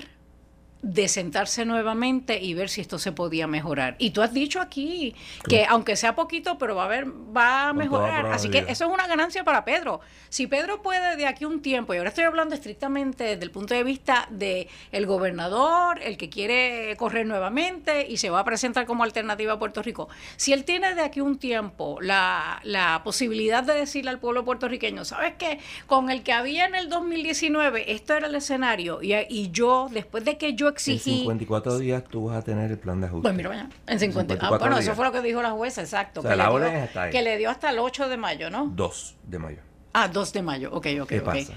de 0.83 1.09
sentarse 1.09 1.64
nuevamente 1.64 2.40
y 2.40 2.55
ver 2.55 2.71
si 2.71 2.81
esto 2.81 2.99
se 2.99 3.12
podía 3.12 3.47
mejorar. 3.47 3.97
Y 3.99 4.11
tú 4.11 4.23
has 4.23 4.33
dicho 4.33 4.61
aquí 4.61 5.14
que 5.49 5.66
aunque 5.66 5.95
sea 5.97 6.14
poquito, 6.14 6.57
pero 6.59 6.75
va 6.75 6.85
a 6.85 6.88
ver, 6.88 7.07
va 7.07 7.69
a 7.69 7.73
mejorar. 7.73 8.27
Así 8.27 8.49
que 8.49 8.59
eso 8.69 8.87
es 8.87 8.90
una 8.90 9.07
ganancia 9.07 9.45
para 9.45 9.64
Pedro. 9.64 10.01
Si 10.31 10.47
Pedro 10.47 10.81
puede 10.81 11.16
de 11.16 11.27
aquí 11.27 11.45
un 11.45 11.61
tiempo, 11.61 11.93
y 11.93 11.99
ahora 11.99 12.09
estoy 12.09 12.25
hablando 12.25 12.55
estrictamente 12.55 13.25
desde 13.25 13.45
el 13.45 13.51
punto 13.51 13.75
de 13.75 13.85
vista 13.85 14.27
de 14.31 14.69
el 14.93 15.07
gobernador, 15.07 16.01
el 16.03 16.16
que 16.16 16.31
quiere 16.31 16.97
correr 16.97 17.27
nuevamente 17.27 18.07
y 18.09 18.16
se 18.16 18.31
va 18.31 18.40
a 18.40 18.45
presentar 18.45 18.87
como 18.87 19.05
alternativa 19.05 19.55
a 19.55 19.59
Puerto 19.59 19.83
Rico. 19.83 20.09
Si 20.37 20.53
él 20.53 20.64
tiene 20.64 20.95
de 20.95 21.03
aquí 21.03 21.21
un 21.21 21.38
tiempo 21.38 21.99
la, 22.01 22.61
la 22.62 23.03
posibilidad 23.05 23.62
de 23.62 23.75
decirle 23.75 24.11
al 24.11 24.19
pueblo 24.19 24.45
puertorriqueño, 24.45 25.05
¿sabes 25.05 25.35
qué? 25.38 25.59
Con 25.87 26.11
el 26.11 26.23
que 26.23 26.33
había 26.33 26.64
en 26.64 26.75
el 26.75 26.88
2019, 26.88 27.93
esto 27.93 28.14
era 28.14 28.29
el 28.29 28.35
escenario 28.35 29.03
y, 29.03 29.14
y 29.29 29.51
yo, 29.51 29.88
después 29.90 30.25
de 30.25 30.38
que 30.38 30.55
yo 30.55 30.69
en 30.70 30.98
54 30.98 31.78
días 31.78 32.04
tú 32.04 32.26
vas 32.26 32.38
a 32.38 32.42
tener 32.42 32.70
el 32.70 32.78
plan 32.78 33.00
de 33.00 33.06
ajuste. 33.06 33.22
Pues 33.22 33.35
mira, 33.35 33.68
en 33.87 33.98
54, 33.98 34.46
ah, 34.46 34.59
bueno, 34.59 34.78
eso 34.78 34.94
fue 34.94 35.04
lo 35.04 35.12
que 35.12 35.20
dijo 35.22 35.42
la 35.42 35.52
jueza, 35.52 35.80
exacto. 35.83 36.22
que, 36.22 36.35
la 36.37 36.50
orden 36.50 36.74
está 36.76 37.04
ahí. 37.04 37.11
que 37.11 37.22
le 37.22 37.37
dio 37.38 37.50
hasta 37.50 37.70
el 37.70 37.78
8 37.78 38.09
de 38.09 38.16
mayo, 38.16 38.50
¿no? 38.50 38.70
2 38.74 39.16
de 39.24 39.38
mayo. 39.38 39.59
Ah, 39.92 40.09
2 40.09 40.33
de 40.33 40.42
mayo, 40.42 40.70
ok, 40.72 40.87
ok. 41.02 41.09
¿Qué 41.09 41.20
pasa? 41.20 41.52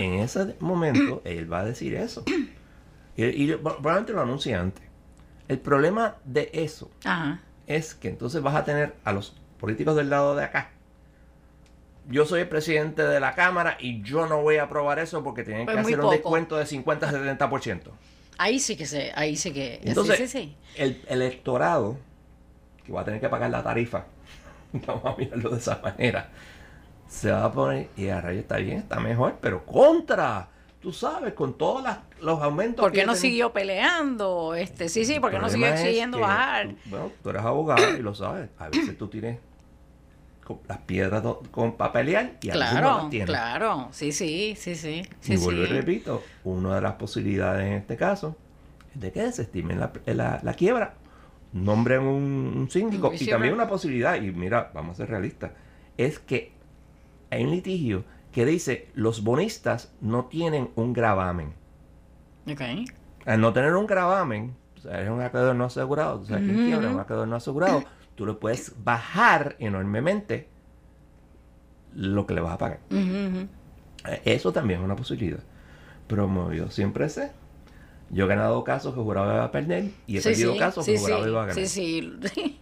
En 0.00 0.14
ese 0.14 0.56
momento 0.60 1.22
él 1.24 1.50
va 1.50 1.60
a 1.60 1.64
decir 1.64 1.94
eso. 1.94 2.24
y, 3.16 3.24
y 3.24 3.54
probablemente 3.54 4.12
lo 4.12 4.22
anuncia 4.22 4.60
antes. 4.60 4.84
El 5.48 5.58
problema 5.58 6.16
de 6.24 6.50
eso 6.52 6.90
es 7.66 7.94
que 7.94 8.08
entonces 8.08 8.42
vas 8.42 8.54
a 8.54 8.64
tener 8.64 8.94
a 9.04 9.12
los 9.12 9.34
políticos 9.58 9.96
del 9.96 10.10
lado 10.10 10.36
de 10.36 10.44
acá 10.44 10.70
yo 12.08 12.24
soy 12.24 12.40
el 12.40 12.48
presidente 12.48 13.02
de 13.02 13.20
la 13.20 13.34
Cámara 13.34 13.76
y 13.78 14.02
yo 14.02 14.26
no 14.26 14.40
voy 14.42 14.56
a 14.56 14.64
aprobar 14.64 14.98
eso 14.98 15.22
porque 15.22 15.44
tienen 15.44 15.66
pues 15.66 15.76
que 15.76 15.80
hacer 15.80 16.00
un 16.00 16.10
descuento 16.10 16.56
de 16.56 16.64
50-70%. 16.64 17.80
Ahí 18.38 18.60
sí 18.60 18.76
que 18.76 18.86
se, 18.86 19.12
ahí 19.16 19.36
sí 19.36 19.52
que. 19.52 19.80
Entonces, 19.82 20.34
el 20.76 21.02
electorado, 21.08 21.98
que 22.84 22.92
va 22.92 23.00
a 23.00 23.04
tener 23.04 23.20
que 23.20 23.28
pagar 23.28 23.50
la 23.50 23.64
tarifa, 23.64 24.04
vamos 24.86 25.04
a 25.04 25.16
mirarlo 25.16 25.50
de 25.50 25.58
esa 25.58 25.80
manera, 25.82 26.30
se 27.08 27.32
va 27.32 27.44
a 27.44 27.52
poner, 27.52 27.88
y 27.96 28.08
a 28.08 28.20
rayo 28.20 28.40
está 28.40 28.58
bien, 28.58 28.78
está 28.78 29.00
mejor, 29.00 29.38
pero 29.40 29.66
contra, 29.66 30.48
tú 30.80 30.92
sabes, 30.92 31.34
con 31.34 31.58
todos 31.58 31.84
los 32.20 32.40
aumentos. 32.40 32.84
¿Por 32.84 32.92
qué 32.92 33.04
no 33.04 33.16
siguió 33.16 33.52
peleando? 33.52 34.54
Este, 34.54 34.88
sí, 34.88 35.04
sí, 35.04 35.18
porque 35.18 35.40
no 35.40 35.48
siguió 35.48 35.66
exigiendo 35.66 36.20
bajar. 36.20 36.74
bueno, 36.84 37.10
tú 37.22 37.30
eres 37.30 37.42
abogado 37.42 37.96
y 37.96 38.02
lo 38.02 38.14
sabes. 38.14 38.50
A 38.58 38.68
veces 38.68 38.96
tú 38.96 39.08
tienes 39.08 39.40
las 40.66 40.78
piedras 40.78 41.22
con 41.50 41.76
papelear 41.76 42.32
y 42.42 42.48
claro, 42.48 42.88
a 42.88 43.04
veces 43.04 43.26
Claro, 43.26 43.88
sí, 43.92 44.12
sí, 44.12 44.54
sí, 44.56 44.74
sí. 44.74 45.02
y 45.26 45.36
vuelvo 45.36 45.62
y 45.62 45.66
repito, 45.66 46.22
una 46.44 46.76
de 46.76 46.80
las 46.80 46.94
posibilidades 46.94 47.66
en 47.66 47.72
este 47.74 47.96
caso 47.96 48.36
es 48.94 49.00
de 49.00 49.12
que 49.12 49.22
desestimen 49.22 49.80
la, 49.80 49.92
la, 50.42 50.54
quiebra, 50.54 50.94
nombren 51.52 52.02
un, 52.02 52.68
síndico 52.70 53.12
y 53.12 53.26
también 53.26 53.54
una 53.54 53.68
posibilidad, 53.68 54.16
y 54.16 54.30
mira, 54.32 54.70
vamos 54.74 54.94
a 54.94 54.96
ser 54.98 55.10
realistas, 55.10 55.52
es 55.96 56.18
que 56.18 56.52
hay 57.30 57.44
un 57.44 57.50
litigio 57.50 58.04
que 58.32 58.44
dice 58.44 58.88
los 58.94 59.24
bonistas 59.24 59.92
no 60.00 60.26
tienen 60.26 60.70
un 60.76 60.92
gravamen. 60.92 61.52
Ok. 62.50 62.60
Al 63.26 63.40
no 63.40 63.52
tener 63.52 63.74
un 63.74 63.86
gravamen, 63.86 64.54
o 64.76 64.80
sea, 64.80 65.02
es 65.02 65.10
un 65.10 65.20
acreedor 65.20 65.56
no 65.56 65.64
asegurado, 65.64 66.20
o 66.20 66.24
sea, 66.24 66.38
quien 66.38 66.66
quiebra 66.66 66.90
un 66.90 67.00
acreedor 67.00 67.28
no 67.28 67.36
asegurado 67.36 67.84
tú 68.18 68.26
le 68.26 68.34
puedes 68.34 68.72
bajar 68.82 69.54
enormemente 69.60 70.48
lo 71.94 72.26
que 72.26 72.34
le 72.34 72.40
vas 72.40 72.54
a 72.54 72.58
pagar. 72.58 72.80
Eso 74.24 74.52
también 74.52 74.80
es 74.80 74.84
una 74.84 74.96
posibilidad. 74.96 75.38
Pero 76.08 76.52
yo 76.52 76.68
siempre 76.68 77.08
sé. 77.08 77.30
Yo 78.10 78.24
he 78.24 78.28
ganado 78.28 78.64
casos 78.64 78.92
que 78.92 79.00
juraba 79.00 79.34
iba 79.34 79.44
a 79.44 79.52
perder 79.52 79.90
y 80.08 80.18
he 80.18 80.20
perdido 80.20 80.56
casos 80.56 80.84
que 80.84 80.98
juraba 80.98 81.28
iba 81.28 81.42
a 81.44 81.46
ganar. 81.46 81.66
Sí, 81.66 82.18
sí. 82.34 82.58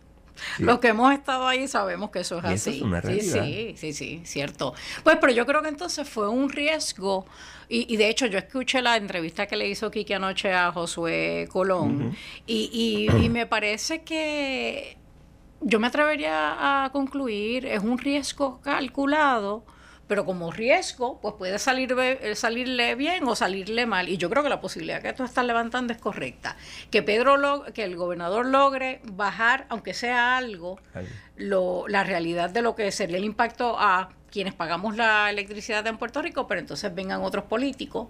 Los 0.59 0.79
que 0.81 0.89
hemos 0.89 1.11
estado 1.15 1.47
ahí 1.47 1.67
sabemos 1.67 2.11
que 2.11 2.19
eso 2.19 2.39
es 2.39 2.45
así. 2.45 2.77
es 2.77 2.83
una 2.83 3.01
realidad. 3.01 3.45
Sí, 3.45 3.75
sí, 3.79 3.95
sí, 3.95 4.21
cierto. 4.25 4.75
Pues, 5.03 5.17
pero 5.19 5.33
yo 5.33 5.47
creo 5.47 5.63
que 5.63 5.71
entonces 5.71 6.07
fue 6.07 6.29
un 6.29 6.51
riesgo. 6.51 7.25
Y, 7.71 7.97
de 7.97 8.11
hecho, 8.11 8.27
yo 8.27 8.39
escuché 8.39 8.83
la 8.83 8.97
entrevista 8.97 9.47
que 9.47 9.57
le 9.57 9.67
hizo 9.67 9.91
Kiki 9.91 10.13
anoche 10.13 10.53
a 10.53 10.71
Josué 10.71 11.49
Colón. 11.51 12.15
y, 12.47 13.09
y 13.19 13.29
me 13.31 13.47
parece 13.47 14.03
que 14.03 14.99
yo 15.61 15.81
me 15.81 15.87
atrevería 15.87 16.85
a 16.85 16.91
concluir, 16.91 17.67
es 17.67 17.83
un 17.83 17.99
riesgo 17.99 18.61
calculado, 18.61 19.65
pero 20.07 20.25
como 20.25 20.53
riesgo, 20.53 21.21
pues 21.21 21.35
puede 21.35 21.59
salir, 21.59 21.95
eh, 21.99 22.35
salirle 22.37 22.95
bien 22.95 23.27
o 23.27 23.35
salirle 23.35 23.87
mal. 23.87 24.09
Y 24.09 24.19
yo 24.19 24.31
creo 24.31 24.43
que 24.43 24.49
la 24.49 24.61
posibilidad 24.61 25.03
que 25.03 25.13
tú 25.13 25.25
estás 25.25 25.45
levantando 25.45 25.93
es 25.93 25.99
correcta. 25.99 26.57
Que 26.91 27.03
Pedro, 27.03 27.37
lo, 27.37 27.65
que 27.75 27.83
el 27.83 27.97
gobernador 27.97 28.47
logre 28.47 29.01
bajar, 29.05 29.67
aunque 29.69 29.95
sea 29.95 30.37
algo, 30.37 30.79
lo, 31.37 31.89
la 31.89 32.05
realidad 32.05 32.51
de 32.51 32.63
lo 32.63 32.77
que 32.77 32.93
sería 32.93 33.17
el 33.17 33.25
impacto 33.25 33.77
a 33.79 34.11
quienes 34.31 34.55
pagamos 34.55 34.97
la 34.97 35.31
electricidad 35.31 35.87
en 35.87 35.99
Puerto 35.99 36.23
Rico, 36.23 36.47
pero 36.47 36.61
entonces 36.61 36.95
vengan 36.95 37.23
otros 37.23 37.45
políticos. 37.45 38.09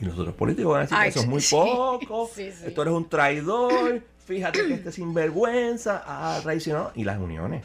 Y 0.00 0.06
los 0.06 0.18
otros 0.18 0.34
políticos 0.34 0.72
van 0.72 0.80
a 0.80 0.82
decir 0.82 0.98
que 0.98 1.08
eso 1.08 1.20
es 1.20 1.26
muy 1.26 1.42
poco, 1.50 2.30
esto 2.36 2.82
eres 2.82 2.94
un 2.94 3.08
traidor, 3.08 4.02
fíjate 4.24 4.66
que 4.66 4.74
este 4.74 4.92
sinvergüenza 4.92 6.02
ha 6.06 6.40
traicionado. 6.40 6.92
Y 6.94 7.04
las 7.04 7.18
uniones. 7.18 7.64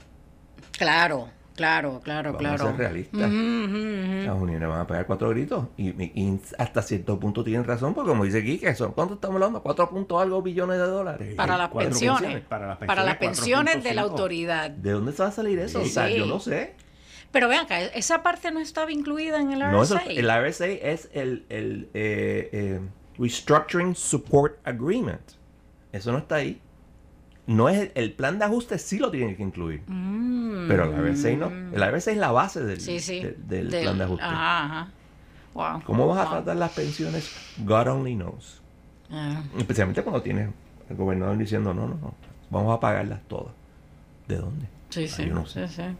Claro, 0.77 1.29
claro, 1.55 1.99
claro, 2.01 2.33
Vamos 2.33 2.39
claro. 2.39 2.63
A 2.63 2.67
ser 2.67 2.77
realistas. 2.77 3.19
Las 3.21 4.35
uniones 4.35 4.69
van 4.69 4.81
a 4.81 4.87
pegar 4.87 5.05
cuatro 5.05 5.29
gritos. 5.29 5.67
Y, 5.77 6.39
hasta 6.57 6.81
cierto 6.81 7.19
punto 7.19 7.43
tienen 7.43 7.65
razón, 7.65 7.93
porque 7.93 8.09
como 8.09 8.23
dice 8.23 8.43
Quique, 8.43 8.73
son, 8.75 8.93
¿cuánto 8.93 9.15
estamos 9.15 9.35
hablando? 9.35 9.61
Cuatro 9.61 9.89
puntos 9.89 10.21
algo 10.21 10.41
billones 10.41 10.77
de 10.77 10.85
dólares. 10.85 11.35
Para 11.35 11.57
las 11.57 11.69
pensiones. 11.69 12.41
Para 12.41 12.67
las 12.67 12.77
pensiones, 12.77 12.87
para 12.87 13.03
las 13.03 13.17
pensiones 13.17 13.83
de 13.83 13.93
la 13.93 14.01
autoridad. 14.01 14.69
¿De 14.71 14.91
dónde 14.91 15.11
se 15.11 15.23
va 15.23 15.29
a 15.29 15.31
salir 15.33 15.59
eso? 15.59 15.81
O 15.81 15.85
sea, 15.85 16.09
yo 16.09 16.25
no 16.25 16.39
sé. 16.39 16.75
Pero 17.31 17.47
vean 17.47 17.65
acá, 17.65 17.79
esa 17.79 18.23
parte 18.23 18.51
no 18.51 18.59
estaba 18.59 18.91
incluida 18.91 19.39
en 19.39 19.51
el 19.51 19.59
RSA. 19.61 19.95
No, 19.95 20.09
el 20.09 20.49
RSA 20.49 20.65
es 20.65 21.09
el, 21.13 21.45
el 21.49 21.89
eh, 21.93 22.49
eh, 22.51 22.79
Restructuring 23.19 23.95
Support 23.95 24.57
Agreement. 24.63 25.38
Eso 25.91 26.11
no 26.11 26.19
está 26.19 26.35
ahí. 26.35 26.61
No 27.47 27.67
es 27.67 27.91
el, 27.95 28.13
plan 28.13 28.37
de 28.37 28.45
ajuste 28.45 28.77
sí 28.77 28.99
lo 28.99 29.09
tienen 29.09 29.35
que 29.35 29.41
incluir. 29.41 29.81
Mm. 29.87 30.67
Pero 30.67 30.83
el 30.83 31.13
RSA 31.13 31.31
no. 31.31 31.47
El 31.47 31.81
RSA 31.91 32.11
es 32.11 32.17
la 32.17 32.31
base 32.31 32.63
del, 32.63 32.77
del, 33.47 33.67
plan 33.67 33.97
de 33.97 34.03
ajuste. 34.03 34.23
Ajá, 34.23 34.89
Wow. 35.53 35.81
¿Cómo 35.83 36.07
vas 36.07 36.27
a 36.27 36.29
tratar 36.29 36.57
las 36.57 36.71
pensiones? 36.71 37.35
God 37.57 37.87
only 37.87 38.13
knows. 38.13 38.61
Ah. 39.09 39.41
Especialmente 39.57 40.03
cuando 40.03 40.21
tienes 40.21 40.49
el 40.89 40.95
gobernador 40.95 41.37
diciendo, 41.37 41.73
no, 41.73 41.87
no, 41.87 41.95
no, 41.95 42.13
vamos 42.51 42.77
a 42.77 42.79
pagarlas 42.79 43.21
todas. 43.27 43.53
¿De 44.27 44.37
dónde? 44.37 44.67
Sí, 44.89 45.07
sí, 45.07 45.29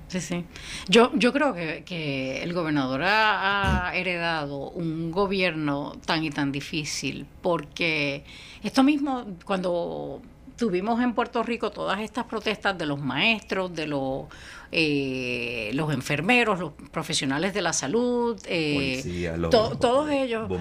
sí, 0.08 0.20
sí, 0.20 0.46
Yo, 0.88 1.12
yo 1.14 1.32
creo 1.32 1.54
que, 1.54 1.84
que 1.86 2.42
el 2.42 2.54
gobernador 2.54 3.02
ha, 3.04 3.92
heredado 3.94 4.72
un 4.72 5.12
gobierno 5.12 5.94
tan 6.06 6.24
y 6.24 6.32
tan 6.32 6.52
difícil 6.52 7.28
porque 7.44 8.24
esto 8.64 8.84
mismo, 8.84 9.26
cuando 9.46 10.22
tuvimos 10.58 11.02
en 11.02 11.14
Puerto 11.14 11.42
Rico 11.42 11.72
todas 11.72 12.00
estas 12.02 12.26
protestas 12.26 12.78
de 12.78 12.86
los 12.86 13.00
maestros, 13.00 13.74
de 13.74 13.88
los 13.88 14.26
eh, 14.72 15.72
los 15.74 15.92
enfermeros, 15.92 16.60
los 16.60 16.74
profesionales 16.92 17.54
de 17.54 17.62
la 17.62 17.74
salud, 17.74 18.40
eh, 18.46 19.32
todos 19.50 20.10
ellos. 20.12 20.52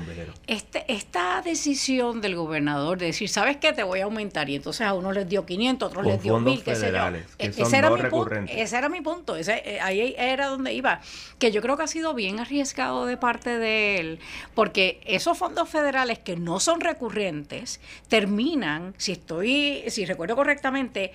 Este, 0.46 0.84
esta 0.92 1.42
decisión 1.42 2.20
del 2.20 2.34
gobernador 2.34 2.98
de 2.98 3.06
decir, 3.06 3.28
¿sabes 3.28 3.58
qué? 3.58 3.72
Te 3.72 3.82
voy 3.82 4.00
a 4.00 4.04
aumentar. 4.04 4.48
Y 4.48 4.56
entonces 4.56 4.86
a 4.86 4.94
unos 4.94 5.14
les 5.14 5.28
dio 5.28 5.44
500, 5.44 5.86
a 5.86 5.90
otros 5.90 6.06
les 6.06 6.22
dio 6.22 6.40
1000, 6.40 6.62
qué 6.62 6.74
sé 6.74 6.90
yo. 6.90 7.06
E, 7.38 7.46
ese, 7.46 7.76
era 7.76 7.90
mi 7.90 8.02
punto, 8.02 8.34
ese 8.48 8.78
era 8.78 8.88
mi 8.88 9.00
punto. 9.00 9.36
Ese, 9.36 9.62
eh, 9.64 9.80
ahí 9.80 10.14
era 10.16 10.46
donde 10.46 10.72
iba. 10.72 11.00
Que 11.38 11.52
yo 11.52 11.60
creo 11.60 11.76
que 11.76 11.82
ha 11.82 11.88
sido 11.88 12.14
bien 12.14 12.40
arriesgado 12.40 13.04
de 13.04 13.16
parte 13.16 13.58
de 13.58 13.98
él, 13.98 14.18
porque 14.54 15.00
esos 15.04 15.36
fondos 15.36 15.68
federales 15.68 16.18
que 16.18 16.36
no 16.36 16.60
son 16.60 16.80
recurrentes 16.80 17.80
terminan, 18.08 18.94
si 18.96 19.12
estoy, 19.12 19.84
si 19.88 20.06
recuerdo 20.06 20.34
correctamente, 20.34 21.12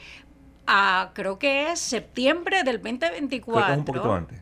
a 0.67 1.11
creo 1.13 1.37
que 1.39 1.71
es 1.71 1.79
septiembre 1.79 2.63
del 2.63 2.81
2024. 2.81 3.73
un 3.75 3.85
poquito 3.85 4.13
antes. 4.13 4.39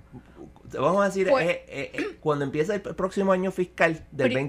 vamos 0.73 1.01
a 1.01 1.05
decir, 1.05 1.27
Pues- 1.29 1.45
eh, 1.49 1.65
eh, 1.67 1.91
eh, 1.93 2.17
cuando 2.21 2.45
empieza 2.45 2.73
el 2.75 2.81
próximo 2.81 3.31
año 3.33 3.51
fiscal 3.51 4.05
del 4.11 4.31
Pero- 4.31 4.39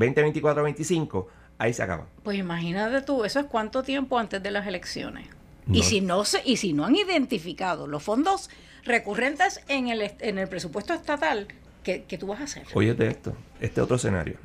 2024-25, 0.00 1.26
ahí 1.58 1.72
se 1.72 1.82
acaba. 1.82 2.06
Pues 2.22 2.38
imagínate 2.38 3.02
tú, 3.02 3.24
eso 3.24 3.40
es 3.40 3.46
cuánto 3.46 3.82
tiempo 3.82 4.18
antes 4.18 4.42
de 4.42 4.50
las 4.50 4.66
elecciones. 4.66 5.26
No. 5.66 5.76
Y 5.76 5.82
si 5.82 6.00
no 6.00 6.24
se, 6.24 6.40
y 6.44 6.56
si 6.56 6.72
no 6.72 6.84
han 6.84 6.96
identificado 6.96 7.86
los 7.86 8.02
fondos 8.02 8.50
recurrentes 8.84 9.60
en 9.68 9.88
el 9.88 10.02
en 10.20 10.38
el 10.38 10.48
presupuesto 10.48 10.92
estatal, 10.92 11.46
¿qué, 11.84 12.04
qué 12.06 12.18
tú 12.18 12.26
vas 12.26 12.40
a 12.40 12.44
hacer? 12.44 12.64
Óyete 12.74 13.06
esto, 13.06 13.36
este 13.60 13.80
otro 13.80 13.96
escenario. 13.96 14.38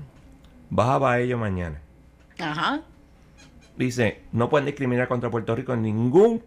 Vas 0.69 0.89
a 0.89 0.97
Baello 0.99 1.37
mañana. 1.37 1.81
Ajá. 2.39 2.81
Dice, 3.77 4.21
no 4.31 4.49
pueden 4.49 4.65
discriminar 4.65 5.07
contra 5.07 5.29
Puerto 5.29 5.55
Rico 5.55 5.73
en 5.73 5.83
ningún 5.83 6.43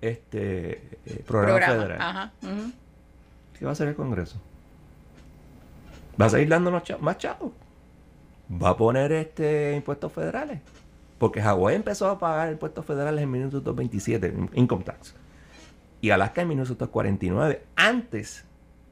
este 0.00 0.98
eh, 1.06 1.24
programa, 1.26 1.58
federal. 1.66 2.00
Ajá. 2.00 2.32
¿Qué 3.58 3.64
va 3.64 3.70
a 3.70 3.72
hacer 3.72 3.88
el 3.88 3.94
Congreso? 3.96 4.36
¿Va 6.20 6.26
a 6.26 6.30
seguir 6.30 6.48
dándonos 6.48 6.82
cha- 6.84 6.98
más 6.98 7.18
chavos? 7.18 7.52
¿Va 8.50 8.70
a 8.70 8.76
poner 8.76 9.12
este 9.12 9.74
impuestos 9.76 10.12
federales? 10.12 10.60
Porque 11.18 11.42
Hawái 11.42 11.74
empezó 11.74 12.08
a 12.08 12.18
pagar 12.18 12.52
impuestos 12.52 12.84
federales 12.86 13.22
en 13.22 13.30
1927, 13.30 14.34
income 14.54 14.84
tax. 14.84 15.14
Y 16.00 16.10
Alaska 16.10 16.42
en 16.42 16.48
1949, 16.48 17.62
antes 17.74 18.44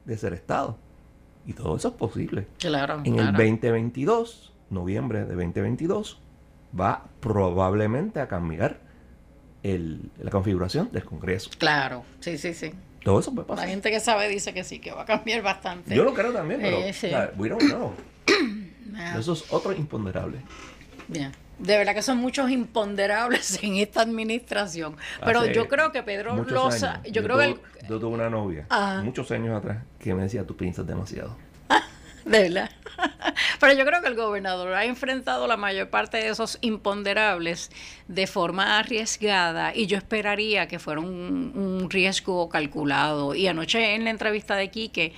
de 0.03 0.17
ser 0.17 0.33
Estado. 0.33 0.77
Y 1.45 1.53
todo 1.53 1.77
eso 1.77 1.87
es 1.87 1.93
posible. 1.93 2.47
Claro. 2.59 2.95
En 3.05 3.13
el 3.19 3.29
claro. 3.31 3.37
2022, 3.37 4.53
noviembre 4.69 5.19
de 5.19 5.27
2022, 5.35 6.19
va 6.77 7.05
probablemente 7.19 8.19
a 8.19 8.27
cambiar 8.27 8.79
el- 9.63 10.11
la 10.19 10.31
configuración 10.31 10.89
del 10.91 11.03
Congreso. 11.03 11.49
Claro, 11.57 12.03
sí, 12.19 12.37
sí, 12.37 12.53
sí. 12.53 12.71
Todo 13.03 13.19
eso 13.19 13.33
puede 13.33 13.47
La 13.47 13.55
pasar. 13.55 13.69
gente 13.69 13.89
que 13.91 13.99
sabe 13.99 14.27
dice 14.27 14.53
que 14.53 14.63
sí, 14.63 14.79
que 14.79 14.91
va 14.91 15.03
a 15.03 15.05
cambiar 15.05 15.41
bastante. 15.41 15.95
Yo 15.95 16.03
lo 16.03 16.13
creo 16.13 16.33
también, 16.33 16.59
pero 16.61 16.77
Eh, 16.77 16.93
sí. 16.93 17.09
we 17.37 17.49
don't 17.49 17.63
know. 17.63 17.93
Ah, 18.99 19.17
Eso 19.19 19.33
es 19.33 19.51
otro 19.53 19.73
imponderable. 19.73 20.39
bien. 21.07 21.31
De 21.59 21.77
verdad 21.77 21.93
que 21.93 22.01
son 22.01 22.17
muchos 22.17 22.49
imponderables 22.49 23.59
en 23.63 23.75
esta 23.75 24.01
administración. 24.01 24.95
Pero 25.23 25.41
Hace 25.41 25.53
yo 25.53 25.67
creo 25.67 25.91
que 25.91 26.01
Pedro 26.03 26.35
Loza, 26.45 26.95
años, 26.95 27.11
yo 27.11 27.23
creo 27.23 27.37
que 27.37 27.45
el- 27.45 27.59
yo 27.89 27.99
tuve 27.99 28.15
una 28.15 28.29
novia 28.29 28.65
Ajá. 28.69 29.01
muchos 29.03 29.29
años 29.31 29.55
atrás 29.55 29.83
que 29.99 30.13
me 30.15 30.23
decía, 30.23 30.45
tú 30.47 30.55
piensas 30.57 30.87
demasiado. 30.87 31.35
De 32.27 32.41
verdad. 32.41 32.69
Pero 33.59 33.73
yo 33.73 33.85
creo 33.85 34.01
que 34.01 34.07
el 34.07 34.15
gobernador 34.15 34.73
ha 34.73 34.85
enfrentado 34.85 35.47
la 35.47 35.55
mayor 35.55 35.89
parte 35.89 36.17
de 36.17 36.29
esos 36.29 36.57
imponderables 36.61 37.71
de 38.07 38.27
forma 38.27 38.79
arriesgada 38.79 39.73
y 39.73 39.87
yo 39.87 39.97
esperaría 39.97 40.67
que 40.67 40.77
fuera 40.77 40.99
un, 40.99 41.53
un 41.55 41.89
riesgo 41.89 42.49
calculado. 42.49 43.33
Y 43.33 43.47
anoche 43.47 43.95
en 43.95 44.03
la 44.03 44.09
entrevista 44.09 44.55
de 44.55 44.69
Quique, 44.69 45.13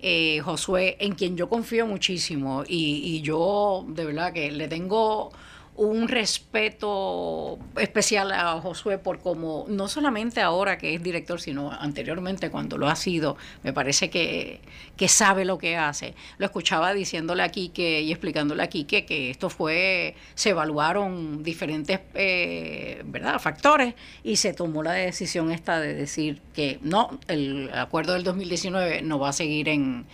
eh, 0.00 0.40
Josué, 0.44 0.96
en 1.00 1.14
quien 1.14 1.36
yo 1.36 1.48
confío 1.48 1.86
muchísimo 1.86 2.64
y, 2.66 3.16
y 3.16 3.22
yo 3.22 3.84
de 3.88 4.04
verdad 4.04 4.32
que 4.32 4.52
le 4.52 4.68
tengo 4.68 5.32
un 5.74 6.06
respeto 6.06 7.58
especial 7.76 8.30
a 8.32 8.60
Josué 8.60 8.98
por 8.98 9.20
como, 9.20 9.64
no 9.68 9.88
solamente 9.88 10.42
ahora 10.42 10.76
que 10.76 10.94
es 10.94 11.02
director, 11.02 11.40
sino 11.40 11.72
anteriormente 11.72 12.50
cuando 12.50 12.76
lo 12.76 12.88
ha 12.88 12.96
sido, 12.96 13.38
me 13.62 13.72
parece 13.72 14.10
que, 14.10 14.60
que 14.96 15.08
sabe 15.08 15.46
lo 15.46 15.56
que 15.56 15.76
hace. 15.76 16.14
Lo 16.36 16.44
escuchaba 16.44 16.92
diciéndole 16.92 17.42
aquí 17.42 17.70
que 17.70 18.02
y 18.02 18.12
explicándole 18.12 18.62
aquí 18.62 18.84
que, 18.84 19.06
que 19.06 19.30
esto 19.30 19.48
fue, 19.48 20.14
se 20.34 20.50
evaluaron 20.50 21.42
diferentes 21.42 22.00
eh, 22.14 23.02
¿verdad? 23.06 23.38
factores 23.38 23.94
y 24.22 24.36
se 24.36 24.52
tomó 24.52 24.82
la 24.82 24.92
decisión 24.92 25.52
esta 25.52 25.80
de 25.80 25.94
decir 25.94 26.42
que 26.54 26.78
no, 26.82 27.18
el 27.28 27.70
acuerdo 27.72 28.12
del 28.12 28.24
2019 28.24 29.02
no 29.02 29.18
va 29.18 29.30
a 29.30 29.32
seguir 29.32 29.70
en 29.70 30.04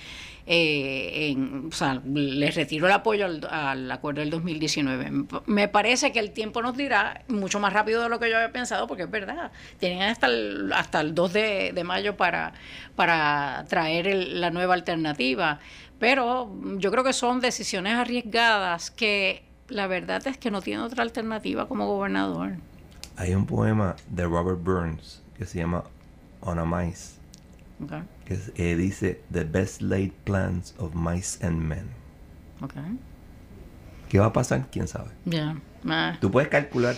eh, 0.51 1.28
en, 1.30 1.66
o 1.68 1.72
sea, 1.72 2.01
les 2.05 2.55
retiro 2.55 2.86
el 2.86 2.92
apoyo 2.92 3.26
al, 3.26 3.46
al 3.51 3.90
acuerdo 3.92 4.20
del 4.20 4.30
2019. 4.30 5.11
Me 5.46 5.68
parece 5.68 6.11
que 6.11 6.18
el 6.20 6.30
tiempo 6.30 6.62
nos 6.62 6.74
dirá 6.76 7.22
mucho 7.28 7.61
más 7.61 7.72
rápido 7.74 8.03
de 8.03 8.09
lo 8.09 8.18
que 8.18 8.30
yo 8.30 8.36
había 8.36 8.51
pensado, 8.51 8.86
porque 8.86 9.03
es 9.03 9.11
verdad, 9.11 9.53
tienen 9.78 10.03
hasta 10.03 10.26
el, 10.26 10.72
hasta 10.72 11.01
el 11.03 11.14
2 11.14 11.32
de, 11.34 11.72
de 11.74 11.84
mayo 11.84 12.16
para, 12.16 12.55
para 12.96 13.66
traer 13.68 14.09
el- 14.09 14.40
la 14.40 14.51
nueva 14.51 14.72
alternativa. 14.74 15.59
Pero 15.99 16.51
yo 16.78 16.90
creo 16.90 17.05
que 17.05 17.12
son 17.12 17.40
decisiones 17.40 17.94
arriesgadas 17.94 18.90
que 18.90 19.42
la 19.68 19.86
verdad 19.86 20.26
es 20.26 20.38
que 20.38 20.51
no 20.51 20.62
tiene 20.62 20.82
otra 20.82 21.03
alternativa 21.03 21.68
como 21.68 21.86
gobernador. 21.86 22.53
Hay 23.16 23.34
un 23.34 23.44
poema 23.44 23.96
de 24.09 24.24
Robert 24.24 24.62
Burns 24.62 25.22
que 25.36 25.44
se 25.44 25.59
llama 25.59 25.84
On 26.40 26.59
a 26.59 26.64
Mice, 26.64 27.17
¿ok? 27.82 27.92
que 28.24 28.34
es- 28.34 28.52
eh, 28.56 28.76
dice, 28.76 29.22
The 29.32 29.44
best 29.44 29.80
laid 29.82 30.12
plans 30.24 30.74
of 30.78 30.94
mice 30.94 31.44
and 31.46 31.58
men. 31.58 31.86
¿ok? 32.60 32.74
¿Qué 34.08 34.18
va 34.18 34.26
a 34.26 34.32
pasar? 34.32 34.68
¿Quién 34.70 34.88
sabe? 34.88 35.10
Ya. 35.24 35.56
Ah, 35.86 36.16
Tú 36.20 36.30
puedes 36.30 36.48
calcular 36.48 36.96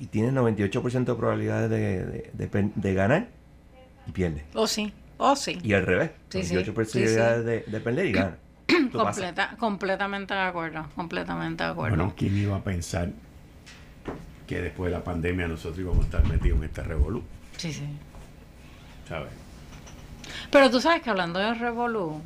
y 0.00 0.06
tienes 0.06 0.32
98% 0.32 1.12
de 1.12 1.18
probabilidades 1.18 1.70
de, 1.70 2.04
de- 2.06 2.30
de 2.48 2.70
de 2.74 2.94
ganar 2.94 3.28
y 4.06 4.12
pierdes. 4.12 4.44
Oh, 4.54 4.66
sí. 4.66 4.92
Oh, 5.16 5.34
sí. 5.34 5.58
Y 5.62 5.72
al 5.72 5.84
revés, 5.84 6.12
Sí, 6.30 6.44
sí. 6.44 6.54
98% 6.54 6.84
Sí, 7.40 7.44
de, 7.44 7.64
de 7.66 7.80
perder 7.80 8.06
y 8.06 8.12
ganar. 8.12 8.38
Completa, 8.92 9.56
completamente 9.58 10.34
de 10.34 10.40
acuerdo, 10.40 10.86
completamente 10.94 11.64
de 11.64 11.70
acuerdo. 11.70 11.96
Bueno, 11.96 12.14
¿quién 12.16 12.36
iba 12.36 12.56
a 12.56 12.62
pensar 12.62 13.10
que 14.46 14.60
después 14.62 14.90
de 14.92 14.98
la 14.98 15.04
pandemia 15.04 15.48
nosotros 15.48 15.78
íbamos 15.80 16.00
a 16.04 16.04
estar 16.04 16.28
metidos 16.28 16.58
en 16.58 16.64
este 16.64 16.82
revolú? 16.82 17.22
Sí, 17.56 17.72
sí. 17.72 17.84
¿Sabes? 19.08 19.30
Pero 20.50 20.70
tú 20.70 20.80
sabes 20.80 21.02
que 21.02 21.10
hablando 21.10 21.38
de 21.38 21.54
Revolú, 21.54 22.20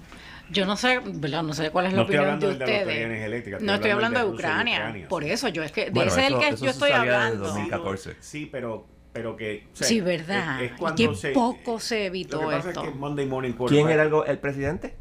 yo 0.51 0.67
no 0.67 0.77
sé, 0.77 1.01
¿verdad? 1.05 1.43
No 1.43 1.55
sé 1.55 1.71
cuál 1.71 1.87
es 1.87 1.93
la 1.93 1.99
No 1.99 2.03
opinión 2.05 2.39
de 2.39 2.47
de 2.47 2.53
ustedes. 2.53 3.49
estoy 3.49 3.67
no 3.67 3.75
estoy 3.75 3.91
hablando 3.91 4.19
de 4.21 4.25
de 4.27 4.31
Ucrania. 4.33 4.77
Ucrania, 4.79 5.09
Por 5.09 5.25
eso, 5.25 5.49
yo 5.49 5.63
es 5.63 5.73
que 5.73 5.87
de 5.87 5.91
Bueno, 5.91 6.11
ese 6.13 6.27
es 6.27 6.33
el 6.33 6.39
que 6.39 6.57
yo 6.57 6.71
estoy 6.71 6.91
hablando. 6.93 7.45
2014. 7.45 8.17
Sí, 8.21 8.49
pero, 8.51 8.87
pero 9.13 9.37
que... 9.37 9.67
o 9.73 9.77
sea, 9.77 9.87
Sí, 9.89 10.01
verdad. 10.01 10.63
es- 10.63 10.73
se- 11.19 11.33
poco 11.33 11.81
se 11.81 12.07
evitó 12.07 12.43
Lo 12.43 12.49
que 12.51 12.57
pasa 12.57 12.69
esto. 12.69 12.85
es 12.85 12.91
que 12.91 12.95
Monday 12.95 13.27
Morning 13.27 13.53
¿Quién 13.69 13.89
era 13.89 14.05
el, 14.27 14.39
presidente? 14.39 14.95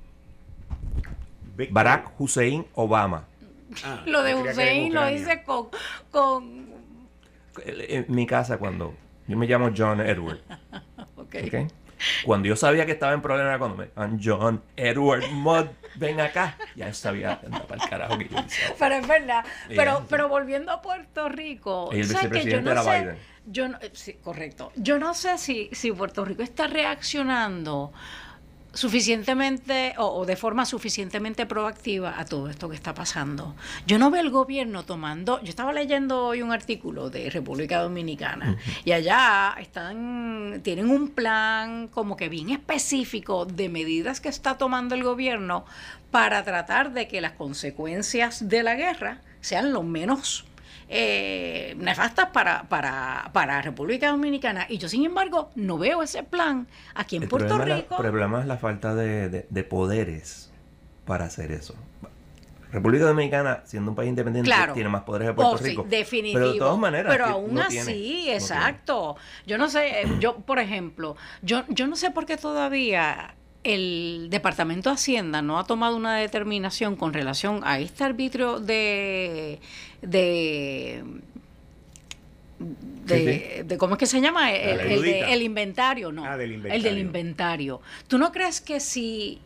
Barack 1.69 2.19
Hussein 2.19 2.65
Obama. 2.73 3.25
Ah, 3.83 4.01
Lo 4.05 4.23
de 4.23 4.35
Hussein 4.35 4.93
lo 4.93 5.09
hice 5.09 5.43
con, 5.43 5.67
con 6.11 6.65
En 7.65 8.05
mi 8.09 8.25
casa 8.25 8.57
cuando... 8.57 8.95
Yo 9.27 9.37
me 9.37 9.45
llamo 9.47 9.69
John 9.75 10.01
Edward. 10.01 10.39
ok. 11.15 11.35
¿ok? 11.45 11.71
Cuando 12.25 12.47
yo 12.47 12.55
sabía 12.55 12.85
que 12.85 12.91
estaba 12.93 13.13
en 13.13 13.21
problema 13.21 13.49
era 13.49 13.59
cuando 13.59 13.77
me 13.77 13.89
"Ah, 13.95 14.09
John 14.21 14.61
Edward 14.75 15.29
Mudd, 15.31 15.67
ven 15.95 16.19
acá. 16.21 16.57
Ya 16.75 16.93
sabía 16.93 17.39
anda 17.45 17.63
para 17.63 17.83
el 17.83 17.89
carajo 17.89 18.17
que 18.17 18.27
yo 18.29 18.37
hice. 18.45 18.73
Pero 18.79 18.95
es 18.95 19.07
verdad. 19.07 19.45
Pero, 19.67 20.05
pero 20.09 20.27
volviendo 20.29 20.71
a 20.71 20.81
Puerto 20.81 21.29
Rico, 21.29 21.89
Y 21.91 21.99
el 22.01 22.05
¿sabes 22.07 22.21
que 22.31 22.45
yo 22.49 22.59
vicepresidente 22.59 22.61
no 22.63 22.71
era 22.71 22.83
sé, 22.83 22.99
Biden. 22.99 23.17
Yo 23.45 23.67
no, 23.67 23.77
eh, 23.81 23.91
sí, 23.93 24.13
correcto. 24.21 24.71
Yo 24.75 24.99
no 24.99 25.13
sé 25.13 25.37
si, 25.37 25.69
si 25.73 25.91
Puerto 25.91 26.23
Rico 26.25 26.43
está 26.43 26.67
reaccionando 26.67 27.91
suficientemente 28.73 29.93
o, 29.97 30.05
o 30.05 30.25
de 30.25 30.35
forma 30.35 30.65
suficientemente 30.65 31.45
proactiva 31.45 32.19
a 32.19 32.25
todo 32.25 32.49
esto 32.49 32.69
que 32.69 32.75
está 32.75 32.93
pasando. 32.93 33.55
Yo 33.85 33.99
no 33.99 34.11
veo 34.11 34.21
el 34.21 34.29
gobierno 34.29 34.83
tomando, 34.83 35.41
yo 35.41 35.49
estaba 35.49 35.73
leyendo 35.73 36.25
hoy 36.25 36.41
un 36.41 36.51
artículo 36.51 37.09
de 37.09 37.29
República 37.29 37.81
Dominicana 37.81 38.57
y 38.85 38.91
allá 38.91 39.55
están 39.59 40.61
tienen 40.63 40.89
un 40.89 41.09
plan 41.09 41.87
como 41.87 42.17
que 42.17 42.29
bien 42.29 42.49
específico 42.49 43.45
de 43.45 43.69
medidas 43.69 44.21
que 44.21 44.29
está 44.29 44.57
tomando 44.57 44.95
el 44.95 45.03
gobierno 45.03 45.65
para 46.11 46.43
tratar 46.43 46.93
de 46.93 47.07
que 47.07 47.21
las 47.21 47.33
consecuencias 47.33 48.47
de 48.47 48.63
la 48.63 48.75
guerra 48.75 49.21
sean 49.41 49.73
lo 49.73 49.83
menos 49.83 50.45
eh, 50.93 51.73
nefastas 51.77 52.27
para, 52.31 52.63
para, 52.63 53.29
para 53.31 53.61
República 53.61 54.09
Dominicana. 54.09 54.65
Y 54.67 54.77
yo, 54.77 54.89
sin 54.89 55.05
embargo, 55.05 55.49
no 55.55 55.77
veo 55.77 56.03
ese 56.03 56.21
plan 56.23 56.67
aquí 56.93 57.15
en 57.15 57.23
El 57.23 57.29
Puerto 57.29 57.55
problema, 57.55 57.75
Rico. 57.79 57.95
el 57.95 58.09
problema 58.09 58.41
es 58.41 58.45
la 58.47 58.57
falta 58.57 58.93
de, 58.93 59.29
de- 59.29 59.47
de 59.49 59.63
poderes 59.63 60.51
para 61.05 61.25
hacer 61.25 61.51
eso. 61.53 61.75
República 62.73 63.05
Dominicana, 63.05 63.61
siendo 63.65 63.91
un 63.91 63.95
país 63.95 64.09
independiente, 64.09 64.49
Claro. 64.49 64.73
tiene 64.73 64.87
más 64.89 65.03
poderes 65.03 65.27
de 65.29 65.33
Puerto 65.33 65.53
Oh, 65.55 65.57
sí, 65.57 65.63
Rico. 65.65 65.85
definitivo. 65.89 66.39
Pero 66.39 66.53
de 66.53 66.59
todas 66.59 66.77
maneras. 66.77 67.11
Pero 67.11 67.25
aún 67.25 67.53
no 67.53 67.61
así, 67.61 67.69
tiene, 67.69 67.91
no 67.91 67.97
tiene. 67.97 68.33
exacto. 68.35 69.15
Yo 69.45 69.57
no 69.57 69.69
sé, 69.69 70.01
eh, 70.03 70.07
yo, 70.19 70.37
por 70.37 70.59
ejemplo, 70.59 71.15
yo, 71.41 71.63
yo 71.67 71.87
no 71.87 71.95
sé 71.97 72.11
por 72.11 72.25
qué 72.25 72.37
todavía 72.37 73.35
el 73.63 74.27
Departamento 74.31 74.89
de 74.89 74.95
Hacienda 74.95 75.41
no 75.41 75.59
ha 75.59 75.65
tomado 75.65 75.95
una 75.95 76.15
determinación 76.15 76.95
con 76.95 77.13
relación 77.13 77.61
a 77.63 77.79
este 77.79 78.03
arbitrio 78.03 78.59
de 78.59 79.59
de 80.01 81.03
de, 83.05 83.57
Sí, 83.57 83.63
de- 83.63 83.77
¿cómo 83.77 83.95
es 83.95 83.99
que 83.99 84.05
se 84.05 84.21
llama? 84.21 84.51
El, 84.51 85.01
de- 85.01 85.33
el 85.33 85.41
inventario, 85.41 86.11
no. 86.11 86.23
Ah, 86.25 86.37
del 86.37 86.51
El 86.53 86.61
del 86.61 86.71
inventario. 86.97 86.99
inventario. 86.99 87.81
¿Tú 88.07 88.17
no 88.19 88.31
crees 88.31 88.61
que 88.61 88.79
si 88.79 89.39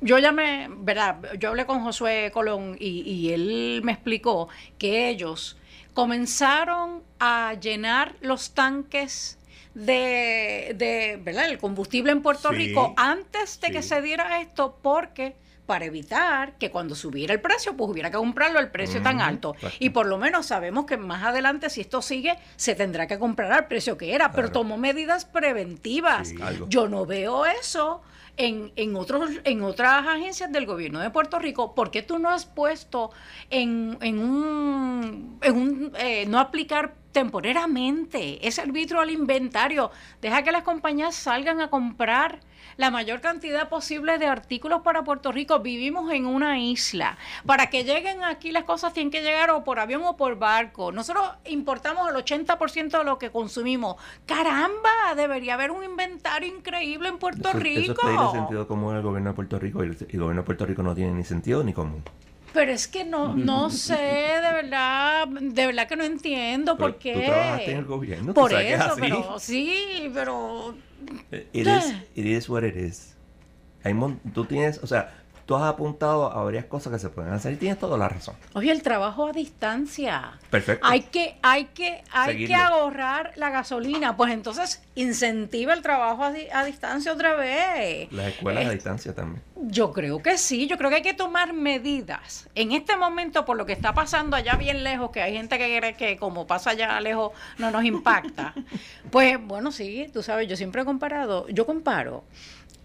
yo 0.00 0.18
llamé, 0.18 0.68
¿verdad? 0.70 1.16
Yo 1.38 1.48
hablé 1.50 1.66
con 1.66 1.80
Josué 1.82 2.30
Colón 2.32 2.76
y, 2.78 3.00
y 3.02 3.32
él 3.32 3.80
me 3.84 3.92
explicó 3.92 4.48
que 4.78 5.08
ellos 5.08 5.56
comenzaron 5.94 7.02
a 7.18 7.54
llenar 7.60 8.14
los 8.20 8.52
tanques 8.52 9.36
de, 9.74 10.74
de 10.76 11.20
¿verdad? 11.22 11.48
el 11.48 11.58
combustible 11.58 12.12
en 12.12 12.22
Puerto 12.22 12.50
Sí, 12.50 12.56
Rico 12.56 12.94
antes 12.96 13.60
de 13.60 13.70
que 13.70 13.82
se 13.82 14.02
diera 14.02 14.40
esto 14.40 14.78
porque 14.82 15.34
para 15.66 15.84
evitar 15.84 16.58
que 16.58 16.70
cuando 16.70 16.94
subiera 16.94 17.32
el 17.32 17.40
precio, 17.40 17.76
pues 17.76 17.90
hubiera 17.90 18.10
que 18.10 18.16
comprarlo 18.16 18.58
al 18.58 18.70
precio 18.70 19.00
tan 19.00 19.20
alto. 19.20 19.54
Y 19.78 19.90
por 19.90 20.06
lo 20.06 20.18
menos 20.18 20.46
sabemos 20.46 20.86
que 20.86 20.96
más 20.96 21.22
adelante, 21.22 21.70
si 21.70 21.80
esto 21.80 22.02
sigue, 22.02 22.36
se 22.56 22.74
tendrá 22.74 23.06
que 23.06 23.18
comprar 23.18 23.52
al 23.52 23.68
precio 23.68 23.96
que 23.96 24.14
era, 24.14 24.32
pero 24.32 24.50
tomó 24.50 24.76
medidas 24.76 25.24
preventivas. 25.24 26.28
Sí. 26.28 26.36
Yo 26.68 26.88
no 26.88 27.06
veo 27.06 27.46
eso 27.46 28.02
en, 28.36 28.72
en, 28.76 28.96
otros, 28.96 29.30
en 29.44 29.62
otras 29.62 30.06
agencias 30.06 30.50
del 30.52 30.66
gobierno 30.66 30.98
de 30.98 31.10
Puerto 31.10 31.38
Rico. 31.38 31.74
¿Por 31.74 31.90
qué 31.90 32.02
tú 32.02 32.18
no 32.18 32.28
has 32.28 32.44
puesto 32.44 33.10
en, 33.48 33.96
en 34.00 34.18
un, 34.18 35.38
en 35.42 35.56
un 35.56 35.92
eh, 35.98 36.26
no 36.26 36.40
aplicar 36.40 36.94
temporeramente 37.12 38.46
ese 38.46 38.62
arbitrio 38.62 39.00
al 39.00 39.10
inventario? 39.10 39.90
Deja 40.20 40.42
que 40.42 40.52
las 40.52 40.62
compañías 40.62 41.14
salgan 41.14 41.60
a 41.60 41.70
comprar 41.70 42.40
la 42.76 42.90
mayor 42.90 43.20
cantidad 43.20 43.68
posible 43.68 44.18
de 44.18 44.26
artículos 44.26 44.82
para 44.82 45.04
Puerto 45.04 45.32
Rico. 45.32 45.60
Vivimos 45.60 46.10
en 46.12 46.26
una 46.26 46.58
isla. 46.58 47.18
Para 47.46 47.68
que 47.68 47.84
lleguen 47.84 48.24
aquí 48.24 48.50
las 48.52 48.64
cosas 48.64 48.92
tienen 48.92 49.10
que 49.10 49.20
llegar 49.22 49.50
o 49.50 49.64
por 49.64 49.78
avión 49.78 50.02
o 50.04 50.16
por 50.16 50.38
barco. 50.38 50.92
Nosotros 50.92 51.24
importamos 51.44 52.08
el 52.08 52.16
80% 52.16 52.98
de 52.98 53.04
lo 53.04 53.18
que 53.18 53.30
consumimos. 53.30 53.96
Caramba, 54.26 55.14
debería 55.16 55.54
haber 55.54 55.70
un 55.70 55.84
inventario 55.84 56.48
increíble 56.48 57.08
en 57.08 57.18
Puerto 57.18 57.50
Eso, 57.50 57.58
Rico. 57.58 57.80
eso 57.80 57.92
es 57.92 57.98
pedirle 57.98 58.30
sentido 58.32 58.66
común 58.66 58.94
al 58.94 59.02
gobierno 59.02 59.30
de 59.30 59.34
Puerto 59.34 59.58
Rico 59.58 59.84
y 59.84 59.88
el, 59.88 59.96
el 60.08 60.20
gobierno 60.20 60.42
de 60.42 60.46
Puerto 60.46 60.66
Rico 60.66 60.82
no 60.82 60.94
tiene 60.94 61.12
ni 61.12 61.24
sentido 61.24 61.62
ni 61.62 61.72
común. 61.72 62.02
Pero 62.52 62.70
es 62.72 62.86
que 62.88 63.04
no, 63.04 63.34
no 63.34 63.70
sé, 63.88 63.94
de 63.96 64.52
verdad, 64.52 65.26
de 65.28 65.66
verdad 65.66 65.88
que 65.88 65.96
no 65.96 66.04
entiendo 66.04 66.76
Pero 66.76 66.90
por 66.92 66.98
qué. 66.98 67.12
tú 67.14 67.20
trabajaste 67.20 67.70
en 67.72 67.78
el 67.78 67.84
gobierno, 67.84 68.34
Por 68.34 68.52
eso, 68.52 68.96
pero 68.98 69.38
sí, 69.38 70.10
pero 70.14 70.74
It 71.52 71.66
is, 71.66 71.94
it 72.14 72.26
is 72.26 72.48
what 72.48 72.62
it 72.62 72.76
is. 72.76 73.16
Hay 73.84 73.94
mon- 73.94 74.20
tú 74.34 74.44
tienes, 74.44 74.78
o 74.82 74.86
sea, 74.86 75.21
tú 75.46 75.56
has 75.56 75.64
apuntado 75.64 76.30
a 76.32 76.42
varias 76.44 76.64
cosas 76.66 76.92
que 76.92 76.98
se 76.98 77.08
pueden 77.08 77.32
hacer 77.32 77.52
y 77.52 77.56
tienes 77.56 77.78
toda 77.78 77.96
la 77.98 78.08
razón. 78.08 78.34
oye, 78.54 78.70
el 78.70 78.82
trabajo 78.82 79.26
a 79.26 79.32
distancia. 79.32 80.32
Perfecto. 80.50 80.86
Hay 80.86 81.02
que, 81.02 81.36
hay 81.42 81.66
que, 81.66 82.02
hay 82.12 82.46
que 82.46 82.54
ahorrar 82.54 83.32
la 83.36 83.50
gasolina. 83.50 84.16
Pues 84.16 84.32
entonces 84.32 84.82
incentiva 84.94 85.72
el 85.74 85.82
trabajo 85.82 86.24
a, 86.24 86.32
di- 86.32 86.48
a 86.52 86.64
distancia 86.64 87.12
otra 87.12 87.34
vez. 87.34 88.10
Las 88.12 88.28
escuelas 88.28 88.64
Eh, 88.64 88.66
a 88.66 88.70
distancia 88.70 89.14
también. 89.14 89.42
Yo 89.64 89.92
creo 89.92 90.20
que 90.22 90.38
sí, 90.38 90.66
yo 90.66 90.76
creo 90.76 90.90
que 90.90 90.96
hay 90.96 91.02
que 91.02 91.14
tomar 91.14 91.52
medidas. 91.52 92.48
En 92.54 92.72
este 92.72 92.96
momento, 92.96 93.44
por 93.44 93.56
lo 93.56 93.64
que 93.66 93.72
está 93.72 93.94
pasando 93.94 94.36
allá 94.36 94.56
bien 94.56 94.82
lejos, 94.84 95.10
que 95.10 95.22
hay 95.22 95.34
gente 95.34 95.56
que 95.58 95.78
cree 95.78 95.94
que 95.94 96.16
como 96.18 96.46
pasa 96.46 96.70
allá 96.70 97.00
lejos 97.00 97.32
no 97.58 97.70
nos 97.70 97.84
impacta. 97.84 98.54
pues 99.10 99.38
bueno, 99.40 99.70
sí, 99.72 100.08
tú 100.12 100.22
sabes, 100.22 100.48
yo 100.48 100.56
siempre 100.56 100.82
he 100.82 100.84
comparado, 100.84 101.46
yo 101.48 101.64
comparo 101.66 102.24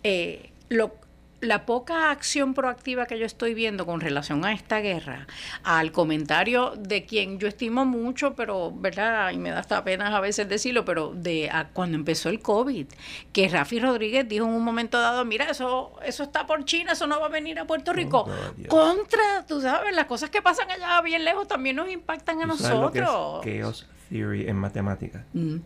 eh, 0.04 0.52
lo, 0.70 0.96
la 1.40 1.66
poca 1.66 2.10
acción 2.10 2.54
proactiva 2.56 3.06
que 3.06 3.20
yo 3.20 3.26
estoy 3.26 3.54
viendo 3.54 3.86
con 3.86 4.02
relación 4.02 4.44
a 4.44 4.54
esta 4.54 4.80
guerra 4.80 5.28
al 5.64 5.92
comentario 5.92 6.74
de 6.78 7.06
quien 7.06 7.38
yo 7.38 7.48
estimo 7.48 7.86
mucho, 7.86 8.34
pero, 8.34 8.72
¿verdad? 8.76 9.32
Y 9.32 9.38
me 9.38 9.52
da 9.52 9.60
hasta 9.60 9.84
pena 9.84 10.16
a 10.16 10.20
veces 10.20 10.50
decirlo, 10.50 10.84
pero 10.84 11.14
de 11.14 11.50
a 11.52 11.68
cuando 11.70 11.96
empezó 11.96 12.30
el 12.30 12.40
COVID, 12.40 12.88
que 13.34 13.50
Rafi 13.50 13.80
Rodríguez 13.80 14.28
dijo 14.28 14.46
en 14.46 14.54
un 14.54 14.64
momento 14.64 15.00
dado, 15.00 15.26
mira, 15.26 15.46
eso, 15.46 15.94
eso 16.04 16.24
está 16.24 16.48
por 16.48 16.66
China, 16.66 16.94
eso 16.94 17.06
no 17.06 17.20
va 17.20 17.28
a 17.28 17.30
venir 17.30 17.60
a 17.60 17.66
Puerto 17.66 17.94
Rico. 17.94 18.24
God, 18.24 18.34
Dios. 18.56 18.70
Contra, 18.70 19.46
tú 19.48 19.62
sabes, 19.62 19.96
las 19.96 20.06
cosas 20.06 20.32
que 20.32 20.42
pasan 20.42 20.72
allá 20.72 21.00
bien 21.02 21.24
lejos 21.24 21.48
también 21.48 21.76
nos 21.76 21.90
impactan 21.90 22.42
a 22.42 22.48
¿Tú 22.48 22.58
sabes 22.58 22.80
lo 22.80 22.92
que 22.92 23.00
es 23.00 23.06
nosotros. 23.06 23.46
chaos 23.46 23.88
theory 24.10 24.48
en 24.48 24.56
matemáticas? 24.56 25.24
Mm, 25.34 25.58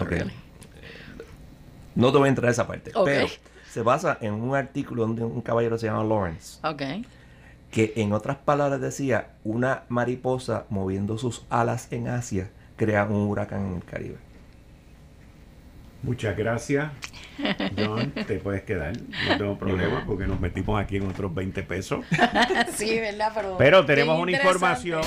really. 0.00 0.32
No 1.94 2.12
te 2.12 2.18
voy 2.18 2.26
a 2.26 2.28
entrar 2.30 2.48
a 2.48 2.52
esa 2.52 2.66
parte. 2.66 2.92
Pero 3.04 3.26
se 3.70 3.82
basa 3.82 4.18
en 4.20 4.34
un 4.34 4.54
artículo 4.54 5.06
donde 5.06 5.24
un 5.24 5.40
caballero 5.40 5.78
se 5.78 5.86
llama 5.86 6.04
Lawrence, 6.04 6.58
que 7.70 7.92
en 7.96 8.12
otras 8.12 8.38
palabras 8.38 8.80
decía, 8.80 9.32
una 9.44 9.82
mariposa 9.88 10.64
moviendo 10.70 11.18
sus 11.18 11.44
alas 11.50 11.88
en 11.92 12.08
Asia 12.08 12.50
crea 12.76 13.04
un 13.04 13.28
huracán 13.28 13.66
en 13.66 13.74
el 13.74 13.84
Caribe. 13.84 14.27
Muchas 16.02 16.36
gracias, 16.36 16.92
John. 17.76 18.12
Te 18.26 18.38
puedes 18.38 18.62
quedar. 18.62 18.92
No 19.28 19.36
tengo 19.36 19.58
problema 19.58 20.04
porque 20.06 20.26
nos 20.26 20.38
metimos 20.40 20.80
aquí 20.80 20.96
en 20.96 21.08
otros 21.08 21.34
20 21.34 21.62
pesos. 21.64 22.04
sí, 22.76 22.98
¿verdad? 23.00 23.32
Pero, 23.34 23.56
Pero 23.58 23.84
tenemos 23.84 24.20
una 24.20 24.32
información. 24.32 25.02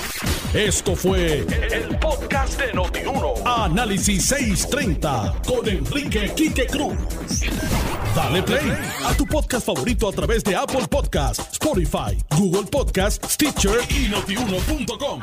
Esto 0.54 0.96
fue 0.96 1.46
el 1.72 1.98
podcast 1.98 2.60
de 2.60 2.74
Notiuno. 2.74 3.36
Análisis 3.46 4.26
630 4.28 5.36
con 5.48 5.68
Enrique 5.68 6.34
Quique 6.36 6.68
Cruz. 6.68 6.98
Dale 8.14 8.44
play 8.44 8.78
a 9.06 9.14
tu 9.14 9.26
podcast 9.26 9.66
favorito 9.66 10.10
a 10.10 10.12
través 10.12 10.44
de 10.44 10.56
Apple 10.56 10.88
Podcasts, 10.90 11.54
Spotify, 11.54 12.18
Google 12.38 12.70
Podcasts, 12.70 13.34
Stitcher 13.34 13.80
y 13.90 14.10
notiuno.com. 14.10 15.22